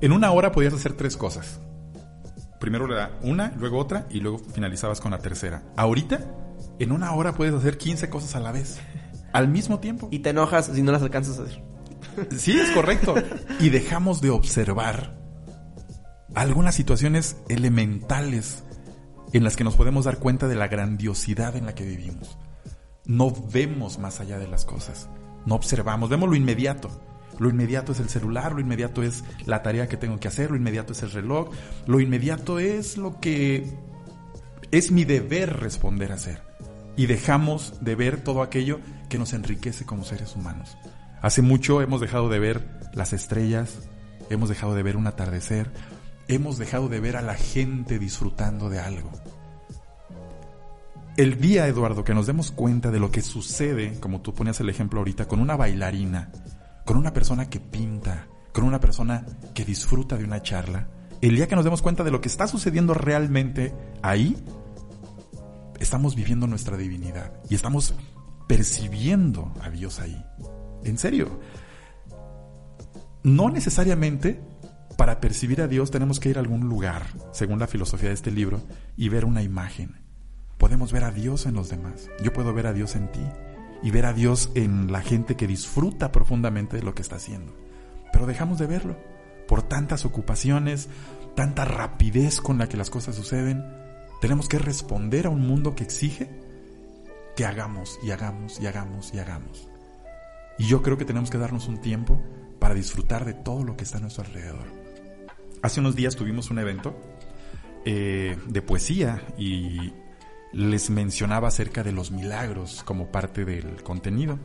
en 0.00 0.12
una 0.12 0.30
hora 0.30 0.52
podías 0.52 0.74
hacer 0.74 0.94
tres 0.94 1.16
cosas. 1.16 1.60
Primero 2.60 2.86
era 2.92 3.18
una, 3.22 3.52
luego 3.58 3.78
otra 3.78 4.06
y 4.10 4.20
luego 4.20 4.38
finalizabas 4.38 5.00
con 5.00 5.10
la 5.10 5.18
tercera. 5.18 5.62
Ahorita, 5.76 6.20
en 6.78 6.92
una 6.92 7.12
hora 7.12 7.34
puedes 7.34 7.54
hacer 7.54 7.78
15 7.78 8.08
cosas 8.10 8.34
a 8.34 8.40
la 8.40 8.52
vez, 8.52 8.78
al 9.32 9.48
mismo 9.48 9.80
tiempo. 9.80 10.08
Y 10.10 10.20
te 10.20 10.30
enojas 10.30 10.70
si 10.72 10.82
no 10.82 10.92
las 10.92 11.02
alcanzas 11.02 11.38
a 11.38 11.42
hacer. 11.42 11.62
Sí, 12.36 12.58
es 12.58 12.70
correcto. 12.70 13.14
Y 13.60 13.70
dejamos 13.70 14.20
de 14.20 14.30
observar 14.30 15.16
algunas 16.34 16.74
situaciones 16.74 17.36
elementales 17.48 18.64
en 19.32 19.44
las 19.44 19.56
que 19.56 19.64
nos 19.64 19.76
podemos 19.76 20.04
dar 20.04 20.18
cuenta 20.18 20.48
de 20.48 20.54
la 20.54 20.68
grandiosidad 20.68 21.56
en 21.56 21.66
la 21.66 21.74
que 21.74 21.84
vivimos. 21.84 22.38
No 23.04 23.32
vemos 23.52 23.98
más 23.98 24.20
allá 24.20 24.38
de 24.38 24.48
las 24.48 24.64
cosas, 24.64 25.08
no 25.46 25.54
observamos, 25.54 26.10
vemos 26.10 26.28
lo 26.28 26.34
inmediato. 26.34 26.90
Lo 27.38 27.50
inmediato 27.50 27.92
es 27.92 28.00
el 28.00 28.08
celular, 28.08 28.52
lo 28.52 28.60
inmediato 28.60 29.02
es 29.02 29.24
la 29.44 29.62
tarea 29.62 29.88
que 29.88 29.96
tengo 29.96 30.18
que 30.18 30.28
hacer, 30.28 30.50
lo 30.50 30.56
inmediato 30.56 30.92
es 30.92 31.02
el 31.02 31.10
reloj, 31.10 31.50
lo 31.86 32.00
inmediato 32.00 32.58
es 32.58 32.96
lo 32.96 33.20
que 33.20 33.76
es 34.70 34.90
mi 34.90 35.04
deber 35.04 35.60
responder 35.60 36.12
a 36.12 36.16
hacer. 36.16 36.42
Y 36.96 37.06
dejamos 37.06 37.74
de 37.82 37.94
ver 37.94 38.22
todo 38.22 38.42
aquello 38.42 38.80
que 39.08 39.18
nos 39.18 39.32
enriquece 39.32 39.84
como 39.84 40.04
seres 40.04 40.34
humanos. 40.34 40.76
Hace 41.20 41.42
mucho 41.42 41.82
hemos 41.82 42.00
dejado 42.00 42.28
de 42.28 42.38
ver 42.38 42.66
las 42.94 43.12
estrellas, 43.12 43.88
hemos 44.30 44.48
dejado 44.48 44.74
de 44.74 44.82
ver 44.82 44.96
un 44.96 45.06
atardecer, 45.06 45.70
hemos 46.28 46.58
dejado 46.58 46.88
de 46.88 47.00
ver 47.00 47.16
a 47.16 47.22
la 47.22 47.34
gente 47.34 47.98
disfrutando 47.98 48.70
de 48.70 48.80
algo. 48.80 49.10
El 51.16 51.40
día, 51.40 51.66
Eduardo, 51.66 52.04
que 52.04 52.12
nos 52.12 52.26
demos 52.26 52.50
cuenta 52.50 52.90
de 52.90 53.00
lo 53.00 53.10
que 53.10 53.22
sucede, 53.22 53.98
como 54.00 54.20
tú 54.20 54.34
ponías 54.34 54.60
el 54.60 54.68
ejemplo 54.68 54.98
ahorita, 54.98 55.26
con 55.26 55.40
una 55.40 55.56
bailarina, 55.56 56.30
con 56.86 56.96
una 56.96 57.12
persona 57.12 57.50
que 57.50 57.60
pinta, 57.60 58.28
con 58.52 58.64
una 58.64 58.80
persona 58.80 59.26
que 59.54 59.64
disfruta 59.64 60.16
de 60.16 60.24
una 60.24 60.40
charla, 60.40 60.88
el 61.20 61.34
día 61.34 61.48
que 61.48 61.56
nos 61.56 61.64
demos 61.64 61.82
cuenta 61.82 62.04
de 62.04 62.12
lo 62.12 62.20
que 62.20 62.28
está 62.28 62.46
sucediendo 62.46 62.94
realmente 62.94 63.74
ahí, 64.02 64.36
estamos 65.80 66.14
viviendo 66.14 66.46
nuestra 66.46 66.76
divinidad 66.76 67.32
y 67.50 67.56
estamos 67.56 67.94
percibiendo 68.46 69.52
a 69.60 69.68
Dios 69.68 69.98
ahí. 70.00 70.24
en 70.84 70.96
serio. 70.96 71.40
No 73.24 73.50
necesariamente 73.50 74.40
para 74.96 75.20
percibir 75.20 75.60
a 75.60 75.66
Dios 75.66 75.90
tenemos 75.90 76.20
que 76.20 76.28
ir 76.28 76.36
a 76.38 76.40
algún 76.40 76.68
lugar, 76.68 77.02
según 77.32 77.58
la 77.58 77.66
filosofía 77.66 78.10
de 78.10 78.14
este 78.14 78.30
libro, 78.30 78.62
y 78.96 79.08
ver 79.08 79.24
una 79.24 79.42
imagen. 79.42 79.96
Podemos 80.56 80.92
ver 80.92 81.02
a 81.02 81.10
Dios 81.10 81.46
en 81.46 81.54
los 81.54 81.68
demás. 81.68 82.08
Yo 82.22 82.32
puedo 82.32 82.54
ver 82.54 82.68
a 82.68 82.72
Dios 82.72 82.94
en 82.94 83.10
ti 83.10 83.26
y 83.82 83.90
ver 83.90 84.06
a 84.06 84.12
Dios 84.12 84.50
en 84.54 84.90
la 84.90 85.02
gente 85.02 85.36
que 85.36 85.46
disfruta 85.46 86.12
profundamente 86.12 86.76
de 86.76 86.82
lo 86.82 86.94
que 86.94 87.02
está 87.02 87.16
haciendo. 87.16 87.54
Pero 88.12 88.26
dejamos 88.26 88.58
de 88.58 88.66
verlo 88.66 88.96
por 89.46 89.62
tantas 89.62 90.04
ocupaciones, 90.04 90.88
tanta 91.34 91.64
rapidez 91.64 92.40
con 92.40 92.58
la 92.58 92.68
que 92.68 92.76
las 92.76 92.90
cosas 92.90 93.14
suceden. 93.14 93.64
Tenemos 94.20 94.48
que 94.48 94.58
responder 94.58 95.26
a 95.26 95.30
un 95.30 95.46
mundo 95.46 95.74
que 95.74 95.84
exige 95.84 96.28
que 97.36 97.44
hagamos 97.44 97.98
y 98.02 98.10
hagamos 98.10 98.60
y 98.60 98.66
hagamos 98.66 99.14
y 99.14 99.18
hagamos. 99.18 99.68
Y 100.58 100.66
yo 100.66 100.82
creo 100.82 100.96
que 100.96 101.04
tenemos 101.04 101.30
que 101.30 101.38
darnos 101.38 101.68
un 101.68 101.80
tiempo 101.80 102.20
para 102.58 102.74
disfrutar 102.74 103.24
de 103.24 103.34
todo 103.34 103.62
lo 103.62 103.76
que 103.76 103.84
está 103.84 103.98
a 103.98 104.00
nuestro 104.00 104.24
alrededor. 104.24 104.66
Hace 105.62 105.80
unos 105.80 105.94
días 105.94 106.16
tuvimos 106.16 106.50
un 106.50 106.58
evento 106.58 106.98
eh, 107.84 108.36
de 108.48 108.62
poesía 108.62 109.22
y 109.36 109.92
les 110.56 110.88
mencionaba 110.88 111.48
acerca 111.48 111.82
de 111.82 111.92
los 111.92 112.10
milagros 112.10 112.82
como 112.82 113.12
parte 113.12 113.44
del 113.44 113.82
contenido. 113.82 114.38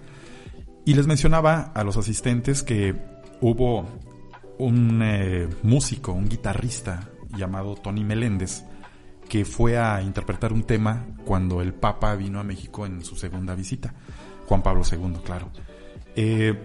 Y 0.84 0.94
les 0.94 1.08
mencionaba 1.08 1.72
a 1.74 1.84
los 1.86 1.96
asistentes 1.96 2.64
que 2.64 2.96
hubo 3.40 3.88
un 4.58 5.02
eh, 5.02 5.48
músico, 5.64 6.12
un 6.12 6.28
guitarrista 6.28 7.10
llamado 7.38 7.76
Tony 7.76 8.04
Meléndez, 8.04 8.66
que 9.30 9.46
fue 9.46 9.78
a 9.78 10.02
interpretar 10.02 10.52
un 10.52 10.64
tema 10.64 11.06
cuando 11.24 11.62
el 11.62 11.74
Papa 11.74 12.14
vino 12.16 12.42
a 12.42 12.44
México 12.44 12.86
en 12.86 13.06
su 13.06 13.16
segunda 13.16 13.56
visita. 13.56 13.94
Juan 14.48 14.62
Pablo 14.62 14.82
II, 14.92 15.14
claro. 15.24 15.50
Eh, 16.18 16.60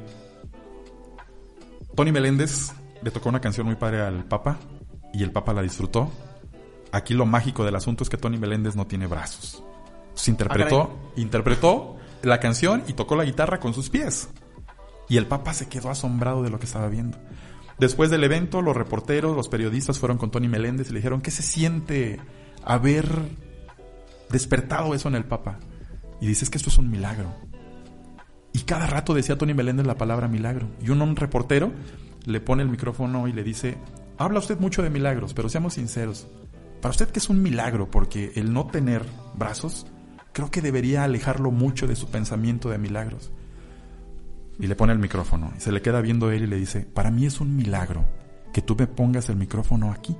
Tony 1.94 2.10
Meléndez 2.10 2.72
le 3.00 3.12
tocó 3.12 3.28
una 3.28 3.40
canción 3.40 3.66
muy 3.66 3.76
padre 3.76 4.02
al 4.02 4.24
Papa 4.24 4.58
y 5.12 5.22
el 5.22 5.30
Papa 5.30 5.52
la 5.52 5.62
disfrutó. 5.62 6.10
Aquí 6.92 7.14
lo 7.14 7.26
mágico 7.26 7.64
del 7.64 7.76
asunto 7.76 8.04
es 8.04 8.10
que 8.10 8.16
Tony 8.16 8.38
Meléndez 8.38 8.76
no 8.76 8.86
tiene 8.86 9.06
brazos. 9.06 9.62
Se 10.14 10.30
interpretó, 10.30 10.82
ah, 10.82 11.12
interpretó 11.16 11.96
la 12.22 12.40
canción 12.40 12.82
y 12.86 12.94
tocó 12.94 13.16
la 13.16 13.24
guitarra 13.24 13.60
con 13.60 13.74
sus 13.74 13.90
pies. 13.90 14.28
Y 15.08 15.16
el 15.16 15.26
Papa 15.26 15.54
se 15.54 15.68
quedó 15.68 15.90
asombrado 15.90 16.42
de 16.42 16.50
lo 16.50 16.58
que 16.58 16.66
estaba 16.66 16.88
viendo. 16.88 17.18
Después 17.78 18.10
del 18.10 18.24
evento, 18.24 18.62
los 18.62 18.74
reporteros, 18.74 19.36
los 19.36 19.48
periodistas 19.48 19.98
fueron 19.98 20.16
con 20.16 20.30
Tony 20.30 20.48
Meléndez 20.48 20.88
y 20.88 20.92
le 20.92 20.98
dijeron, 21.00 21.20
¿qué 21.20 21.30
se 21.30 21.42
siente 21.42 22.20
haber 22.64 23.06
despertado 24.30 24.94
eso 24.94 25.08
en 25.08 25.14
el 25.14 25.24
Papa? 25.24 25.58
Y 26.20 26.26
dices 26.26 26.48
que 26.48 26.56
esto 26.56 26.70
es 26.70 26.78
un 26.78 26.90
milagro. 26.90 27.34
Y 28.52 28.60
cada 28.60 28.86
rato 28.86 29.12
decía 29.12 29.36
Tony 29.36 29.52
Meléndez 29.52 29.86
la 29.86 29.98
palabra 29.98 30.28
milagro. 30.28 30.68
Y 30.80 30.88
un, 30.88 31.02
un 31.02 31.16
reportero 31.16 31.70
le 32.24 32.40
pone 32.40 32.62
el 32.62 32.70
micrófono 32.70 33.28
y 33.28 33.32
le 33.32 33.44
dice, 33.44 33.76
habla 34.16 34.38
usted 34.38 34.58
mucho 34.58 34.82
de 34.82 34.88
milagros, 34.88 35.34
pero 35.34 35.50
seamos 35.50 35.74
sinceros. 35.74 36.26
Para 36.80 36.90
usted 36.90 37.08
que 37.08 37.18
es 37.18 37.28
un 37.28 37.42
milagro, 37.42 37.90
porque 37.90 38.32
el 38.36 38.52
no 38.52 38.66
tener 38.66 39.04
brazos, 39.34 39.86
creo 40.32 40.50
que 40.50 40.62
debería 40.62 41.04
alejarlo 41.04 41.50
mucho 41.50 41.86
de 41.86 41.96
su 41.96 42.08
pensamiento 42.08 42.70
de 42.70 42.78
milagros. 42.78 43.32
Y 44.58 44.66
le 44.66 44.76
pone 44.76 44.92
el 44.92 44.98
micrófono 44.98 45.52
y 45.56 45.60
se 45.60 45.72
le 45.72 45.82
queda 45.82 46.00
viendo 46.00 46.30
él 46.30 46.44
y 46.44 46.46
le 46.46 46.56
dice, 46.56 46.80
para 46.82 47.10
mí 47.10 47.26
es 47.26 47.40
un 47.40 47.56
milagro 47.56 48.06
que 48.52 48.62
tú 48.62 48.76
me 48.76 48.86
pongas 48.86 49.28
el 49.28 49.36
micrófono 49.36 49.92
aquí. 49.92 50.16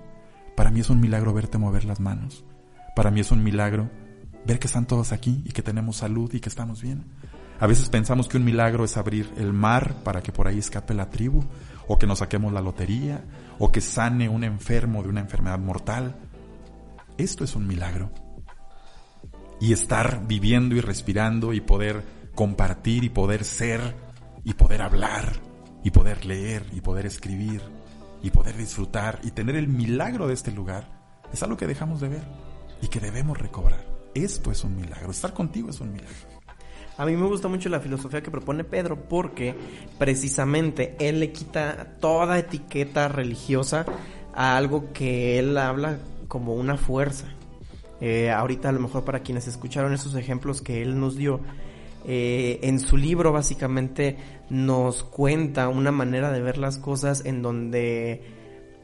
Para 0.57 0.71
mí 0.71 0.81
es 0.81 0.91
un 0.91 1.01
milagro 1.01 1.33
verte 1.33 1.59
mover 1.59 1.85
las 1.85 2.01
manos. 2.01 2.45
Para 2.95 3.11
mí 3.11 3.21
es 3.21 3.31
un 3.31 3.43
milagro 3.43 3.91
ver 4.47 4.59
que 4.59 4.67
están 4.67 4.87
todos 4.87 5.13
aquí 5.13 5.43
y 5.45 5.53
que 5.53 5.63
tenemos 5.63 5.97
salud 5.97 6.33
y 6.35 6.41
que 6.41 6.49
estamos 6.49 6.83
bien. 6.83 7.05
A 7.59 7.67
veces 7.67 7.89
pensamos 7.89 8.29
que 8.29 8.37
un 8.37 8.45
milagro 8.45 8.85
es 8.85 8.97
abrir 8.97 9.31
el 9.39 9.53
mar 9.53 10.03
para 10.05 10.23
que 10.23 10.33
por 10.33 10.47
ahí 10.47 10.59
escape 10.59 10.93
la 10.93 11.09
tribu, 11.09 11.43
o 11.89 11.99
que 11.99 12.07
nos 12.07 12.19
saquemos 12.19 12.53
la 12.53 12.61
lotería, 12.61 13.25
o 13.59 13.73
que 13.73 13.81
sane 13.81 14.29
un 14.29 14.45
enfermo 14.45 15.03
de 15.03 15.09
una 15.09 15.21
enfermedad 15.21 15.59
mortal. 15.59 16.17
Esto 17.19 17.45
es 17.45 17.57
un 17.57 17.67
milagro. 17.67 18.11
Y 19.61 19.73
estar 19.73 20.27
viviendo 20.27 20.75
y 20.75 20.81
respirando 20.81 21.55
y 21.55 21.61
poder 21.61 22.03
compartir 22.35 23.05
y 23.05 23.09
poder 23.09 23.45
ser 23.45 23.81
y 24.45 24.53
poder 24.55 24.83
hablar 24.83 25.33
y 25.83 25.91
poder 25.91 26.27
leer 26.27 26.67
y 26.73 26.83
poder 26.83 27.07
escribir 27.07 27.63
y 28.23 28.31
poder 28.31 28.57
disfrutar 28.57 29.19
y 29.23 29.31
tener 29.31 29.57
el 29.57 29.69
milagro 29.69 30.27
de 30.27 30.35
este 30.35 30.53
lugar 30.53 30.89
es 31.33 31.43
algo 31.43 31.57
que 31.57 31.67
dejamos 31.67 32.01
de 32.01 32.09
ver 32.09 32.25
y 32.83 32.89
que 32.89 33.01
debemos 33.01 33.39
recobrar. 33.39 33.85
Esto 34.15 34.51
es 34.51 34.63
un 34.65 34.77
milagro. 34.77 35.11
Estar 35.11 35.33
contigo 35.33 35.71
es 35.71 35.81
un 35.81 35.93
milagro. 35.93 36.15
A 36.99 37.05
mí 37.05 37.17
me 37.17 37.27
gusta 37.27 37.49
mucho 37.49 37.69
la 37.69 37.81
filosofía 37.81 38.23
que 38.23 38.31
propone 38.31 38.65
Pedro 38.65 39.09
porque 39.09 39.55
precisamente 39.99 40.97
él 40.99 41.21
le 41.21 41.33
quita 41.33 41.95
toda 42.01 42.39
etiqueta 42.39 43.09
religiosa 43.09 43.85
a 44.35 44.57
algo 44.57 44.93
que 44.93 45.39
él 45.39 45.57
habla 45.59 45.99
como 46.29 46.55
una 46.55 46.77
fuerza. 46.77 47.27
Eh, 48.01 48.31
ahorita 48.31 48.69
a 48.69 48.73
lo 48.73 48.81
mejor 48.81 49.05
para 49.05 49.21
quienes 49.21 49.47
escucharon 49.49 49.93
esos 49.95 50.15
ejemplos 50.15 50.61
que 50.61 50.83
él 50.83 51.01
nos 51.01 51.17
dio, 51.17 51.41
eh, 52.05 52.61
en 52.63 52.79
su 52.79 52.97
libro 52.97 53.33
básicamente 53.33 54.17
nos 54.51 55.03
cuenta 55.03 55.69
una 55.69 55.93
manera 55.93 56.31
de 56.31 56.41
ver 56.41 56.59
las 56.59 56.79
cosas 56.79 57.25
en 57.25 57.43
donde 57.43 58.23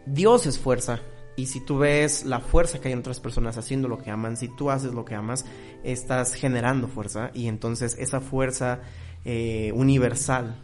Dios 0.06 0.46
es 0.46 0.58
fuerza, 0.58 1.00
y 1.36 1.46
si 1.46 1.60
tú 1.60 1.78
ves 1.78 2.24
la 2.24 2.40
fuerza 2.40 2.80
que 2.80 2.88
hay 2.88 2.92
en 2.92 3.00
otras 3.00 3.20
personas 3.20 3.56
haciendo 3.56 3.88
lo 3.88 3.98
que 3.98 4.10
aman, 4.10 4.36
si 4.36 4.48
tú 4.48 4.70
haces 4.70 4.92
lo 4.92 5.04
que 5.04 5.14
amas, 5.14 5.46
estás 5.82 6.34
generando 6.34 6.88
fuerza 6.88 7.30
y 7.32 7.48
entonces 7.48 7.96
esa 7.98 8.20
fuerza 8.20 8.80
eh, 9.24 9.72
universal 9.74 10.56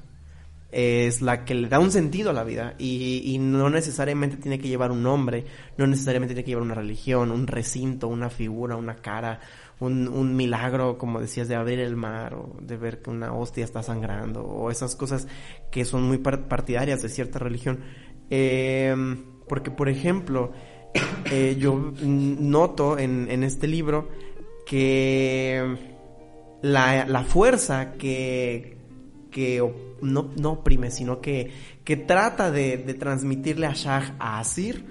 es 0.70 1.22
la 1.22 1.46
que 1.46 1.54
le 1.54 1.68
da 1.68 1.78
un 1.78 1.90
sentido 1.90 2.30
a 2.30 2.34
la 2.34 2.44
vida 2.44 2.74
y, 2.78 3.38
no 3.40 3.70
necesariamente 3.70 4.36
tiene 4.36 4.58
que 4.58 4.68
llevar 4.68 4.90
un 4.90 5.02
nombre, 5.02 5.44
no 5.78 5.86
necesariamente 5.86 6.34
tiene 6.34 6.44
que 6.44 6.50
llevar 6.50 6.64
una 6.64 6.74
religión, 6.74 7.30
un 7.30 7.46
recinto, 7.46 8.08
una 8.08 8.28
figura, 8.28 8.76
una 8.76 8.96
cara, 8.96 9.40
un, 9.80 10.36
milagro, 10.36 10.98
como 10.98 11.20
decías, 11.20 11.48
de 11.48 11.54
abrir 11.54 11.78
el 11.80 11.96
mar 11.96 12.34
o 12.34 12.56
de 12.60 12.76
ver 12.76 13.00
que 13.00 13.10
una 13.10 13.32
hostia 13.32 13.64
está 13.64 13.82
sangrando 13.82 14.42
o 14.44 14.70
esas 14.70 14.96
cosas 14.96 15.26
que 15.70 15.84
son 15.84 16.02
muy 16.02 16.18
partidarias 16.18 17.02
de 17.02 17.08
cierta 17.08 17.38
religión. 17.38 17.80
Eh, 18.28 18.94
porque, 19.48 19.70
por 19.70 19.88
ejemplo, 19.88 20.52
eh, 21.30 21.56
yo 21.58 21.92
noto 22.02 22.98
en, 22.98 23.30
en, 23.30 23.42
este 23.42 23.66
libro 23.66 24.10
que 24.66 25.76
la, 26.60 27.06
la 27.06 27.22
fuerza 27.22 27.92
que, 27.92 28.77
que 29.38 29.72
no, 30.02 30.30
no, 30.36 30.50
oprime, 30.50 30.90
sino 30.90 31.20
que, 31.20 31.52
que 31.84 31.96
trata 31.96 32.50
de, 32.50 32.76
de, 32.76 32.94
transmitirle 32.94 33.66
a 33.66 33.72
Shah 33.72 34.16
a 34.18 34.40
Asir, 34.40 34.84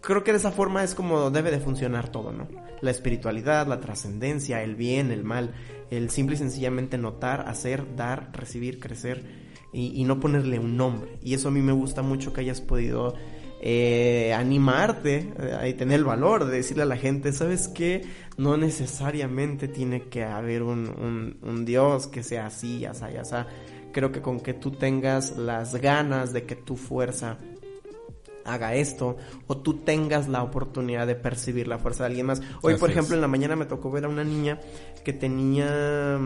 creo 0.00 0.24
que 0.24 0.32
de 0.32 0.38
esa 0.38 0.52
forma 0.52 0.82
es 0.82 0.94
como 0.94 1.30
debe 1.30 1.50
de 1.50 1.60
funcionar 1.60 2.08
todo, 2.08 2.32
¿no? 2.32 2.48
La 2.80 2.90
espiritualidad, 2.90 3.66
la 3.66 3.78
trascendencia, 3.78 4.62
el 4.62 4.74
bien, 4.74 5.10
el 5.10 5.22
mal, 5.22 5.52
el 5.90 6.08
simple 6.08 6.36
y 6.36 6.38
sencillamente 6.38 6.96
notar, 6.96 7.46
hacer, 7.46 7.94
dar, 7.94 8.30
recibir, 8.32 8.80
crecer 8.80 9.26
y, 9.70 10.00
y 10.00 10.04
no 10.04 10.18
ponerle 10.18 10.58
un 10.58 10.78
nombre. 10.78 11.18
Y 11.22 11.34
eso 11.34 11.48
a 11.48 11.50
mí 11.50 11.60
me 11.60 11.72
gusta 11.72 12.00
mucho 12.00 12.32
que 12.32 12.40
hayas 12.40 12.62
podido 12.62 13.16
eh, 13.60 14.34
animarte 14.34 15.32
eh, 15.38 15.68
y 15.70 15.74
tener 15.74 16.00
el 16.00 16.04
valor 16.04 16.44
de 16.44 16.56
decirle 16.56 16.82
a 16.82 16.86
la 16.86 16.96
gente, 16.96 17.32
¿sabes 17.32 17.68
qué? 17.68 18.06
No 18.36 18.56
necesariamente 18.56 19.68
tiene 19.68 20.08
que 20.08 20.24
haber 20.24 20.62
un, 20.62 21.38
un, 21.42 21.64
Dios 21.64 22.06
que 22.06 22.22
sea 22.22 22.46
así, 22.46 22.80
ya 22.80 22.94
sea, 22.94 23.10
ya 23.10 23.24
sea. 23.24 23.46
Creo 23.92 24.12
que 24.12 24.20
con 24.20 24.40
que 24.40 24.52
tú 24.52 24.72
tengas 24.72 25.36
las 25.38 25.74
ganas 25.76 26.32
de 26.32 26.44
que 26.44 26.54
tu 26.54 26.76
fuerza 26.76 27.38
haga 28.44 28.74
esto 28.74 29.16
o 29.46 29.56
tú 29.56 29.78
tengas 29.78 30.28
la 30.28 30.42
oportunidad 30.42 31.06
de 31.06 31.14
percibir 31.14 31.66
la 31.66 31.78
fuerza 31.78 32.04
de 32.04 32.08
alguien 32.08 32.26
más. 32.26 32.42
Hoy, 32.62 32.76
por 32.76 32.90
ejemplo, 32.90 33.14
en 33.14 33.22
la 33.22 33.28
mañana 33.28 33.56
me 33.56 33.64
tocó 33.64 33.90
ver 33.90 34.04
a 34.04 34.08
una 34.08 34.22
niña 34.22 34.60
que 35.02 35.14
tenía 35.14 36.18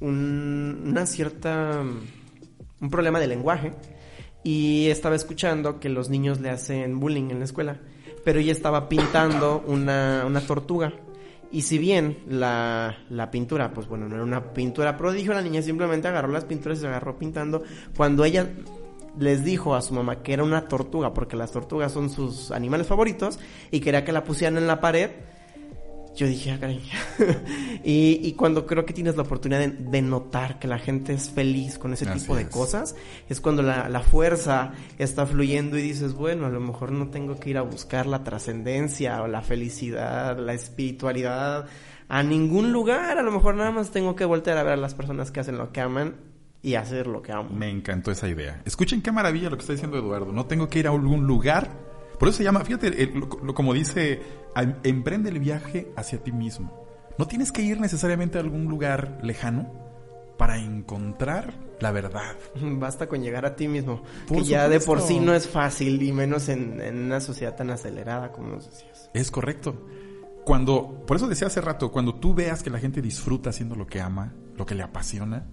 un, 0.00 0.82
una 0.86 1.06
cierta 1.06 1.82
un 2.80 2.90
problema 2.90 3.18
de 3.18 3.26
lenguaje 3.26 3.72
y 4.48 4.88
estaba 4.88 5.14
escuchando 5.14 5.78
que 5.78 5.90
los 5.90 6.08
niños 6.08 6.40
le 6.40 6.48
hacen 6.48 6.98
bullying 6.98 7.28
en 7.28 7.40
la 7.40 7.44
escuela, 7.44 7.82
pero 8.24 8.40
ella 8.40 8.52
estaba 8.52 8.88
pintando 8.88 9.62
una, 9.66 10.24
una 10.26 10.40
tortuga. 10.40 10.94
Y 11.52 11.60
si 11.60 11.76
bien 11.76 12.20
la, 12.26 12.96
la, 13.10 13.30
pintura, 13.30 13.74
pues 13.74 13.86
bueno, 13.88 14.08
no 14.08 14.14
era 14.14 14.24
una 14.24 14.54
pintura 14.54 14.96
prodigio, 14.96 15.34
la 15.34 15.42
niña 15.42 15.60
simplemente 15.60 16.08
agarró 16.08 16.28
las 16.28 16.46
pinturas 16.46 16.78
y 16.78 16.80
se 16.80 16.86
agarró 16.86 17.18
pintando. 17.18 17.62
Cuando 17.94 18.24
ella 18.24 18.48
les 19.18 19.44
dijo 19.44 19.74
a 19.74 19.82
su 19.82 19.92
mamá 19.92 20.22
que 20.22 20.32
era 20.32 20.44
una 20.44 20.66
tortuga, 20.66 21.12
porque 21.12 21.36
las 21.36 21.52
tortugas 21.52 21.92
son 21.92 22.08
sus 22.08 22.50
animales 22.50 22.86
favoritos, 22.86 23.38
y 23.70 23.80
quería 23.80 24.02
que 24.02 24.12
la 24.12 24.24
pusieran 24.24 24.56
en 24.56 24.66
la 24.66 24.80
pared, 24.80 25.10
yo 26.18 26.26
dije, 26.26 26.50
ah, 26.50 26.58
caray. 26.58 26.82
y, 27.84 28.20
y, 28.24 28.32
cuando 28.32 28.66
creo 28.66 28.84
que 28.84 28.92
tienes 28.92 29.14
la 29.14 29.22
oportunidad 29.22 29.60
de, 29.60 30.02
notar 30.02 30.58
que 30.58 30.66
la 30.66 30.80
gente 30.80 31.12
es 31.12 31.30
feliz 31.30 31.78
con 31.78 31.92
ese 31.92 32.06
tipo 32.06 32.34
de 32.34 32.48
cosas, 32.48 32.96
es 33.28 33.40
cuando 33.40 33.62
la, 33.62 33.88
la, 33.88 34.00
fuerza 34.00 34.72
está 34.98 35.26
fluyendo 35.26 35.78
y 35.78 35.82
dices, 35.82 36.14
bueno, 36.14 36.46
a 36.46 36.50
lo 36.50 36.58
mejor 36.58 36.90
no 36.90 37.08
tengo 37.08 37.38
que 37.38 37.50
ir 37.50 37.58
a 37.58 37.62
buscar 37.62 38.06
la 38.06 38.24
trascendencia 38.24 39.22
o 39.22 39.28
la 39.28 39.42
felicidad, 39.42 40.36
la 40.36 40.54
espiritualidad 40.54 41.66
a 42.08 42.22
ningún 42.24 42.72
lugar. 42.72 43.16
A 43.16 43.22
lo 43.22 43.30
mejor 43.30 43.54
nada 43.54 43.70
más 43.70 43.92
tengo 43.92 44.16
que 44.16 44.24
voltear 44.24 44.58
a 44.58 44.64
ver 44.64 44.72
a 44.72 44.76
las 44.76 44.94
personas 44.94 45.30
que 45.30 45.38
hacen 45.38 45.56
lo 45.56 45.70
que 45.70 45.80
aman 45.80 46.16
y 46.62 46.74
hacer 46.74 47.06
lo 47.06 47.22
que 47.22 47.30
amo. 47.30 47.50
Me 47.50 47.70
encantó 47.70 48.10
esa 48.10 48.28
idea. 48.28 48.60
Escuchen 48.64 49.02
qué 49.02 49.12
maravilla 49.12 49.50
lo 49.50 49.56
que 49.56 49.60
está 49.60 49.72
diciendo 49.72 49.98
Eduardo. 49.98 50.32
No 50.32 50.46
tengo 50.46 50.68
que 50.68 50.80
ir 50.80 50.88
a 50.88 50.90
algún 50.90 51.28
lugar. 51.28 51.87
Por 52.18 52.28
eso 52.28 52.38
se 52.38 52.44
llama, 52.44 52.64
fíjate, 52.64 53.12
como 53.54 53.74
dice, 53.74 54.20
emprende 54.82 55.30
el 55.30 55.38
viaje 55.38 55.92
hacia 55.96 56.22
ti 56.22 56.32
mismo. 56.32 56.86
No 57.18 57.26
tienes 57.26 57.52
que 57.52 57.62
ir 57.62 57.80
necesariamente 57.80 58.38
a 58.38 58.40
algún 58.40 58.66
lugar 58.66 59.18
lejano 59.22 59.72
para 60.36 60.58
encontrar 60.58 61.52
la 61.80 61.92
verdad. 61.92 62.36
Basta 62.60 63.06
con 63.06 63.22
llegar 63.22 63.46
a 63.46 63.56
ti 63.56 63.68
mismo. 63.68 64.02
que 64.28 64.44
ya 64.44 64.68
de 64.68 64.80
por 64.80 65.00
sí 65.00 65.20
no 65.20 65.34
es 65.34 65.48
fácil, 65.48 66.02
y 66.02 66.12
menos 66.12 66.48
en, 66.48 66.80
en 66.80 66.98
una 66.98 67.20
sociedad 67.20 67.56
tan 67.56 67.70
acelerada 67.70 68.32
como 68.32 68.48
nos 68.48 68.66
decías. 68.70 69.10
Es 69.14 69.30
correcto. 69.30 69.86
Cuando, 70.44 71.04
por 71.06 71.16
eso 71.16 71.28
decía 71.28 71.48
hace 71.48 71.60
rato, 71.60 71.92
cuando 71.92 72.14
tú 72.14 72.34
veas 72.34 72.62
que 72.62 72.70
la 72.70 72.78
gente 72.78 73.02
disfruta 73.02 73.50
haciendo 73.50 73.74
lo 73.74 73.86
que 73.86 74.00
ama, 74.00 74.32
lo 74.56 74.64
que 74.64 74.74
le 74.74 74.82
apasiona, 74.82 75.46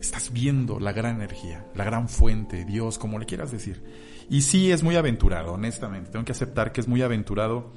estás 0.00 0.32
viendo 0.32 0.78
la 0.78 0.92
gran 0.92 1.16
energía, 1.16 1.66
la 1.74 1.84
gran 1.84 2.08
fuente, 2.08 2.64
Dios, 2.64 2.98
como 2.98 3.18
le 3.18 3.26
quieras 3.26 3.50
decir. 3.50 3.82
Y 4.32 4.40
sí 4.40 4.72
es 4.72 4.82
muy 4.82 4.96
aventurado, 4.96 5.52
honestamente. 5.52 6.10
Tengo 6.10 6.24
que 6.24 6.32
aceptar 6.32 6.72
que 6.72 6.80
es 6.80 6.88
muy 6.88 7.02
aventurado 7.02 7.70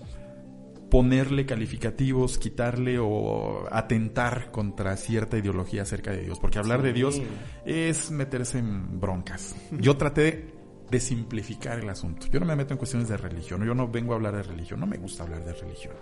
ponerle 0.89 1.45
calificativos, 1.45 2.37
quitarle 2.37 2.97
o 2.97 3.67
atentar 3.69 4.51
contra 4.51 4.95
cierta 4.95 5.37
ideología 5.37 5.81
acerca 5.81 6.11
de 6.11 6.21
Dios. 6.21 6.39
Porque 6.39 6.57
hablar 6.57 6.81
de 6.81 6.93
Dios 6.93 7.21
es 7.65 8.09
meterse 8.09 8.59
en 8.59 9.01
broncas. 9.01 9.53
Yo 9.69 9.97
traté 9.97 10.53
de 10.89 10.99
simplificar 11.01 11.79
el 11.79 11.89
asunto. 11.89 12.27
Yo 12.31 12.39
no 12.39 12.45
me 12.45 12.55
meto 12.55 12.73
en 12.73 12.77
cuestiones 12.77 13.09
de 13.09 13.17
religión. 13.17 13.65
Yo 13.65 13.75
no 13.75 13.89
vengo 13.89 14.13
a 14.13 14.15
hablar 14.15 14.37
de 14.37 14.43
religión. 14.43 14.79
No 14.79 14.87
me 14.87 14.95
gusta 14.95 15.23
hablar 15.23 15.43
de 15.43 15.51
religión. 15.51 15.95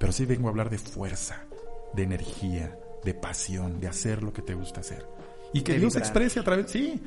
Pero 0.00 0.10
sí 0.10 0.26
vengo 0.26 0.48
a 0.48 0.50
hablar 0.50 0.68
de 0.68 0.78
fuerza, 0.78 1.46
de 1.94 2.02
energía, 2.02 2.76
de 3.04 3.14
pasión, 3.14 3.78
de 3.78 3.86
hacer 3.86 4.24
lo 4.24 4.32
que 4.32 4.42
te 4.42 4.54
gusta 4.54 4.80
hacer. 4.80 5.06
Y 5.52 5.60
que 5.60 5.78
Dios 5.78 5.94
exprese 5.94 6.40
a 6.40 6.42
través, 6.42 6.72
sí, 6.72 7.00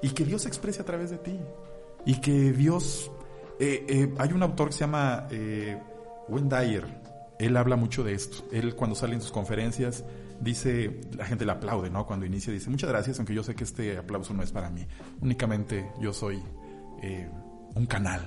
y 0.00 0.08
que 0.10 0.24
Dios 0.24 0.46
exprese 0.46 0.80
a 0.80 0.86
través 0.86 1.10
de 1.10 1.18
ti. 1.18 1.38
Y 2.08 2.22
que 2.22 2.52
Dios, 2.52 3.12
eh, 3.60 3.84
eh, 3.86 4.14
hay 4.16 4.32
un 4.32 4.42
autor 4.42 4.68
que 4.68 4.72
se 4.72 4.80
llama 4.80 5.28
eh, 5.30 5.78
Dyer, 6.26 6.86
él 7.38 7.54
habla 7.54 7.76
mucho 7.76 8.02
de 8.02 8.14
esto. 8.14 8.48
Él 8.50 8.74
cuando 8.74 8.96
sale 8.96 9.12
en 9.12 9.20
sus 9.20 9.30
conferencias 9.30 10.06
dice, 10.40 11.02
la 11.18 11.26
gente 11.26 11.44
le 11.44 11.52
aplaude, 11.52 11.90
¿no? 11.90 12.06
Cuando 12.06 12.24
inicia 12.24 12.50
dice, 12.50 12.70
muchas 12.70 12.88
gracias, 12.88 13.18
aunque 13.18 13.34
yo 13.34 13.42
sé 13.42 13.54
que 13.54 13.64
este 13.64 13.98
aplauso 13.98 14.32
no 14.32 14.42
es 14.42 14.52
para 14.52 14.70
mí. 14.70 14.86
Únicamente 15.20 15.90
yo 16.00 16.14
soy 16.14 16.42
eh, 17.02 17.28
un 17.74 17.84
canal. 17.84 18.26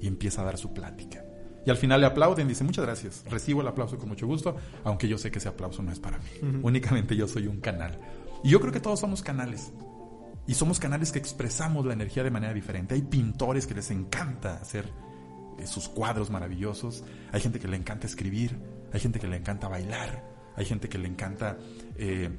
Y 0.00 0.08
empieza 0.08 0.42
a 0.42 0.46
dar 0.46 0.58
su 0.58 0.74
plática. 0.74 1.24
Y 1.64 1.70
al 1.70 1.76
final 1.76 2.00
le 2.00 2.08
aplauden, 2.08 2.48
dice, 2.48 2.64
muchas 2.64 2.84
gracias, 2.84 3.24
recibo 3.30 3.60
el 3.60 3.68
aplauso 3.68 3.96
con 3.96 4.08
mucho 4.08 4.26
gusto, 4.26 4.56
aunque 4.82 5.06
yo 5.06 5.18
sé 5.18 5.30
que 5.30 5.38
ese 5.38 5.48
aplauso 5.48 5.84
no 5.84 5.92
es 5.92 6.00
para 6.00 6.18
mí. 6.18 6.58
Únicamente 6.62 7.14
yo 7.14 7.28
soy 7.28 7.46
un 7.46 7.60
canal. 7.60 7.96
Y 8.42 8.50
yo 8.50 8.60
creo 8.60 8.72
que 8.72 8.80
todos 8.80 8.98
somos 8.98 9.22
canales. 9.22 9.72
Y 10.46 10.54
somos 10.54 10.78
canales 10.78 11.10
que 11.10 11.18
expresamos 11.18 11.86
la 11.86 11.94
energía 11.94 12.22
de 12.22 12.30
manera 12.30 12.52
diferente. 12.52 12.94
Hay 12.94 13.02
pintores 13.02 13.66
que 13.66 13.74
les 13.74 13.90
encanta 13.90 14.54
hacer 14.54 14.90
eh, 15.58 15.66
sus 15.66 15.88
cuadros 15.88 16.30
maravillosos. 16.30 17.04
Hay 17.32 17.40
gente 17.40 17.58
que 17.58 17.68
le 17.68 17.76
encanta 17.76 18.06
escribir. 18.06 18.58
Hay 18.92 19.00
gente 19.00 19.18
que 19.18 19.26
le 19.26 19.36
encanta 19.36 19.68
bailar. 19.68 20.22
Hay 20.56 20.64
gente 20.64 20.88
que 20.88 20.98
le 20.98 21.08
encanta 21.08 21.56
eh, 21.96 22.30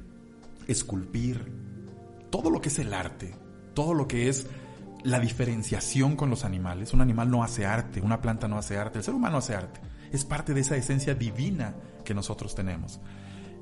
esculpir. 0.66 1.52
Todo 2.30 2.50
lo 2.50 2.60
que 2.60 2.68
es 2.68 2.78
el 2.78 2.92
arte, 2.94 3.34
todo 3.74 3.94
lo 3.94 4.06
que 4.06 4.28
es 4.28 4.46
la 5.04 5.20
diferenciación 5.20 6.16
con 6.16 6.30
los 6.30 6.44
animales. 6.44 6.92
Un 6.92 7.00
animal 7.00 7.30
no 7.30 7.42
hace 7.42 7.66
arte, 7.66 8.00
una 8.00 8.20
planta 8.20 8.48
no 8.48 8.58
hace 8.58 8.76
arte, 8.76 8.98
el 8.98 9.04
ser 9.04 9.14
humano 9.14 9.38
hace 9.38 9.54
arte. 9.54 9.80
Es 10.12 10.24
parte 10.24 10.54
de 10.54 10.60
esa 10.60 10.76
esencia 10.76 11.14
divina 11.14 11.74
que 12.04 12.14
nosotros 12.14 12.54
tenemos. 12.54 13.00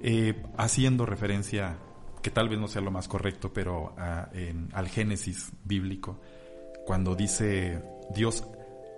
Eh, 0.02 0.42
haciendo 0.56 1.06
referencia 1.06 1.78
que 2.24 2.30
tal 2.30 2.48
vez 2.48 2.58
no 2.58 2.68
sea 2.68 2.80
lo 2.80 2.90
más 2.90 3.06
correcto, 3.06 3.52
pero 3.52 3.92
ah, 3.98 4.30
al 4.72 4.88
Génesis 4.88 5.52
bíblico, 5.62 6.22
cuando 6.86 7.14
dice 7.14 7.82
Dios, 8.14 8.44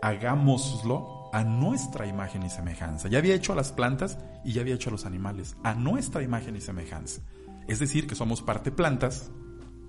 hagámoslo 0.01 1.29
a 1.33 1.43
nuestra 1.43 2.07
imagen 2.07 2.45
y 2.45 2.51
semejanza. 2.51 3.09
Ya 3.09 3.19
había 3.19 3.35
hecho 3.35 3.53
a 3.53 3.57
las 3.57 3.73
plantas 3.73 4.17
y 4.45 4.53
ya 4.53 4.61
había 4.61 4.77
hecho 4.77 4.91
a 4.91 4.93
los 4.93 5.07
animales, 5.07 5.57
a 5.65 5.75
nuestra 5.75 6.23
imagen 6.23 6.55
y 6.55 6.61
semejanza. 6.61 7.21
Es 7.67 7.81
decir, 7.81 8.07
que 8.07 8.15
somos 8.15 8.43
parte 8.43 8.71
plantas, 8.71 9.33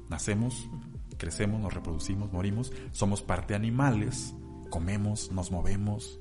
nacemos, 0.09 0.67
crecemos, 1.19 1.61
nos 1.61 1.75
reproducimos, 1.75 2.33
morimos, 2.33 2.73
somos 2.91 3.21
parte 3.21 3.53
animales, 3.53 4.33
comemos, 4.71 5.31
nos 5.31 5.51
movemos, 5.51 6.19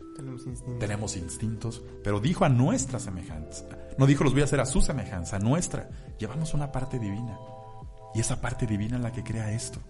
tenemos 0.79 1.17
instintos. 1.17 1.83
pero 2.03 2.21
dijo 2.21 2.45
a 2.45 2.49
nuestra 2.49 2.99
semejanza. 2.99 3.65
No 3.99 4.07
dijo 4.07 4.25
los 4.25 4.33
voy 4.33 4.43
a 4.43 4.45
hacer 4.45 4.61
a 4.61 4.67
su 4.67 4.81
semejanza, 4.81 5.37
a 5.37 5.41
nuestra. 5.41 5.89
Llevamos 6.19 6.55
una 6.55 6.73
parte 6.73 6.99
divina. 6.99 7.39
Y 8.15 8.21
esa 8.21 8.41
parte 8.41 8.67
divina 8.67 8.97
es 8.97 9.03
la 9.03 9.13
que 9.13 9.23
crea 9.23 9.53
esto. 9.53 9.81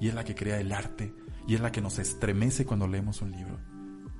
Y 0.00 0.08
es 0.08 0.14
la 0.14 0.24
que 0.24 0.34
crea 0.34 0.60
el 0.60 0.72
arte. 0.72 1.12
Y 1.46 1.54
es 1.54 1.60
la 1.60 1.72
que 1.72 1.80
nos 1.80 1.98
estremece 1.98 2.66
cuando 2.66 2.86
leemos 2.86 3.22
un 3.22 3.32
libro. 3.32 3.58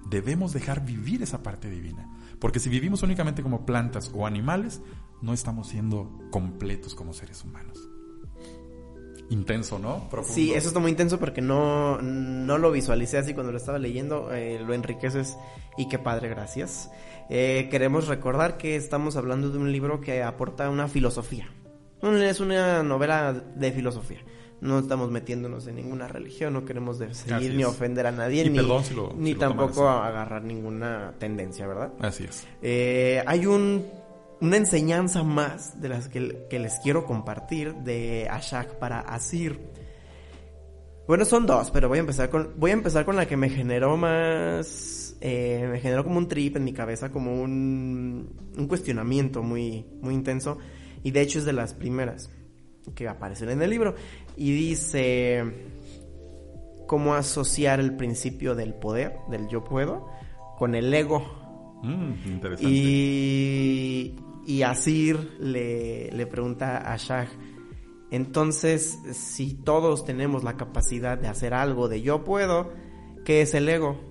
Debemos 0.09 0.53
dejar 0.53 0.85
vivir 0.85 1.23
esa 1.23 1.43
parte 1.43 1.69
divina. 1.69 2.09
Porque 2.41 2.61
si 2.61 2.69
vivimos 2.69 3.03
únicamente 3.03 3.43
como 3.43 3.67
plantas 3.67 4.11
o 4.15 4.27
animales, 4.27 4.81
no 5.21 5.33
estamos 5.33 5.69
siendo 5.69 6.19
completos 6.31 6.95
como 6.95 7.13
seres 7.13 7.45
humanos. 7.45 7.88
Intenso, 9.31 9.79
¿no? 9.79 10.09
Sí, 10.25 10.55
eso 10.55 10.69
está 10.69 10.81
muy 10.81 10.91
intenso 10.91 11.19
porque 11.19 11.43
no, 11.43 12.01
no 12.01 12.59
lo 12.59 12.73
visualicé 12.73 13.19
así 13.19 13.35
cuando 13.35 13.53
lo 13.53 13.59
estaba 13.59 13.79
leyendo. 13.79 14.33
Eh, 14.33 14.61
lo 14.65 14.73
enriqueces 14.73 15.37
y 15.77 15.89
qué 15.89 15.99
padre, 15.99 16.29
gracias. 16.29 16.91
Eh, 17.29 17.69
queremos 17.71 18.09
recordar 18.09 18.57
que 18.57 18.77
estamos 18.77 19.17
hablando 19.17 19.51
de 19.51 19.59
un 19.59 19.71
libro 19.71 20.01
que 20.01 20.23
aporta 20.23 20.71
una 20.71 20.89
filosofía. 20.89 21.49
Es 22.03 22.41
una 22.41 22.83
novela 22.83 23.33
de 23.33 23.73
filosofía. 23.73 24.21
No 24.61 24.79
estamos 24.79 25.11
metiéndonos 25.11 25.67
en 25.69 25.77
ninguna 25.77 26.09
religión, 26.09 26.53
no 26.53 26.65
queremos 26.65 26.99
seguir 27.13 27.55
ni 27.55 27.63
ofender 27.63 28.07
a 28.09 28.13
nadie, 28.13 28.49
ni, 28.51 28.59
ni 29.17 29.35
tampoco 29.37 29.89
agarrar 29.89 30.43
ninguna 30.43 31.15
tendencia, 31.19 31.67
¿verdad? 31.67 31.93
Así 32.01 32.25
es. 32.25 32.45
Eh, 32.61 33.23
hay 33.25 33.47
un, 33.47 33.87
una 34.41 34.57
enseñanza 34.57 35.23
más 35.23 35.81
de 35.81 35.89
las 35.89 36.09
que, 36.09 36.47
que 36.49 36.59
les 36.59 36.79
quiero 36.81 37.05
compartir 37.05 37.75
de 37.75 38.29
Ashak 38.31 38.79
para 38.79 39.01
Asir. 39.01 39.59
Bueno, 41.07 41.25
son 41.25 41.47
dos, 41.47 41.71
pero 41.71 41.89
voy 41.89 41.99
a 41.99 42.01
empezar 42.01 42.29
con, 42.29 42.53
voy 42.57 42.71
a 42.71 42.75
empezar 42.75 43.05
con 43.05 43.17
la 43.17 43.27
que 43.27 43.37
me 43.37 43.49
generó 43.49 43.97
más 43.97 44.99
eh, 45.21 45.67
me 45.69 45.81
generó 45.81 46.05
como 46.05 46.19
un 46.19 46.29
trip 46.29 46.57
en 46.57 46.65
mi 46.65 46.73
cabeza, 46.73 47.11
como 47.11 47.43
un, 47.43 48.53
un 48.57 48.69
cuestionamiento 48.69 49.43
muy, 49.43 49.85
muy 50.01 50.15
intenso. 50.15 50.59
Y 51.03 51.11
de 51.11 51.23
hecho 51.23 51.39
es 51.39 51.45
de 51.45 51.53
las 51.53 51.75
primeras 51.75 52.31
que 52.95 53.09
aparecen 53.09 53.51
en 53.51 53.63
el 53.63 53.71
libro. 53.71 53.95
Y 54.37 54.53
dice 54.53 55.45
cómo 56.87 57.15
asociar 57.15 57.81
el 57.81 57.97
principio 57.97 58.55
del 58.55 58.75
poder, 58.75 59.17
del 59.29 59.49
yo 59.49 59.65
puedo, 59.65 60.09
con 60.57 60.75
el 60.75 60.93
ego. 60.95 61.81
Mm, 61.83 62.29
interesante. 62.29 62.73
Y, 62.73 64.17
y 64.49 64.63
Asir 64.63 65.37
le, 65.39 66.11
le 66.11 66.27
pregunta 66.27 66.93
a 66.93 66.97
Shah, 66.97 67.29
entonces, 68.11 68.99
si 69.13 69.53
todos 69.53 70.05
tenemos 70.05 70.43
la 70.43 70.57
capacidad 70.57 71.19
de 71.19 71.29
hacer 71.29 71.53
algo 71.53 71.89
de 71.89 72.01
yo 72.01 72.25
puedo, 72.25 72.73
¿qué 73.25 73.43
es 73.43 73.55
el 73.55 73.69
ego? 73.69 74.09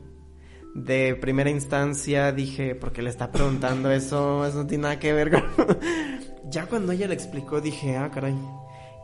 de 0.75 1.15
primera 1.15 1.49
instancia 1.49 2.31
dije, 2.31 2.75
¿por 2.75 2.91
qué 2.91 3.01
le 3.01 3.09
está 3.09 3.31
preguntando 3.31 3.91
eso? 3.91 4.45
Eso 4.45 4.59
no 4.59 4.67
tiene 4.67 4.83
nada 4.83 4.99
que 4.99 5.11
ver 5.11 5.31
con... 5.31 5.43
ya 6.51 6.67
cuando 6.67 6.91
ella 6.91 7.07
le 7.07 7.15
explicó 7.15 7.59
dije, 7.59 7.97
ah, 7.97 8.11
caray. 8.13 8.35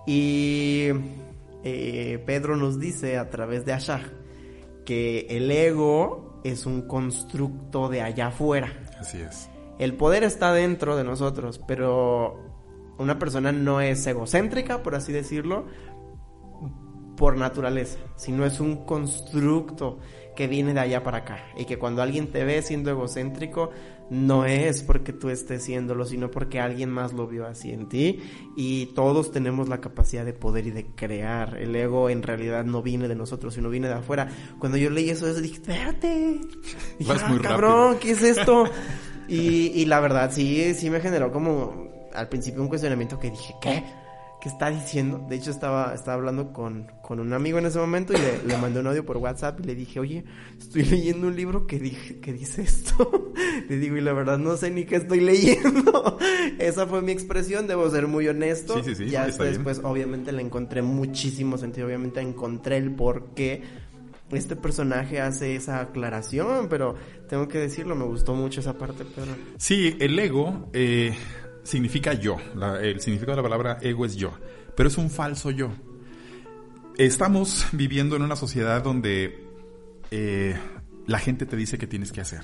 Y 0.05 0.89
eh, 1.63 2.21
Pedro 2.27 2.57
nos 2.57 2.79
dice 2.79 3.17
a 3.17 3.31
través 3.31 3.65
de 3.65 3.73
Ashah 3.73 4.03
que 4.85 5.25
el 5.31 5.49
ego 5.49 6.41
es 6.43 6.67
un 6.67 6.83
constructo 6.83 7.89
de 7.89 8.03
allá 8.03 8.27
afuera. 8.27 8.71
Así 8.99 9.19
es. 9.19 9.49
El 9.79 9.95
poder 9.95 10.23
está 10.23 10.53
dentro 10.53 10.95
de 10.95 11.03
nosotros, 11.03 11.59
pero 11.67 12.39
una 12.97 13.19
persona 13.19 13.51
no 13.51 13.81
es 13.81 14.05
egocéntrica, 14.05 14.83
por 14.83 14.95
así 14.95 15.11
decirlo, 15.11 15.65
por 17.17 17.37
naturaleza, 17.37 17.99
sino 18.15 18.45
es 18.45 18.59
un 18.59 18.85
constructo 18.85 19.99
que 20.35 20.47
viene 20.47 20.73
de 20.73 20.79
allá 20.79 21.03
para 21.03 21.19
acá 21.19 21.45
y 21.55 21.65
que 21.65 21.77
cuando 21.77 22.01
alguien 22.01 22.31
te 22.31 22.43
ve 22.43 22.61
siendo 22.63 22.89
egocéntrico 22.89 23.69
no 24.09 24.45
es 24.45 24.83
porque 24.83 25.13
tú 25.13 25.29
estés 25.29 25.63
siéndolo, 25.63 26.05
sino 26.05 26.31
porque 26.31 26.59
alguien 26.59 26.89
más 26.89 27.13
lo 27.13 27.27
vio 27.27 27.45
así 27.45 27.71
en 27.71 27.87
ti 27.87 28.19
y 28.55 28.87
todos 28.87 29.31
tenemos 29.31 29.69
la 29.69 29.79
capacidad 29.79 30.25
de 30.25 30.33
poder 30.33 30.67
y 30.67 30.71
de 30.71 30.87
crear. 30.87 31.57
El 31.57 31.75
ego 31.75 32.09
en 32.09 32.23
realidad 32.23 32.65
no 32.65 32.81
viene 32.81 33.07
de 33.07 33.15
nosotros, 33.15 33.53
sino 33.53 33.69
viene 33.69 33.87
de 33.87 33.95
afuera. 33.95 34.27
Cuando 34.59 34.77
yo 34.77 34.89
leí 34.89 35.09
eso, 35.09 35.31
dije, 35.33 35.55
espérate, 35.55 36.41
cabrón, 37.41 37.97
¿qué 37.99 38.11
es 38.11 38.23
esto? 38.23 38.65
y, 39.27 39.71
y 39.73 39.85
la 39.85 39.99
verdad 39.99 40.31
sí, 40.31 40.73
sí 40.73 40.89
me 40.89 40.99
generó 40.99 41.31
como 41.31 41.89
al 42.13 42.29
principio 42.29 42.61
un 42.61 42.67
cuestionamiento 42.67 43.19
que 43.19 43.31
dije, 43.31 43.55
¿qué? 43.61 43.83
¿qué 44.43 44.49
está 44.49 44.69
diciendo? 44.69 45.25
De 45.29 45.37
hecho, 45.37 45.51
estaba, 45.51 45.93
estaba 45.93 46.15
hablando 46.15 46.51
con, 46.51 46.91
con 47.01 47.21
un 47.21 47.31
amigo 47.31 47.59
en 47.59 47.65
ese 47.65 47.79
momento 47.79 48.11
y 48.11 48.17
le, 48.17 48.43
le, 48.43 48.57
mandé 48.57 48.81
un 48.81 48.87
audio 48.87 49.05
por 49.05 49.15
WhatsApp 49.15 49.57
y 49.61 49.63
le 49.63 49.73
dije, 49.73 50.01
oye, 50.01 50.25
estoy 50.59 50.83
leyendo 50.83 51.27
un 51.27 51.35
libro 51.37 51.65
que, 51.65 51.79
dije, 51.79 52.19
que 52.19 52.33
dice 52.33 52.63
esto. 52.63 53.31
le 53.69 53.77
digo, 53.77 53.95
y 53.95 54.01
la 54.01 54.11
verdad 54.11 54.37
no 54.37 54.57
sé 54.57 54.69
ni 54.69 54.83
qué 54.83 54.97
estoy 54.97 55.21
leyendo. 55.21 56.17
Esa 56.59 56.85
fue 56.87 57.01
mi 57.01 57.13
expresión, 57.13 57.67
debo 57.67 57.89
ser 57.89 58.07
muy 58.07 58.27
honesto. 58.27 58.83
Sí, 58.83 58.93
sí, 58.93 59.05
sí, 59.05 59.09
ya 59.09 59.25
después, 59.25 59.51
bien. 59.51 59.63
pues, 59.63 59.79
obviamente 59.81 60.33
le 60.33 60.41
encontré 60.41 60.81
muchísimo 60.81 61.57
sentido. 61.57 61.87
Obviamente 61.87 62.19
encontré 62.19 62.75
el 62.75 62.91
por 62.91 63.27
qué 63.35 63.63
este 64.29 64.57
personaje 64.57 65.21
hace 65.21 65.55
esa 65.55 65.79
aclaración, 65.79 66.67
pero 66.67 66.95
tengo 67.33 67.47
que 67.47 67.57
decirlo, 67.57 67.95
me 67.95 68.05
gustó 68.05 68.35
mucho 68.35 68.59
esa 68.59 68.77
parte, 68.77 69.05
pero... 69.05 69.35
Sí, 69.57 69.97
el 69.99 70.19
ego 70.19 70.69
eh, 70.71 71.17
significa 71.63 72.13
yo. 72.13 72.37
El 72.79 73.01
significado 73.01 73.35
de 73.35 73.41
la 73.41 73.49
palabra 73.49 73.79
ego 73.81 74.05
es 74.05 74.15
yo. 74.15 74.37
Pero 74.77 74.87
es 74.87 74.99
un 74.99 75.09
falso 75.09 75.49
yo. 75.49 75.71
Estamos 76.95 77.65
viviendo 77.71 78.15
en 78.15 78.21
una 78.21 78.35
sociedad 78.35 78.83
donde 78.83 79.47
eh, 80.11 80.55
la 81.07 81.17
gente 81.17 81.47
te 81.47 81.55
dice 81.55 81.79
qué 81.79 81.87
tienes 81.87 82.11
que 82.11 82.21
hacer. 82.21 82.43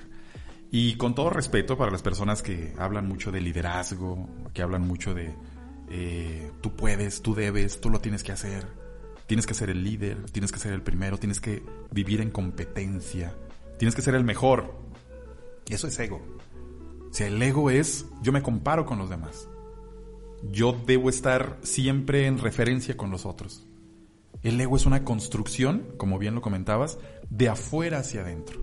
Y 0.72 0.96
con 0.96 1.14
todo 1.14 1.30
respeto 1.30 1.78
para 1.78 1.92
las 1.92 2.02
personas 2.02 2.42
que 2.42 2.74
hablan 2.80 3.08
mucho 3.08 3.32
de 3.32 3.42
liderazgo, 3.42 4.28
que 4.56 4.64
hablan 4.64 4.88
mucho 4.88 5.14
de 5.14 5.36
eh, 5.92 6.52
tú 6.62 6.76
puedes, 6.76 7.22
tú 7.22 7.36
debes, 7.36 7.80
tú 7.80 7.92
lo 7.92 8.02
tienes 8.02 8.24
que 8.24 8.32
hacer, 8.32 8.66
tienes 9.28 9.46
que 9.46 9.54
ser 9.54 9.70
el 9.70 9.84
líder, 9.84 10.32
tienes 10.32 10.52
que 10.52 10.58
ser 10.58 10.74
el 10.74 10.82
primero, 10.82 11.20
tienes 11.20 11.40
que 11.40 11.62
vivir 11.92 12.22
en 12.22 12.32
competencia, 12.32 13.36
tienes 13.80 13.96
que 13.96 14.04
ser 14.04 14.14
el 14.14 14.24
mejor. 14.24 14.76
Eso 15.68 15.88
es 15.88 15.98
ego. 15.98 16.22
Sea, 17.12 17.28
el 17.28 17.42
ego 17.42 17.72
es 17.72 18.06
yo 18.22 18.32
me 18.32 18.44
comparo 18.44 18.86
con 18.86 19.00
los 19.00 19.10
demás. 19.10 19.48
Yo 20.52 20.78
debo 20.86 21.10
estar 21.10 21.58
siempre 21.64 22.28
en 22.28 22.38
referencia 22.38 22.96
con 22.96 23.10
los 23.10 23.26
otros. 23.26 23.66
El 24.44 24.60
ego 24.62 24.76
es 24.76 24.86
una 24.86 25.04
construcción, 25.04 25.86
como 25.98 26.20
bien 26.20 26.36
lo 26.36 26.42
comentabas, 26.42 27.00
de 27.30 27.50
afuera 27.50 28.00
hacia 28.00 28.22
adentro. 28.22 28.60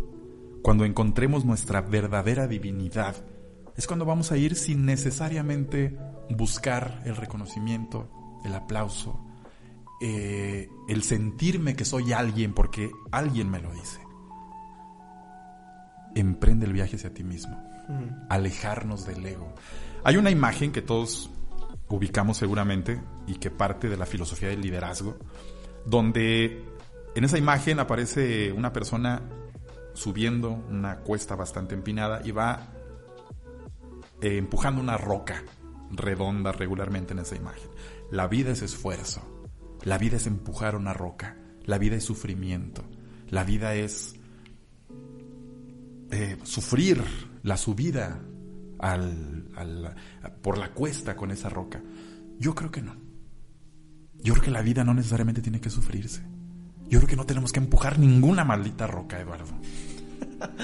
Cuando 0.63 0.85
encontremos 0.85 1.45
nuestra 1.45 1.81
verdadera 1.81 2.47
divinidad, 2.47 3.17
es 3.77 3.87
cuando 3.87 4.05
vamos 4.05 4.33
a 4.33 4.37
ir 4.37 4.55
sin 4.55 4.87
necesariamente 4.87 5.97
buscar 6.31 7.03
el 7.05 7.17
reconocimiento, 7.17 8.09
el 8.45 8.55
aplauso, 8.55 9.21
eh, 10.01 10.69
el 10.89 11.03
sentirme 11.03 11.75
que 11.75 11.85
soy 11.85 12.13
alguien 12.13 12.53
porque 12.53 12.91
alguien 13.11 13.51
me 13.51 13.61
lo 13.61 13.73
dice. 13.73 14.06
Emprende 16.17 16.67
el 16.67 16.73
viaje 16.73 16.97
hacia 16.97 17.15
ti 17.15 17.23
mismo. 17.23 17.63
Alejarnos 18.29 19.07
del 19.07 19.25
ego. 19.25 19.55
Hay 20.03 20.17
una 20.17 20.31
imagen 20.31 20.73
que 20.73 20.83
todos 20.83 21.31
ubicamos 21.89 22.39
seguramente 22.39 23.01
y 23.29 23.37
que 23.37 23.51
parte 23.51 23.89
de 23.89 23.97
la 23.97 24.07
filosofía 24.07 24.49
del 24.49 24.61
liderazgo, 24.61 25.17
donde 25.85 26.65
en 27.15 27.25
esa 27.25 27.39
imagen 27.39 27.79
aparece 27.79 28.51
una 28.53 28.73
persona 28.73 29.23
subiendo 29.95 30.51
una 30.51 30.99
cuesta 30.99 31.37
bastante 31.37 31.75
empinada 31.75 32.21
y 32.25 32.31
va 32.31 32.67
eh, 34.21 34.37
empujando 34.39 34.81
una 34.81 34.97
roca 34.97 35.43
redonda 35.91 36.53
regularmente 36.53 37.13
en 37.13 37.21
esa 37.21 37.37
imagen. 37.37 37.71
La 38.11 38.27
vida 38.27 38.51
es 38.51 38.63
esfuerzo, 38.63 39.23
la 39.83 39.99
vida 39.99 40.17
es 40.17 40.27
empujar 40.27 40.77
una 40.77 40.93
roca, 40.93 41.37
la 41.65 41.79
vida 41.79 41.97
es 41.97 42.05
sufrimiento, 42.05 42.83
la 43.29 43.45
vida 43.45 43.75
es 43.75 44.17
eh, 46.11 46.39
sufrir 46.45 47.03
la 47.43 47.57
subida 47.57 48.21
por 50.43 50.59
la 50.59 50.73
cuesta 50.73 51.17
con 51.17 51.31
esa 51.31 51.49
roca. 51.49 51.83
Yo 52.39 52.55
creo 52.55 52.71
que 52.71 52.83
no. 52.83 52.95
Yo 54.23 54.35
creo 54.35 54.45
que 54.45 54.51
la 54.51 54.63
vida 54.63 54.85
no 54.85 54.95
necesariamente 54.95 55.43
tiene 55.43 55.61
que 55.61 55.71
sufrirse. 55.71 56.23
Yo 56.89 56.99
creo 56.99 57.09
que 57.09 57.17
no 57.17 57.27
tenemos 57.27 57.53
que 57.53 57.61
empujar 57.61 57.99
ninguna 57.99 58.45
maldita 58.45 58.87
roca, 58.87 59.21
Eduardo. 59.21 59.55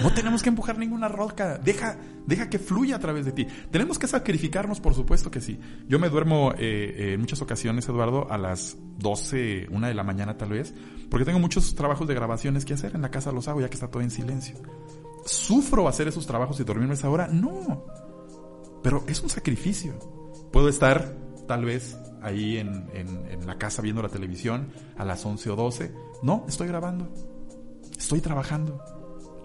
No 0.02 0.12
tenemos 0.12 0.42
que 0.42 0.48
empujar 0.48 0.78
ninguna 0.78 1.08
roca. 1.08 1.58
Deja, 1.58 1.96
deja 2.26 2.50
que 2.50 2.58
fluya 2.58 2.96
a 2.96 2.98
través 2.98 3.24
de 3.24 3.32
ti. 3.32 3.46
Tenemos 3.70 3.98
que 3.98 4.06
sacrificarnos, 4.06 4.80
por 4.80 4.94
supuesto 4.94 5.30
que 5.30 5.40
sí. 5.40 5.58
Yo 5.88 5.98
me 5.98 6.08
duermo 6.08 6.52
eh, 6.52 6.58
eh, 6.58 7.12
en 7.14 7.20
muchas 7.20 7.40
ocasiones, 7.42 7.88
Eduardo, 7.88 8.30
a 8.30 8.38
las 8.38 8.76
12, 8.98 9.68
una 9.70 9.88
de 9.88 9.94
la 9.94 10.04
mañana 10.04 10.36
tal 10.36 10.50
vez, 10.50 10.74
porque 11.10 11.24
tengo 11.24 11.38
muchos 11.38 11.74
trabajos 11.74 12.06
de 12.06 12.14
grabaciones 12.14 12.64
que 12.64 12.74
hacer. 12.74 12.94
En 12.94 13.02
la 13.02 13.10
casa 13.10 13.32
los 13.32 13.48
hago 13.48 13.60
ya 13.60 13.68
que 13.68 13.74
está 13.74 13.88
todo 13.88 14.02
en 14.02 14.10
silencio. 14.10 14.56
¿Sufro 15.24 15.88
hacer 15.88 16.08
esos 16.08 16.26
trabajos 16.26 16.58
y 16.60 16.64
dormirme 16.64 16.94
esa 16.94 17.08
hora? 17.10 17.28
No. 17.28 17.84
Pero 18.82 19.04
es 19.06 19.20
un 19.22 19.28
sacrificio. 19.28 19.94
Puedo 20.52 20.68
estar 20.68 21.16
tal 21.46 21.64
vez 21.64 21.96
ahí 22.22 22.58
en, 22.58 22.88
en- 22.92 23.26
en 23.30 23.46
la 23.46 23.56
casa 23.58 23.82
viendo 23.82 24.02
la 24.02 24.08
televisión 24.08 24.68
a 24.96 25.04
las 25.04 25.24
11 25.24 25.50
o 25.50 25.56
12. 25.56 25.94
No, 26.22 26.44
estoy 26.48 26.68
grabando. 26.68 27.12
Estoy 27.96 28.20
trabajando. 28.20 28.80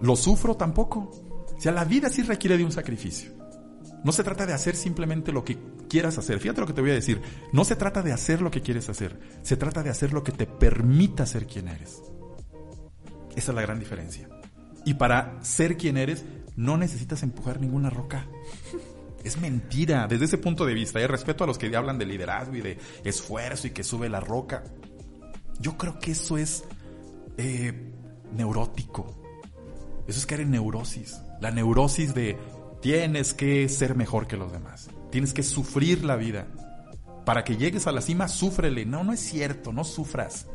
¿Lo 0.00 0.16
sufro 0.16 0.56
tampoco? 0.56 1.10
O 1.56 1.60
sea, 1.60 1.72
la 1.72 1.84
vida 1.84 2.08
sí 2.08 2.22
requiere 2.22 2.56
de 2.58 2.64
un 2.64 2.72
sacrificio. 2.72 3.32
No 4.04 4.12
se 4.12 4.22
trata 4.22 4.46
de 4.46 4.52
hacer 4.52 4.76
simplemente 4.76 5.32
lo 5.32 5.44
que 5.44 5.58
quieras 5.88 6.18
hacer. 6.18 6.38
Fíjate 6.38 6.60
lo 6.60 6.66
que 6.68 6.72
te 6.72 6.80
voy 6.80 6.90
a 6.90 6.94
decir. 6.94 7.20
No 7.52 7.64
se 7.64 7.74
trata 7.74 8.00
de 8.02 8.12
hacer 8.12 8.40
lo 8.42 8.50
que 8.50 8.62
quieres 8.62 8.88
hacer. 8.88 9.18
Se 9.42 9.56
trata 9.56 9.82
de 9.82 9.90
hacer 9.90 10.12
lo 10.12 10.22
que 10.22 10.30
te 10.32 10.46
permita 10.46 11.26
ser 11.26 11.46
quien 11.46 11.66
eres. 11.68 12.00
Esa 13.34 13.50
es 13.52 13.54
la 13.56 13.62
gran 13.62 13.80
diferencia. 13.80 14.28
Y 14.88 14.94
para 14.94 15.36
ser 15.42 15.76
quien 15.76 15.98
eres, 15.98 16.24
no 16.56 16.78
necesitas 16.78 17.22
empujar 17.22 17.60
ninguna 17.60 17.90
roca. 17.90 18.26
Es 19.22 19.38
mentira, 19.38 20.06
desde 20.06 20.24
ese 20.24 20.38
punto 20.38 20.64
de 20.64 20.72
vista. 20.72 20.98
¿eh? 20.98 21.06
Respeto 21.06 21.44
a 21.44 21.46
los 21.46 21.58
que 21.58 21.76
hablan 21.76 21.98
de 21.98 22.06
liderazgo 22.06 22.56
y 22.56 22.62
de 22.62 22.78
esfuerzo 23.04 23.66
y 23.66 23.72
que 23.72 23.84
sube 23.84 24.08
la 24.08 24.20
roca. 24.20 24.64
Yo 25.60 25.76
creo 25.76 25.98
que 25.98 26.12
eso 26.12 26.38
es 26.38 26.64
eh, 27.36 27.92
neurótico. 28.32 29.22
Eso 30.06 30.20
es 30.20 30.24
caer 30.24 30.40
en 30.40 30.52
neurosis. 30.52 31.20
La 31.42 31.50
neurosis 31.50 32.14
de 32.14 32.38
tienes 32.80 33.34
que 33.34 33.68
ser 33.68 33.94
mejor 33.94 34.26
que 34.26 34.38
los 34.38 34.52
demás. 34.52 34.88
Tienes 35.10 35.34
que 35.34 35.42
sufrir 35.42 36.02
la 36.02 36.16
vida. 36.16 36.46
Para 37.26 37.44
que 37.44 37.58
llegues 37.58 37.86
a 37.86 37.92
la 37.92 38.00
cima, 38.00 38.26
súfrele. 38.26 38.86
No, 38.86 39.04
no 39.04 39.12
es 39.12 39.20
cierto, 39.20 39.70
no 39.70 39.84
sufras. 39.84 40.46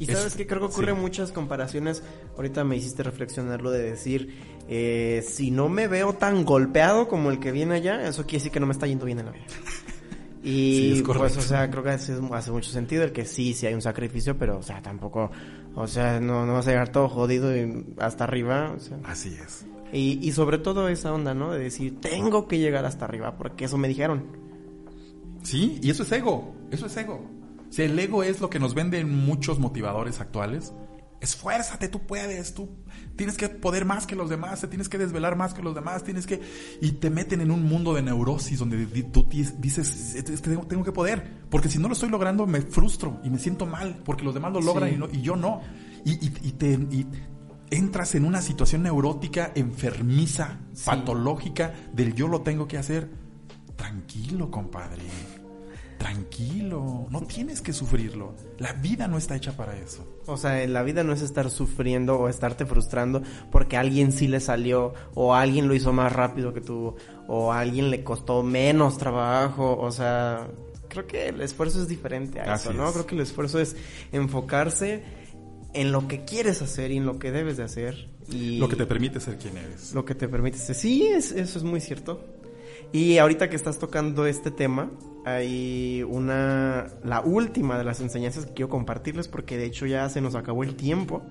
Y 0.00 0.10
Es- 0.10 0.16
sabes 0.18 0.34
que 0.34 0.46
creo 0.48 0.58
que 0.60 0.66
ocurre 0.66 0.94
sí. 0.94 0.98
muchas 1.00 1.30
comparaciones. 1.30 2.02
Ahorita 2.36 2.64
me 2.64 2.76
hiciste 2.76 3.02
reflexionar 3.04 3.62
lo 3.62 3.70
de 3.70 3.82
decir, 3.82 4.34
eh, 4.68 5.22
si 5.28 5.52
no 5.52 5.68
me 5.68 5.86
veo 5.86 6.14
tan 6.14 6.44
golpeado 6.44 7.06
como 7.06 7.30
el 7.30 7.38
que 7.38 7.52
viene 7.52 7.74
allá, 7.76 8.04
eso 8.08 8.22
quiere 8.24 8.38
decir 8.38 8.50
que 8.52 8.58
no 8.60 8.66
me 8.66 8.72
está 8.72 8.86
yendo 8.88 9.04
bien 9.04 9.20
en 9.20 9.26
la 9.26 9.32
vida. 9.32 9.44
Y 10.42 10.48
Sí, 10.48 10.92
es 10.92 11.02
pues, 11.02 11.36
o 11.36 11.42
sea, 11.42 11.70
creo 11.70 11.82
que 11.82 11.90
hace, 11.90 12.16
hace 12.32 12.50
mucho 12.50 12.70
sentido 12.70 13.04
el 13.04 13.12
que 13.12 13.26
sí, 13.26 13.52
sí 13.52 13.66
hay 13.66 13.74
un 13.74 13.82
sacrificio, 13.82 14.38
pero, 14.38 14.56
o 14.56 14.62
sea, 14.62 14.80
tampoco, 14.80 15.30
o 15.74 15.86
sea, 15.86 16.18
no, 16.18 16.46
no 16.46 16.54
vas 16.54 16.66
a 16.66 16.70
llegar 16.70 16.88
todo 16.90 17.10
jodido 17.10 17.54
y 17.54 17.84
hasta 17.98 18.24
arriba, 18.24 18.72
o 18.74 18.80
sea. 18.80 18.96
Así 19.04 19.36
es. 19.38 19.66
Y, 19.92 20.18
y 20.26 20.32
sobre 20.32 20.56
todo 20.56 20.88
esa 20.88 21.12
onda, 21.12 21.34
¿no? 21.34 21.52
De 21.52 21.58
decir, 21.58 22.00
tengo 22.00 22.48
que 22.48 22.58
llegar 22.58 22.86
hasta 22.86 23.04
arriba, 23.04 23.36
porque 23.36 23.66
eso 23.66 23.76
me 23.76 23.86
dijeron. 23.86 24.24
Sí, 25.42 25.78
y 25.82 25.90
eso 25.90 26.04
es 26.04 26.12
ego, 26.12 26.54
eso 26.70 26.86
es 26.86 26.96
ego. 26.96 27.20
Sea, 27.70 27.86
el 27.86 27.98
ego 27.98 28.22
es 28.22 28.40
lo 28.40 28.50
que 28.50 28.58
nos 28.58 28.74
venden 28.74 29.24
muchos 29.24 29.58
motivadores 29.58 30.20
actuales. 30.20 30.72
Esfuérzate, 31.20 31.88
tú 31.88 32.06
puedes, 32.06 32.54
tú 32.54 32.70
tienes 33.14 33.36
que 33.36 33.50
poder 33.50 33.84
más 33.84 34.06
que 34.06 34.16
los 34.16 34.30
demás, 34.30 34.62
te 34.62 34.68
tienes 34.68 34.88
que 34.88 34.96
desvelar 34.96 35.36
más 35.36 35.52
que 35.52 35.60
los 35.62 35.74
demás, 35.74 36.02
tienes 36.02 36.26
que... 36.26 36.40
Y 36.80 36.92
te 36.92 37.10
meten 37.10 37.42
en 37.42 37.50
un 37.50 37.62
mundo 37.62 37.92
de 37.92 38.00
neurosis 38.02 38.58
donde 38.58 38.86
tú 39.12 39.26
dices, 39.58 40.14
"Es 40.14 40.40
que 40.40 40.56
tengo, 40.56 40.82
que 40.82 40.92
poder, 40.92 41.42
porque 41.50 41.68
si 41.68 41.78
no 41.78 41.88
lo 41.88 41.92
estoy 41.94 42.08
logrando 42.08 42.46
me 42.46 42.62
frustro 42.62 43.20
y 43.22 43.28
me 43.28 43.38
siento 43.38 43.66
mal, 43.66 44.00
porque 44.04 44.24
los 44.24 44.32
demás 44.32 44.52
lo 44.54 44.62
logran 44.62 44.88
Sí. 44.88 44.94
y, 44.94 44.98
no- 44.98 45.08
y 45.12 45.20
yo 45.20 45.36
no. 45.36 45.60
Y, 46.06 46.12
y- 46.12 46.32
y 46.48 46.52
te... 46.52 46.72
y 46.72 47.06
entras 47.70 48.14
en 48.14 48.24
una 48.24 48.40
situación 48.40 48.82
neurótica, 48.82 49.52
enfermiza, 49.54 50.58
Sí. 50.72 50.84
patológica 50.86 51.74
del 51.92 52.14
yo 52.14 52.28
lo 52.28 52.40
tengo 52.40 52.66
que 52.66 52.78
hacer. 52.78 53.10
Tranquilo, 53.76 54.50
compadre. 54.50 55.02
Tranquilo. 56.00 57.06
No 57.10 57.20
tienes 57.22 57.60
que 57.60 57.72
sufrirlo. 57.72 58.34
La 58.58 58.72
vida 58.72 59.06
no 59.06 59.18
está 59.18 59.36
hecha 59.36 59.52
para 59.56 59.76
eso. 59.76 60.04
O 60.26 60.36
sea, 60.36 60.62
en 60.62 60.72
la 60.72 60.82
vida 60.82 61.04
no 61.04 61.12
es 61.12 61.20
estar 61.22 61.50
sufriendo 61.50 62.18
o 62.18 62.28
estarte 62.28 62.64
frustrando 62.66 63.22
porque 63.52 63.76
a 63.76 63.80
alguien 63.80 64.10
sí 64.10 64.26
le 64.26 64.40
salió 64.40 64.94
o 65.14 65.34
a 65.34 65.40
alguien 65.42 65.68
lo 65.68 65.74
hizo 65.74 65.92
más 65.92 66.12
rápido 66.12 66.52
que 66.54 66.62
tú 66.62 66.96
o 67.28 67.52
a 67.52 67.60
alguien 67.60 67.90
le 67.90 68.02
costó 68.02 68.42
menos 68.42 68.98
trabajo. 68.98 69.76
O 69.78 69.92
sea, 69.92 70.48
creo 70.88 71.06
que 71.06 71.28
el 71.28 71.40
esfuerzo 71.42 71.80
es 71.82 71.86
diferente 71.88 72.40
a 72.40 72.54
Así 72.54 72.68
eso, 72.70 72.76
¿no? 72.76 72.86
es. 72.88 72.92
Creo 72.92 73.06
que 73.06 73.14
el 73.14 73.20
esfuerzo 73.20 73.60
es 73.60 73.76
enfocarse 74.10 75.02
en 75.74 75.92
lo 75.92 76.08
que 76.08 76.24
quieres 76.24 76.62
hacer 76.62 76.90
y 76.90 76.96
en 76.96 77.06
lo 77.06 77.18
que 77.18 77.30
debes 77.30 77.56
de 77.58 77.62
hacer. 77.64 78.08
Y 78.32 78.58
Lo 78.58 78.68
que 78.68 78.76
te 78.76 78.86
permite 78.86 79.20
ser 79.20 79.36
quien 79.38 79.56
eres. 79.58 79.92
lo 79.92 80.04
que 80.04 80.14
te 80.14 80.28
permite 80.28 80.56
ser. 80.58 80.74
Sí, 80.76 81.06
es- 81.06 81.32
eso 81.32 81.58
es 81.58 81.64
muy 81.64 81.80
cierto. 81.80 82.24
Y 82.92 83.18
ahorita 83.18 83.48
que 83.50 83.56
estás 83.56 83.78
tocando 83.78 84.26
este 84.26 84.50
tema, 84.50 84.90
hay 85.24 86.02
una, 86.08 86.86
la 87.04 87.20
última 87.20 87.78
de 87.78 87.84
las 87.84 88.00
enseñanzas 88.00 88.46
que 88.46 88.54
quiero 88.54 88.68
compartirles 88.68 89.28
porque 89.28 89.56
de 89.56 89.66
hecho 89.66 89.86
ya 89.86 90.08
se 90.08 90.20
nos 90.20 90.34
acabó 90.34 90.64
el 90.64 90.76
tiempo. 90.76 91.22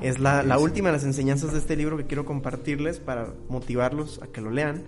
Es 0.00 0.18
la, 0.18 0.42
la 0.42 0.58
última 0.58 0.88
de 0.88 0.94
las 0.94 1.04
enseñanzas 1.04 1.52
de 1.52 1.58
este 1.58 1.76
libro 1.76 1.96
que 1.96 2.06
quiero 2.06 2.24
compartirles 2.24 3.00
para 3.00 3.32
motivarlos 3.48 4.20
a 4.22 4.26
que 4.28 4.40
lo 4.40 4.50
lean. 4.50 4.84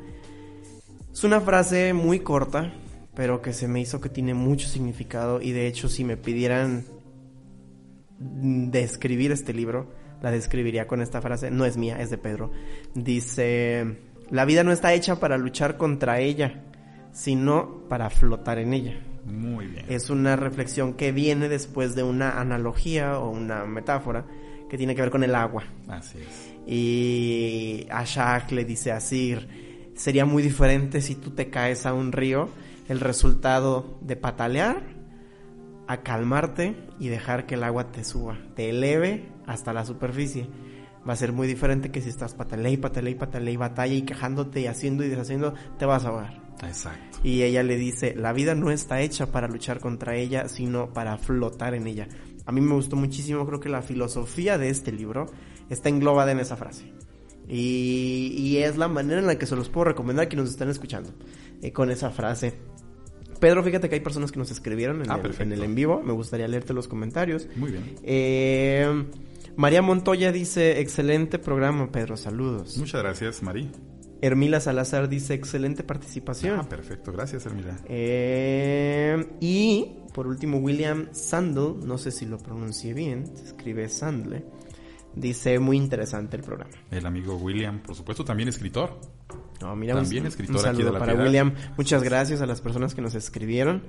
Es 1.13 1.25
una 1.25 1.41
frase 1.41 1.93
muy 1.93 2.21
corta, 2.21 2.73
pero 3.15 3.41
que 3.43 3.53
se 3.53 3.69
me 3.69 3.81
hizo 3.81 4.01
que 4.01 4.09
tiene 4.09 4.35
mucho 4.35 4.69
significado 4.69 5.41
y 5.41 5.53
de 5.53 5.67
hecho 5.67 5.89
si 5.89 6.05
me 6.05 6.17
pidieran 6.17 6.85
describir 8.19 9.33
este 9.33 9.53
libro, 9.53 9.91
la 10.23 10.31
describiría 10.31 10.87
con 10.87 11.03
esta 11.03 11.21
frase, 11.21 11.51
no 11.51 11.65
es 11.65 11.77
mía, 11.77 12.01
es 12.01 12.11
de 12.11 12.19
Pedro. 12.19 12.51
Dice, 12.95 13.99
la 14.31 14.45
vida 14.45 14.65
no 14.65 14.73
está 14.73 14.93
hecha 14.95 15.21
para 15.21 15.37
luchar 15.39 15.77
contra 15.77 16.21
ella, 16.21 16.65
sino 17.15 17.85
para 17.89 18.11
flotar 18.11 18.59
en 18.59 18.75
ella. 18.75 19.01
Muy 19.25 19.67
bien. 19.69 19.87
Es 19.89 20.11
una 20.11 20.37
reflexión 20.37 20.95
que 20.95 21.13
viene 21.13 21.49
después 21.49 21.95
de 21.95 22.03
una 22.03 22.41
analogía 22.41 23.19
o 23.19 23.31
una 23.31 23.65
metáfora 23.65 24.27
que 24.69 24.77
tiene 24.77 24.95
que 24.95 25.01
ver 25.01 25.11
con 25.11 25.25
el 25.25 25.35
agua. 25.35 25.65
Así 25.89 26.19
es. 26.19 26.53
Y 26.67 27.87
Ashak 27.91 28.51
le 28.51 28.65
dice 28.65 28.93
a 28.93 29.01
Sir, 29.01 29.49
sería 29.95 30.27
muy 30.27 30.43
diferente 30.43 31.01
si 31.01 31.15
tú 31.15 31.31
te 31.31 31.49
caes 31.49 31.87
a 31.87 31.95
un 31.95 32.13
río, 32.13 32.51
el 32.89 33.01
resultado 33.01 33.99
de 34.03 34.17
patalear, 34.17 34.83
a 35.87 35.99
calmarte 35.99 36.77
y 36.99 37.09
dejar 37.09 37.47
que 37.47 37.55
el 37.55 37.65
agua 37.65 37.93
te 37.93 38.05
suba, 38.05 38.39
te 38.57 38.71
eleve 38.71 39.29
hasta 39.47 39.73
la 39.73 39.85
superficie. 39.85 40.49
Va 41.07 41.13
a 41.13 41.17
ser 41.17 41.33
muy 41.33 41.47
diferente 41.47 41.91
que 41.91 42.01
si 42.01 42.09
estás 42.09 42.35
patale 42.35 42.71
y 42.71 42.77
patale 42.79 43.11
y 43.11 43.15
patale 43.15 43.53
y 43.53 43.57
batalla 43.57 43.95
y 43.95 44.03
quejándote 44.03 44.63
y 44.63 44.67
haciendo 44.67 45.05
y 45.05 45.09
deshaciendo, 45.09 45.55
te 45.79 45.85
vas 45.85 46.05
a 46.05 46.09
ahogar. 46.09 46.44
Exacto. 46.67 47.19
Y 47.23 47.43
ella 47.43 47.63
le 47.63 47.77
dice, 47.77 48.15
la 48.15 48.33
vida 48.33 48.55
no 48.55 48.71
está 48.71 49.01
hecha 49.01 49.31
para 49.33 49.49
luchar 49.49 49.81
contra 49.81 50.17
ella, 50.17 50.49
sino 50.49 50.93
para 50.93 51.17
flotar 51.19 51.75
en 51.75 51.87
ella. 51.87 52.09
A 52.47 52.53
mí 52.53 52.61
me 52.61 52.75
gustó 52.75 52.97
muchísimo, 52.97 53.47
creo 53.47 53.61
que 53.61 53.69
la 53.69 53.83
filosofía 53.83 54.59
de 54.59 54.69
este 54.69 54.93
libro 54.93 55.27
está 55.71 55.89
englobada 55.89 56.33
en 56.33 56.41
esa 56.41 56.57
frase. 56.57 56.93
Y, 57.49 58.35
y 58.37 58.59
es 58.59 58.77
la 58.77 58.89
manera 58.89 59.21
en 59.21 59.27
la 59.27 59.39
que 59.39 59.47
se 59.47 59.57
los 59.57 59.69
puedo 59.69 59.85
recomendar 59.85 60.29
que 60.29 60.37
nos 60.37 60.51
están 60.51 60.69
escuchando, 60.71 61.11
eh, 61.63 61.73
con 61.73 61.91
esa 61.91 62.11
frase. 62.11 62.55
Pedro, 63.41 63.63
fíjate 63.63 63.89
que 63.89 63.97
hay 63.97 64.01
personas 64.01 64.33
que 64.33 64.39
nos 64.39 64.51
escribieron 64.51 65.03
en, 65.03 65.11
Ah, 65.11 65.21
el, 65.23 65.35
en 65.39 65.53
el 65.53 65.63
en 65.63 65.75
vivo. 65.75 66.03
Me 66.03 66.13
gustaría 66.13 66.49
leerte 66.49 66.73
los 66.73 66.89
comentarios. 66.89 67.49
Muy 67.57 67.73
bien. 67.73 67.95
Eh, 68.03 69.05
María 69.57 69.83
Montoya 69.83 70.33
dice, 70.33 70.81
excelente 70.81 71.39
programa, 71.39 71.91
Pedro, 71.93 72.17
saludos. 72.17 72.77
Muchas 72.79 73.03
gracias, 73.03 73.43
Mari. 73.43 73.71
Hermila 74.21 74.61
Salazar 74.61 75.09
dice, 75.09 75.35
excelente 75.35 75.83
participación. 75.83 76.61
Ah, 76.61 76.69
perfecto. 76.69 77.13
Gracias, 77.13 77.47
Hermila. 77.47 77.79
Eh, 77.87 79.37
y 79.41 79.99
por 80.15 80.27
último, 80.27 80.59
William 80.59 81.09
Sandle, 81.13 81.75
no 81.85 81.99
sé 81.99 82.13
si 82.13 82.25
lo 82.25 82.39
pronuncie 82.39 82.95
bien, 82.95 83.27
se 83.37 83.45
escribe 83.45 83.89
Sandle, 83.89 84.45
dice 85.15 85.59
muy 85.59 85.77
interesante 85.77 86.37
el 86.37 86.43
programa. 86.43 86.71
El 86.91 87.05
amigo 87.05 87.37
William, 87.37 87.81
por 87.83 87.97
supuesto, 87.97 88.25
también 88.25 88.49
escritor. 88.49 89.01
No, 89.61 89.75
mira, 89.77 89.95
También 89.95 90.25
un, 90.25 90.27
escritor 90.29 90.57
un 90.57 90.61
aquí 90.61 90.69
de 90.69 90.75
saludo 90.77 90.93
La 90.93 90.99
para 90.99 91.13
Piedad. 91.13 91.27
William. 91.27 91.55
Muchas 91.77 92.03
gracias 92.03 92.41
a 92.41 92.47
las 92.47 92.61
personas 92.61 92.95
que 92.95 93.03
nos 93.03 93.15
escribieron. 93.15 93.83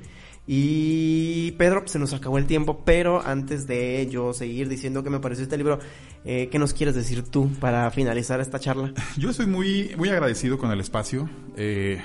Y 0.47 1.53
Pedro, 1.53 1.81
pues, 1.81 1.91
se 1.91 1.99
nos 1.99 2.13
acabó 2.13 2.37
el 2.37 2.45
tiempo, 2.45 2.83
pero 2.85 3.25
antes 3.25 3.65
de 3.65 4.07
yo 4.11 4.31
seguir 4.33 4.69
diciendo 4.69 5.03
que 5.03 5.09
me 5.09 5.19
pareció 5.19 5.43
este 5.43 5.57
libro, 5.57 5.79
eh, 6.23 6.49
¿qué 6.51 6.59
nos 6.59 6.73
quieres 6.73 6.95
decir 6.95 7.23
tú 7.23 7.49
para 7.59 7.89
finalizar 7.89 8.39
esta 8.39 8.59
charla? 8.59 8.93
Yo 9.17 9.31
estoy 9.31 9.47
muy, 9.47 9.91
muy 9.97 10.09
agradecido 10.09 10.57
con 10.57 10.71
el 10.71 10.79
espacio. 10.79 11.27
Eh, 11.57 11.99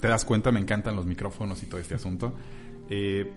te 0.00 0.06
das 0.06 0.24
cuenta, 0.24 0.52
me 0.52 0.60
encantan 0.60 0.94
los 0.94 1.06
micrófonos 1.06 1.62
y 1.64 1.66
todo 1.66 1.80
este 1.80 1.96
asunto. 1.96 2.32
Eh, 2.88 3.32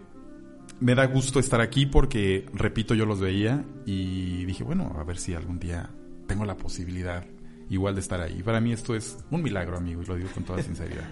me 0.80 0.96
da 0.96 1.06
gusto 1.06 1.40
estar 1.40 1.60
aquí 1.60 1.86
porque, 1.86 2.46
repito, 2.54 2.94
yo 2.96 3.06
los 3.06 3.20
veía 3.20 3.64
y 3.86 4.46
dije, 4.46 4.64
bueno, 4.64 4.96
a 4.98 5.04
ver 5.04 5.18
si 5.18 5.34
algún 5.34 5.60
día 5.60 5.90
tengo 6.28 6.46
la 6.46 6.56
posibilidad 6.56 7.24
igual 7.72 7.96
de 7.96 8.02
estar 8.02 8.22
ahí. 8.22 8.44
Para 8.44 8.60
mí 8.62 8.72
esto 8.74 8.94
es 8.96 9.18
un 9.32 9.42
milagro, 9.42 9.78
amigo, 9.78 10.04
y 10.04 10.06
lo 10.06 10.16
digo 10.16 10.30
con 10.34 10.44
toda 10.44 10.62
sinceridad. 10.62 11.10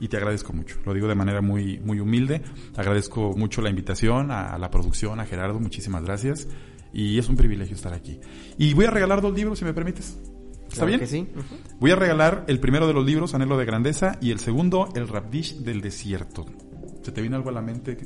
Y 0.00 0.08
te 0.08 0.16
agradezco 0.16 0.52
mucho, 0.52 0.76
lo 0.84 0.94
digo 0.94 1.06
de 1.08 1.14
manera 1.14 1.40
muy, 1.40 1.78
muy 1.80 2.00
humilde. 2.00 2.40
Agradezco 2.76 3.34
mucho 3.36 3.62
la 3.62 3.70
invitación 3.70 4.30
a 4.30 4.56
la 4.58 4.70
producción, 4.70 5.20
a 5.20 5.26
Gerardo, 5.26 5.58
muchísimas 5.60 6.02
gracias. 6.04 6.48
Y 6.92 7.18
es 7.18 7.28
un 7.28 7.36
privilegio 7.36 7.74
estar 7.76 7.92
aquí. 7.92 8.18
Y 8.56 8.74
voy 8.74 8.86
a 8.86 8.90
regalar 8.90 9.20
dos 9.20 9.34
libros, 9.34 9.58
si 9.58 9.64
me 9.64 9.74
permites. 9.74 10.18
¿Está 10.68 10.74
Claro 10.74 10.86
bien? 10.88 11.00
que 11.00 11.06
sí. 11.06 11.26
Ujú. 11.34 11.78
Voy 11.80 11.90
a 11.90 11.96
regalar 11.96 12.44
el 12.46 12.60
primero 12.60 12.86
de 12.86 12.92
los 12.94 13.04
libros, 13.04 13.34
Anhelo 13.34 13.56
de 13.58 13.64
Grandeza, 13.64 14.18
y 14.20 14.30
el 14.30 14.38
segundo, 14.38 14.88
El 14.94 15.08
Rabdish 15.08 15.56
del 15.58 15.80
Desierto. 15.80 16.46
¿Se 17.02 17.10
te 17.12 17.20
viene 17.20 17.36
algo 17.36 17.48
a 17.48 17.52
la 17.52 17.62
mente 17.62 17.96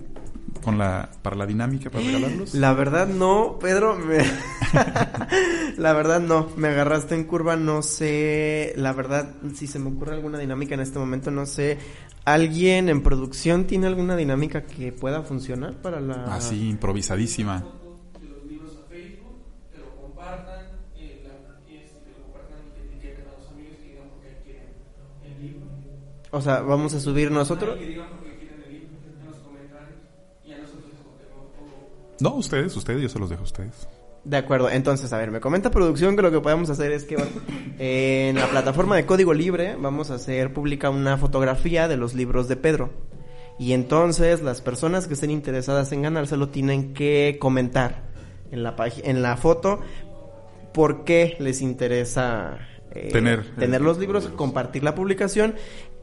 con 0.63 0.79
la, 0.79 1.11
para 1.23 1.37
la 1.37 1.47
dinámica 1.47 1.91
para 1.91 2.05
regalarlos? 2.05 2.55
La 2.55 2.73
verdad 2.73 3.07
no, 3.09 3.59
Pedro, 3.61 3.97
me... 3.97 4.19
la 5.77 5.93
verdad 5.93 6.21
no, 6.21 6.49
me 6.57 6.69
agarraste 6.69 7.15
en 7.15 7.25
curva, 7.25 7.57
no 7.57 7.83
sé, 7.83 8.73
la 8.77 8.93
verdad, 8.93 9.35
si 9.55 9.67
se 9.67 9.79
me 9.79 9.91
ocurre 9.91 10.15
alguna 10.15 10.39
dinámica 10.39 10.75
en 10.75 10.81
este 10.81 10.99
momento, 10.99 11.31
no 11.31 11.47
sé, 11.47 11.79
¿alguien 12.25 12.89
en 12.89 13.03
producción 13.03 13.67
tiene 13.67 13.87
alguna 13.87 14.17
dinámica 14.17 14.65
que 14.65 14.93
pueda 14.93 15.23
funcionar 15.23 15.75
para 15.83 16.01
la... 16.01 16.35
Así, 16.35 16.69
improvisadísima. 16.69 17.65
de 18.21 18.29
los 18.29 18.45
libros 18.47 18.77
a 18.77 18.89
Facebook, 18.89 19.41
que 27.79 28.22
No, 32.23 32.35
ustedes, 32.35 32.77
ustedes, 32.77 33.03
yo 33.03 33.09
se 33.09 33.19
los 33.19 33.29
dejo 33.29 33.41
a 33.41 33.45
ustedes. 33.45 33.89
De 34.23 34.37
acuerdo, 34.37 34.71
entonces, 34.71 35.13
a 35.13 35.19
ver, 35.19 35.33
me 35.33 35.41
comenta 35.41 35.73
producción 35.73 36.15
que 36.15 36.23
lo 36.23 36.31
que 36.31 36.39
podemos 36.39 36.71
hacer 36.71 36.93
es 36.93 37.03
que 37.03 37.17
bueno, 37.17 37.33
en 37.81 38.37
la 38.37 38.47
plataforma 38.47 38.95
de 38.95 39.05
Código 39.05 39.35
Libre 39.35 39.75
vamos 39.77 40.13
a 40.13 40.15
hacer 40.15 40.53
pública 40.53 40.89
una 40.91 41.19
fotografía 41.19 41.89
de 41.89 41.97
los 41.97 42.15
libros 42.15 42.47
de 42.47 42.55
Pedro. 42.55 42.91
Y 43.59 43.73
entonces 43.73 44.41
las 44.41 44.61
personas 44.61 45.09
que 45.09 45.15
estén 45.15 45.33
interesadas 45.33 45.91
en 45.91 46.03
ganárselo 46.03 46.51
tienen 46.51 46.95
que 46.95 47.39
comentar 47.41 48.05
en 48.53 48.63
la, 48.63 48.77
en 49.03 49.23
la 49.23 49.37
foto 49.37 49.81
por 50.73 51.03
qué 51.03 51.37
les 51.41 51.61
interesa 51.61 52.59
eh, 52.93 53.09
Tener, 53.11 53.57
tener 53.57 53.81
los 53.81 53.99
libros, 53.99 54.29
compartir 54.29 54.85
la 54.85 54.95
publicación 54.95 55.57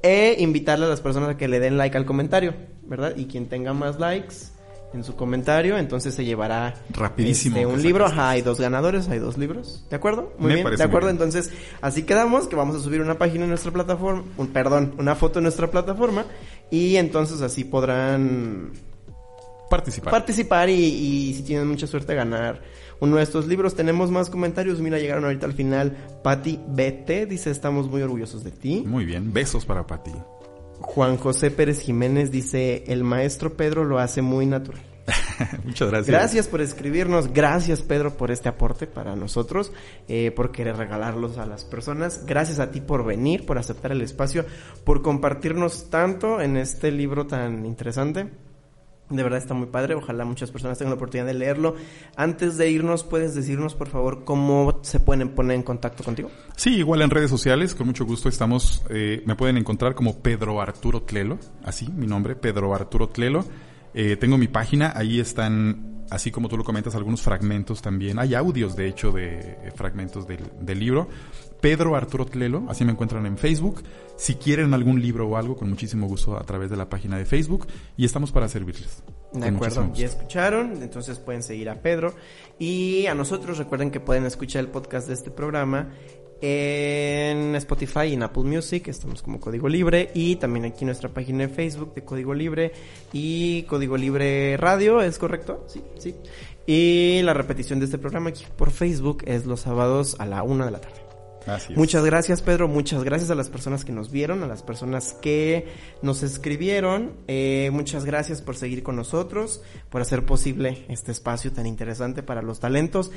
e 0.04 0.36
invitarle 0.40 0.86
a 0.86 0.90
las 0.90 1.00
personas 1.00 1.30
a 1.30 1.38
que 1.38 1.48
le 1.48 1.62
den 1.62 1.78
like 1.78 1.96
al 1.96 2.06
comentario, 2.06 2.56
¿verdad? 2.84 3.16
Y 3.16 3.26
quien 3.28 3.48
tenga 3.48 3.74
más 3.74 4.00
likes 4.00 4.59
en 4.94 5.04
su 5.04 5.16
comentario, 5.16 5.78
entonces 5.78 6.16
se 6.16 6.26
llevará 6.26 6.74
Rapidísimo 6.92 7.58
este, 7.58 7.68
un 7.68 7.82
libro. 7.82 8.06
Ajá, 8.06 8.30
hay 8.32 8.42
dos 8.42 8.60
ganadores, 8.60 9.08
hay 9.10 9.20
dos 9.20 9.38
libros. 9.38 9.86
¿De 9.90 9.96
acuerdo? 9.96 10.34
Muy 10.40 10.50
Me 10.50 10.56
bien, 10.64 10.76
de 10.76 10.84
acuerdo. 10.84 11.08
bien. 11.08 11.18
Entonces, 11.22 11.52
así 11.82 12.04
quedamos 12.04 12.48
que 12.48 12.56
vamos 12.56 12.76
a 12.76 12.80
subir 12.80 13.02
una 13.02 13.18
página 13.18 13.44
en 13.44 13.50
nuestra 13.50 13.72
plataforma, 13.72 14.24
un 14.38 14.48
perdón, 14.48 14.96
una 14.98 15.16
foto 15.16 15.40
en 15.40 15.44
nuestra 15.44 15.70
plataforma 15.70 16.26
y 16.72 16.96
entonces 16.96 17.42
así 17.42 17.64
podrán 17.64 18.72
Participar. 19.70 20.10
participar 20.12 20.70
y, 20.70 20.74
y 20.74 21.34
si 21.36 21.44
tienen 21.44 21.68
mucha 21.68 21.86
suerte 21.86 22.16
ganar 22.16 22.62
uno 23.00 23.18
de 23.18 23.24
estos 23.24 23.46
libros. 23.48 23.76
Tenemos 23.76 24.10
más 24.10 24.30
comentarios, 24.32 24.80
mira, 24.82 24.98
llegaron 24.98 25.24
ahorita 25.26 25.46
al 25.46 25.54
final. 25.54 25.96
Patti 26.24 26.60
BT 26.68 27.28
dice, 27.30 27.52
estamos 27.52 27.88
muy 27.88 28.02
orgullosos 28.02 28.44
de 28.44 28.50
ti. 28.52 28.84
Muy 28.86 29.06
bien, 29.06 29.32
besos 29.32 29.66
para 29.66 29.86
Pati. 29.86 30.12
Juan 30.80 31.18
José 31.18 31.52
Pérez 31.52 31.82
Jiménez 31.82 32.32
dice, 32.32 32.84
el 32.88 33.04
maestro 33.04 33.56
Pedro 33.56 33.86
lo 33.86 34.00
hace 34.00 34.22
muy 34.22 34.46
natural. 34.46 34.82
Muchas 35.66 35.90
gracias. 35.90 36.08
Gracias 36.08 36.48
por 36.48 36.62
escribirnos, 36.62 37.34
gracias 37.34 37.82
Pedro 37.82 38.16
por 38.16 38.32
este 38.32 38.50
aporte 38.50 38.88
para 38.88 39.16
nosotros, 39.16 39.72
eh, 40.08 40.32
por 40.32 40.52
querer 40.52 40.78
regalarlos 40.78 41.38
a 41.38 41.46
las 41.46 41.66
personas, 41.66 42.26
gracias 42.26 42.60
a 42.60 42.72
ti 42.72 42.82
por 42.82 43.06
venir, 43.06 43.46
por 43.46 43.58
aceptar 43.58 43.92
el 43.92 44.02
espacio, 44.02 44.46
por 44.84 45.02
compartirnos 45.02 45.90
tanto 45.90 46.42
en 46.42 46.58
este 46.58 46.92
libro 46.92 47.28
tan 47.28 47.66
interesante. 47.66 48.30
De 49.10 49.24
verdad 49.24 49.40
está 49.40 49.56
muy 49.56 49.68
padre, 49.68 49.96
ojalá 49.96 50.24
muchas 50.24 50.52
personas 50.52 50.78
tengan 50.78 50.92
la 50.92 50.96
oportunidad 50.98 51.26
de 51.26 51.34
leerlo. 51.34 51.76
Antes 52.16 52.58
de 52.58 52.70
irnos, 52.70 53.04
¿puedes 53.04 53.34
decirnos 53.34 53.74
por 53.74 53.88
favor 53.88 54.24
cómo 54.24 54.80
se 54.84 55.00
pueden 55.00 55.30
poner 55.30 55.56
en 55.56 55.64
contacto 55.64 56.04
contigo? 56.04 56.30
Sí, 56.56 56.76
igual 56.76 57.02
en 57.02 57.10
redes 57.10 57.32
sociales, 57.32 57.74
con 57.74 57.88
mucho 57.88 58.06
gusto 58.06 58.30
estamos, 58.30 58.84
eh, 58.90 59.24
me 59.26 59.36
pueden 59.36 59.58
encontrar 59.58 59.96
como 59.96 60.20
Pedro 60.20 60.62
Arturo 60.62 61.02
Tlelo, 61.02 61.40
así 61.64 61.90
mi 61.92 62.06
nombre, 62.06 62.36
Pedro 62.36 62.76
Arturo 62.76 63.10
Tlelo. 63.10 63.46
Eh, 63.96 64.16
tengo 64.18 64.38
mi 64.38 64.48
página, 64.48 64.94
ahí 64.96 65.20
están, 65.20 66.06
así 66.12 66.30
como 66.30 66.48
tú 66.48 66.56
lo 66.56 66.64
comentas, 66.64 66.94
algunos 66.94 67.22
fragmentos 67.22 67.82
también. 67.82 68.20
Hay 68.20 68.36
audios, 68.36 68.76
de 68.76 68.88
hecho, 68.88 69.12
de 69.12 69.40
eh, 69.40 69.72
fragmentos 69.76 70.28
del, 70.28 70.44
del 70.62 70.80
libro. 70.80 71.08
Pedro 71.60 71.96
Arturo 71.96 72.26
Tlelo, 72.26 72.66
así 72.70 72.86
me 72.86 72.92
encuentran 72.92 73.26
en 73.26 73.38
Facebook. 73.38 73.84
Si 74.20 74.36
quieren 74.36 74.74
algún 74.74 75.02
libro 75.02 75.30
o 75.30 75.38
algo, 75.38 75.56
con 75.56 75.70
muchísimo 75.70 76.06
gusto 76.06 76.38
a 76.38 76.44
través 76.44 76.70
de 76.70 76.76
la 76.76 76.90
página 76.90 77.18
de 77.18 77.24
Facebook. 77.24 77.68
Y 77.96 78.04
estamos 78.04 78.34
para 78.34 78.50
servirles. 78.50 79.02
De 79.32 79.40
Con 79.40 79.56
acuerdo, 79.56 79.94
ya 79.94 80.08
escucharon, 80.08 80.84
entonces 80.84 81.20
pueden 81.20 81.42
seguir 81.42 81.70
a 81.70 81.76
Pedro. 81.76 82.14
Y 82.60 83.06
a 83.06 83.16
nosotros 83.16 83.58
recuerden 83.58 83.92
que 83.92 84.02
pueden 84.02 84.26
escuchar 84.26 84.60
el 84.60 84.72
podcast 84.72 85.08
de 85.08 85.14
este 85.14 85.32
programa 85.32 85.94
en 86.42 87.56
Spotify 87.56 88.08
y 88.10 88.14
en 88.16 88.24
Apple 88.24 88.44
Music, 88.44 88.90
estamos 88.90 89.22
como 89.22 89.40
Código 89.40 89.70
Libre. 89.70 90.12
Y 90.14 90.36
también 90.36 90.66
aquí 90.66 90.84
nuestra 90.84 91.08
página 91.08 91.48
de 91.48 91.54
Facebook 91.54 91.94
de 91.94 92.04
Código 92.04 92.34
Libre 92.34 92.74
y 93.14 93.64
Código 93.64 93.96
Libre 93.96 94.58
Radio, 94.58 95.00
¿es 95.00 95.18
correcto? 95.18 95.64
Sí, 95.70 95.82
sí. 95.98 96.14
Y 96.68 97.22
la 97.24 97.34
repetición 97.34 97.80
de 97.80 97.86
este 97.86 97.98
programa 97.98 98.32
aquí 98.32 98.44
por 98.58 98.72
Facebook 98.72 99.24
es 99.26 99.46
los 99.46 99.62
sábados 99.62 100.18
a 100.20 100.26
la 100.26 100.44
una 100.44 100.66
de 100.66 100.72
la 100.72 100.82
tarde. 100.82 101.09
Así 101.46 101.74
es. 101.74 101.78
Muchas 101.78 102.04
gracias, 102.06 102.42
Pedro. 102.42 102.68
Muchas 102.68 103.04
gracias 103.04 103.30
a 103.32 103.36
las 103.36 103.50
personas 103.50 103.86
que 103.86 103.92
nos 103.92 104.12
vieron, 104.12 104.44
a 104.44 104.48
las 104.48 104.64
personas 104.64 105.14
que 105.22 105.68
nos 106.02 106.24
escribieron. 106.24 107.14
Eh, 107.28 107.70
muchas 107.72 108.06
gracias 108.06 108.42
por 108.42 108.56
seguir 108.56 108.84
con 108.84 108.96
nosotros, 108.96 109.62
por 109.90 110.02
hacer 110.02 110.26
posible 110.26 110.86
este 110.90 111.12
espacio 111.12 111.52
tan 111.52 111.66
interesante 111.66 112.24
para 112.24 112.42
los 112.42 112.60
talentos. 112.60 113.12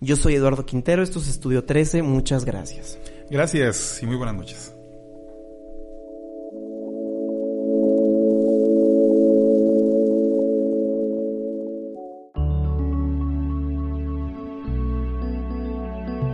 Yo 0.00 0.16
soy 0.16 0.34
Eduardo 0.34 0.66
Quintero, 0.66 1.02
esto 1.02 1.18
es 1.18 1.28
Estudio 1.28 1.64
13. 1.64 2.02
Muchas 2.02 2.44
gracias. 2.44 2.98
Gracias 3.30 4.02
y 4.02 4.06
muy 4.06 4.16
buenas 4.16 4.34
noches. 4.34 4.74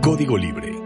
Código 0.01 0.37
Libre 0.37 0.80